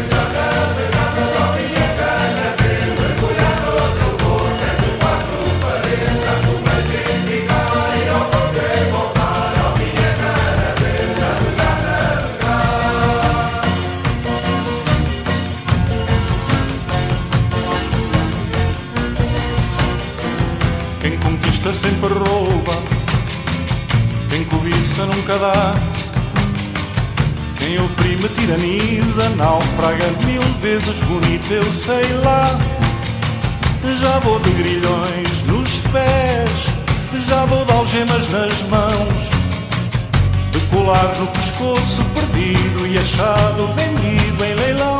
cobiça 25.01 25.05
nunca 25.05 25.37
dá. 25.37 25.75
Quem 27.57 27.79
oprime 27.79 28.27
tiraniza 28.29 29.29
Naufraga 29.35 30.05
mil 30.25 30.41
vezes 30.61 30.95
bonito 31.07 31.51
Eu 31.51 31.71
sei 31.73 32.13
lá. 32.23 32.59
Já 33.99 34.19
vou 34.19 34.39
de 34.39 34.51
grilhões 34.51 35.43
nos 35.45 35.69
pés 35.91 36.51
Já 37.27 37.45
vou 37.45 37.65
de 37.65 37.71
algemas 37.71 38.29
nas 38.29 38.61
mãos. 38.63 39.13
De 40.51 40.59
colar 40.67 41.15
no 41.19 41.27
pescoço 41.27 42.03
perdido 42.13 42.87
E 42.87 42.97
achado 42.97 43.73
vendido 43.75 44.45
em 44.45 44.55
leilão. 44.55 44.97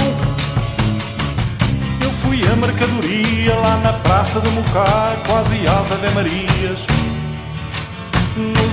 Eu 2.01 2.11
fui 2.23 2.41
a 2.47 2.55
mercadoria 2.55 3.55
lá 3.55 3.77
na 3.77 3.93
praça 3.93 4.39
de 4.39 4.49
Mocá, 4.49 5.15
quase 5.25 5.67
às 5.67 5.91
Ave 5.91 6.09
Marias. 6.15 7.00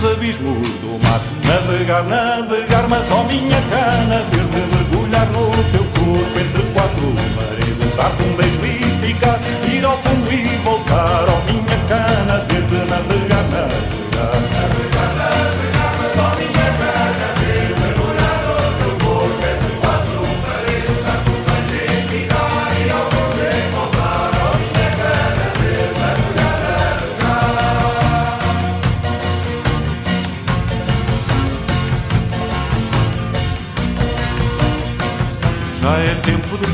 Nos 0.01 0.13
abismos 0.13 0.69
do 0.79 0.97
mar, 1.03 1.21
navegar, 1.43 2.05
navegar, 2.05 2.89
mas 2.89 3.11
ó 3.11 3.25
minha 3.25 3.61
cana, 3.63 4.23
verde 4.31 4.63
mergulhar 4.73 5.27
no 5.27 5.51
teu 5.73 5.83
corpo 5.83 6.39
entre 6.39 6.63
quatro 6.73 7.15
paredes, 7.35 7.97
dar-te 7.97 8.23
um 8.23 8.37
beijo 8.37 8.65
e 8.65 9.07
ficar, 9.07 9.41
ir 9.69 9.85
ao 9.85 9.99
fundo 9.99 10.33
e 10.33 10.57
voltar, 10.63 11.25
ó 11.29 11.41
minha 11.51 11.79
cana, 11.89 12.47
verde 12.47 12.77
navegar, 12.89 13.43
navegar, 13.51 14.41
navegar, 14.53 14.88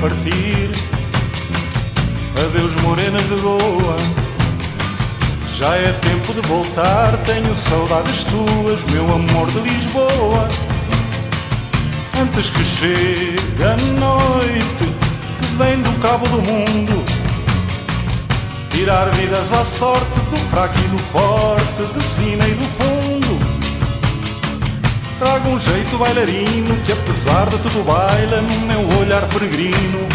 partir. 0.04 0.70
Adeus, 2.44 2.74
morenas 2.82 3.22
de 3.22 3.36
Goa. 3.36 3.96
Já 5.56 5.74
é 5.76 5.92
tempo 5.92 6.34
de 6.34 6.46
voltar. 6.46 7.16
Tenho 7.24 7.54
saudades 7.54 8.24
tuas, 8.24 8.82
meu 8.92 9.04
amor 9.14 9.50
de 9.50 9.60
Lisboa. 9.60 10.46
Antes 12.20 12.50
que 12.50 12.64
chegue 12.64 13.62
a 13.62 13.76
noite 13.98 14.84
que 15.38 15.46
vem 15.56 15.80
do 15.80 16.00
cabo 16.02 16.28
do 16.28 16.42
mundo. 16.42 17.02
Tirar 18.70 19.06
vidas 19.12 19.52
à 19.54 19.64
sorte 19.64 20.20
do 20.30 20.36
fraco 20.50 20.78
e 20.78 20.88
do 20.88 20.98
forte, 20.98 21.94
de 21.94 22.02
cima 22.02 22.46
e 22.46 22.52
do 22.52 22.66
fundo. 22.76 22.93
Trago 25.24 25.48
um 25.48 25.58
jeito 25.58 25.96
bailarino 25.96 26.76
que 26.84 26.92
apesar 26.92 27.46
de 27.46 27.56
tudo 27.56 27.82
baila 27.82 28.42
no 28.42 28.60
meu 28.66 28.98
olhar 28.98 29.26
peregrino. 29.28 30.06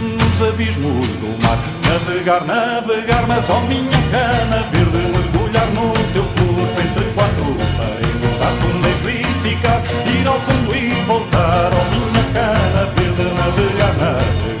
Nos 0.00 0.40
abismos 0.40 1.08
do 1.18 1.42
mar 1.42 1.58
Navegar, 1.82 2.44
navegar, 2.44 3.26
mas 3.26 3.50
ó 3.50 3.58
minha 3.62 4.02
cana 4.12 4.62
verde 4.70 4.98
Mergulhar 5.10 5.66
no 5.70 5.92
teu 6.12 6.22
corpo 6.22 6.80
entre 6.80 7.10
quatro 7.12 7.56
paredes 7.76 8.38
Dar-te 8.38 8.66
um 8.66 8.80
beijo 8.82 9.08
e 9.08 9.48
ficar 9.48 9.82
Ir 10.14 10.28
ao 10.28 10.38
fundo 10.38 10.76
e 10.76 11.02
voltar 11.04 11.72
Ó 11.72 11.84
minha 11.90 12.22
cana 12.34 12.84
verde 12.94 13.34
navegar 13.34 13.94
Navegar, 13.98 14.55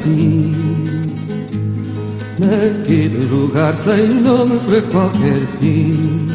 assim 0.00 0.54
Naquele 2.38 3.26
lugar 3.26 3.74
sem 3.74 4.08
nome 4.08 4.58
para 4.60 4.82
qualquer 4.82 5.46
fim 5.60 6.28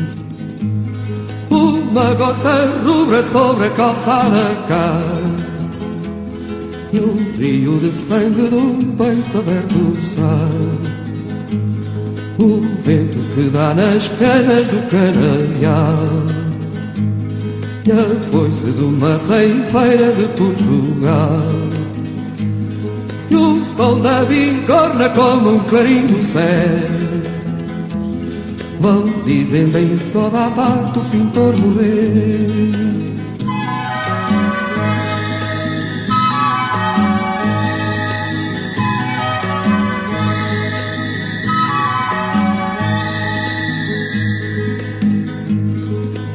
Uma 1.50 2.14
gota 2.14 2.82
rubra 2.86 3.24
sobre 3.24 3.66
a 3.66 3.70
calçada 3.72 4.56
cai 4.68 5.36
E 6.94 7.00
um 7.00 7.38
rio 7.38 7.80
de 7.80 7.92
sangue 7.92 8.50
de 8.50 8.56
um 8.56 8.96
peito 8.96 9.40
aberto 9.40 9.98
sai 10.02 10.96
o 12.38 12.60
vento 12.84 13.18
que 13.34 13.50
dá 13.50 13.74
nas 13.74 14.10
canas 14.10 14.68
do 14.68 14.82
canavial 14.90 16.26
E 17.86 17.92
a 17.94 18.30
foice 18.30 18.66
de 18.72 18.84
uma 18.84 19.18
ceifeira 19.18 20.12
de 20.12 20.28
Portugal 20.36 21.65
sol 23.76 24.00
da 24.00 24.24
bigorna 24.24 25.10
como 25.10 25.56
um 25.56 25.60
clarim 25.66 26.08
do 26.08 26.24
céu. 26.24 26.96
Vão 28.80 29.04
dizendo 29.26 29.78
em 29.78 29.98
toda 30.14 30.46
a 30.46 30.52
parte 30.52 31.00
o 31.00 31.06
pintor 31.06 31.54
morreu 31.60 32.86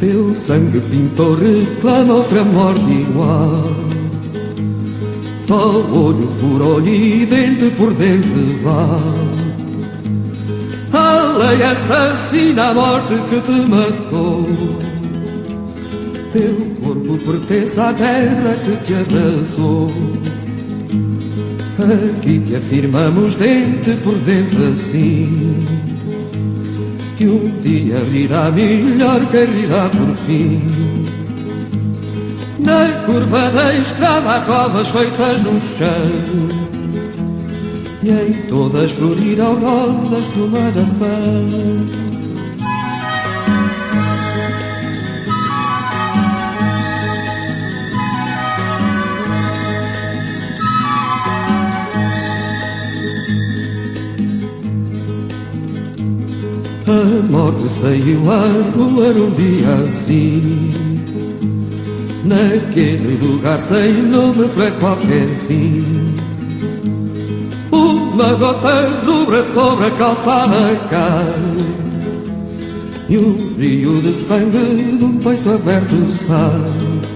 Teu 0.01 0.35
sangue 0.35 0.81
pintor 0.81 1.39
reclama 1.39 2.15
outra 2.15 2.43
morte 2.45 2.91
igual 2.91 3.80
Só 5.51 5.81
olho 5.81 6.29
por 6.41 6.63
olho 6.63 6.87
e 6.87 7.27
dente 7.27 7.71
por 7.71 7.93
dente 7.95 8.57
vá. 8.63 9.01
A 10.93 11.39
lei 11.39 11.61
assassina 11.65 12.69
a 12.69 12.75
morte 12.75 13.15
que 13.29 13.41
te 13.41 13.69
matou. 13.69 14.47
Teu 16.33 16.55
corpo 16.81 17.19
pertence 17.19 17.81
à 17.81 17.93
terra 17.93 18.57
que 18.65 18.77
te 18.77 18.95
abraçou. 18.95 19.91
Aqui 21.81 22.39
te 22.39 22.55
afirmamos 22.55 23.35
dente 23.35 23.97
por 24.05 24.15
dente 24.19 24.57
assim. 24.73 25.67
Que 27.17 27.27
um 27.27 27.51
dia 27.61 27.99
rirá 28.13 28.53
melhor 28.53 29.21
que 29.33 29.45
rirá 29.47 29.89
por 29.89 30.15
fim. 30.15 31.20
Na 32.71 32.87
curva 33.05 33.51
da 33.51 33.75
estrada 33.75 34.41
covas 34.43 34.89
feitas 34.91 35.43
no 35.43 35.61
chão. 35.61 36.71
E 38.01 38.11
em 38.11 38.33
todas 38.49 38.93
florirão 38.93 39.57
rosas 39.57 40.27
do 40.29 40.49
maração 40.49 42.01
A 56.87 57.31
morte 57.31 57.69
saiu 57.69 58.31
à 58.31 58.39
rua 58.75 59.13
num 59.13 59.31
dia 59.33 59.75
assim 59.89 60.90
Naquele 62.25 63.19
lugar 63.23 63.61
sem 63.61 64.03
nome 64.03 64.49
para 64.49 64.71
qualquer 64.73 65.29
fim. 65.47 66.15
Uma 67.73 68.35
gota 68.35 68.89
rubra 69.05 69.43
sobre 69.45 69.87
a 69.87 69.91
calçada 69.93 70.77
cai. 70.91 71.35
E 73.09 73.19
um 73.19 73.55
rio 73.59 74.01
de 74.03 74.15
sangue 74.15 74.99
de 74.99 75.05
um 75.05 75.19
peito 75.19 75.51
aberto 75.51 75.97
sai. 76.27 77.11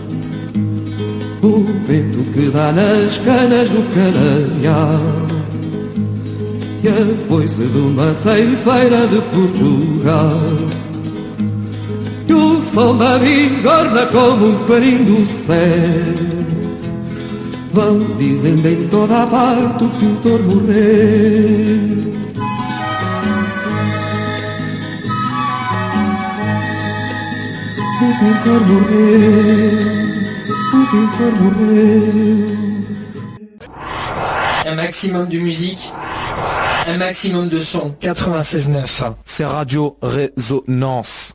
O 1.43 1.63
vento 1.87 2.25
que 2.33 2.51
dá 2.51 2.73
nas 2.73 3.19
canas 3.19 3.69
do 3.69 3.83
canavial 3.95 5.35
e 6.85 6.89
a 6.89 7.29
foice 7.29 7.63
de 7.63 7.79
uma 7.79 8.15
ceifeira 8.15 9.07
de 9.07 9.21
Portugal 9.33 10.39
E 12.75 12.77
o 12.77 12.81
sol 12.81 12.95
da 12.95 13.19
bigorna 13.19 14.07
como 14.07 14.47
um 14.49 14.67
clarim 14.67 15.05
do 15.05 15.25
céu 15.25 15.55
Vão 17.73 18.01
dizendo 18.19 18.67
em 18.67 18.89
toda 18.89 19.23
a 19.23 19.27
parte 19.29 19.85
o 19.85 19.89
pintor 19.91 20.43
morreu 20.43 20.75
O 28.03 28.13
pintor 28.19 28.61
morreu, 28.67 29.95
o 30.73 30.87
pintor 30.91 31.33
morreu 31.43 32.75
Un 34.67 34.75
maximum 34.75 35.27
de 35.27 35.39
musique, 35.39 35.93
un 36.89 36.99
maximum 36.99 37.49
de 37.49 37.61
son. 37.61 37.95
96.9, 38.01 39.15
c'est 39.25 39.45
Radio 39.45 39.97
Résonance. 40.03 41.33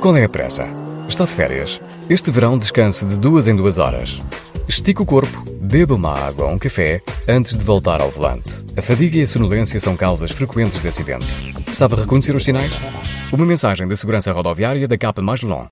Qual 0.00 0.16
é 0.16 0.22
a 0.22 0.28
pressa? 0.28 0.62
Está 1.08 1.24
de 1.24 1.32
férias. 1.32 1.80
Este 2.08 2.30
verão 2.30 2.56
descanse 2.56 3.04
de 3.04 3.18
duas 3.18 3.48
em 3.48 3.56
duas 3.56 3.78
horas. 3.78 4.20
Estique 4.68 5.02
o 5.02 5.04
corpo, 5.04 5.44
beba 5.60 5.96
uma 5.96 6.16
água 6.16 6.46
ou 6.46 6.52
um 6.52 6.58
café 6.58 7.02
antes 7.28 7.58
de 7.58 7.64
voltar 7.64 8.00
ao 8.00 8.08
volante. 8.08 8.64
A 8.76 8.82
fadiga 8.82 9.18
e 9.18 9.22
a 9.22 9.26
sonolência 9.26 9.80
são 9.80 9.96
causas 9.96 10.30
frequentes 10.30 10.80
de 10.80 10.86
acidente. 10.86 11.52
Sabe 11.72 11.96
reconhecer 11.96 12.32
os 12.32 12.44
sinais? 12.44 12.70
Uma 13.32 13.44
mensagem 13.44 13.88
da 13.88 13.96
Segurança 13.96 14.30
Rodoviária 14.30 14.86
da 14.86 14.96
Capa 14.96 15.20
Mais 15.20 15.42
Long. 15.42 15.66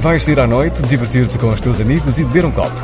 Vais 0.00 0.24
sair 0.24 0.40
à 0.40 0.46
noite, 0.48 0.82
divertir-te 0.82 1.38
com 1.38 1.50
os 1.50 1.60
teus 1.60 1.80
amigos 1.80 2.18
e 2.18 2.24
beber 2.24 2.46
um 2.46 2.50
copo. 2.50 2.82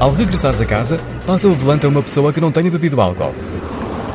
Ao 0.00 0.12
regressares 0.12 0.60
a 0.60 0.66
casa, 0.66 0.98
passa 1.24 1.46
o 1.46 1.54
volante 1.54 1.86
a 1.86 1.88
uma 1.88 2.02
pessoa 2.02 2.32
que 2.32 2.40
não 2.40 2.50
tenha 2.50 2.68
bebido 2.68 3.00
álcool. 3.00 3.32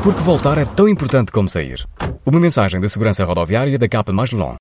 Porque 0.03 0.19
voltar 0.19 0.57
é 0.57 0.65
tão 0.65 0.89
importante 0.89 1.31
como 1.31 1.47
sair. 1.47 1.87
Uma 2.25 2.39
mensagem 2.39 2.81
da 2.81 2.89
Segurança 2.89 3.23
Rodoviária 3.23 3.79
da 3.79 3.87
Capa 3.87 4.11
Mais 4.11 4.31
Long. 4.31 4.57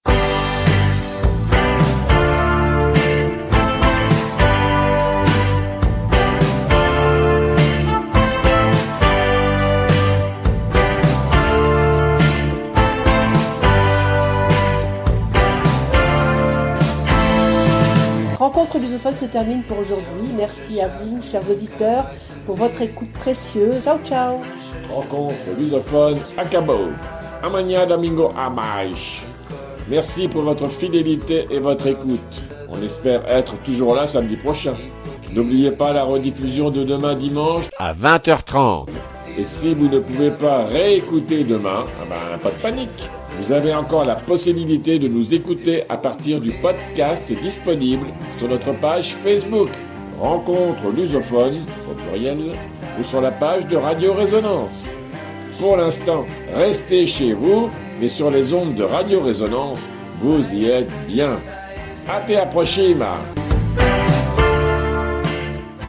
Se 19.18 19.24
termine 19.24 19.62
pour 19.64 19.78
aujourd'hui. 19.78 20.30
Merci 20.36 20.80
à 20.80 20.86
vous, 20.86 21.20
chers 21.20 21.48
auditeurs, 21.50 22.06
pour 22.46 22.54
votre 22.54 22.82
écoute 22.82 23.12
précieuse. 23.12 23.82
Ciao, 23.82 23.98
ciao. 24.04 24.38
Rencontre 24.88 25.34
lusophone 25.58 26.18
à 26.36 26.44
Cabo. 26.44 26.78
Amanhã 27.42 27.84
domingo 27.84 28.32
a 28.36 28.48
mais. 28.48 28.94
Merci 29.88 30.28
pour 30.28 30.42
votre 30.42 30.68
fidélité 30.68 31.46
et 31.50 31.58
votre 31.58 31.88
écoute. 31.88 32.42
On 32.68 32.80
espère 32.80 33.28
être 33.28 33.58
toujours 33.64 33.96
là 33.96 34.06
samedi 34.06 34.36
prochain. 34.36 34.74
N'oubliez 35.32 35.72
pas 35.72 35.92
la 35.92 36.04
rediffusion 36.04 36.70
de 36.70 36.84
demain 36.84 37.16
dimanche 37.16 37.64
à 37.76 37.92
20h30. 37.92 38.88
Et 39.36 39.44
si 39.44 39.74
vous 39.74 39.88
ne 39.88 39.98
pouvez 39.98 40.30
pas 40.30 40.64
réécouter 40.64 41.42
demain, 41.42 41.84
ah 42.00 42.04
ben, 42.08 42.38
pas 42.38 42.50
de 42.50 42.62
panique. 42.62 43.10
Vous 43.40 43.52
avez 43.52 43.72
encore 43.72 44.04
la 44.04 44.16
possibilité 44.16 44.98
de 44.98 45.06
nous 45.06 45.32
écouter 45.32 45.84
à 45.88 45.96
partir 45.96 46.40
du 46.40 46.50
podcast 46.50 47.30
disponible 47.42 48.06
sur 48.38 48.48
notre 48.48 48.72
page 48.80 49.14
Facebook. 49.14 49.68
Rencontre 50.18 50.90
lusophone, 50.94 51.54
au 51.88 51.94
pluriel, 51.94 52.38
ou 52.98 53.04
sur 53.04 53.20
la 53.20 53.30
page 53.30 53.66
de 53.68 53.76
Radio 53.76 54.12
Résonance. 54.12 54.86
Pour 55.60 55.76
l'instant, 55.76 56.24
restez 56.54 57.06
chez 57.06 57.32
vous, 57.32 57.70
mais 58.00 58.08
sur 58.08 58.30
les 58.30 58.52
ondes 58.52 58.74
de 58.74 58.82
Radio 58.82 59.20
Résonance, 59.20 59.80
vous 60.20 60.52
y 60.52 60.66
êtes 60.66 60.90
bien. 61.06 61.38
Até 62.08 62.36
a 62.36 62.46
prochaine 62.46 63.02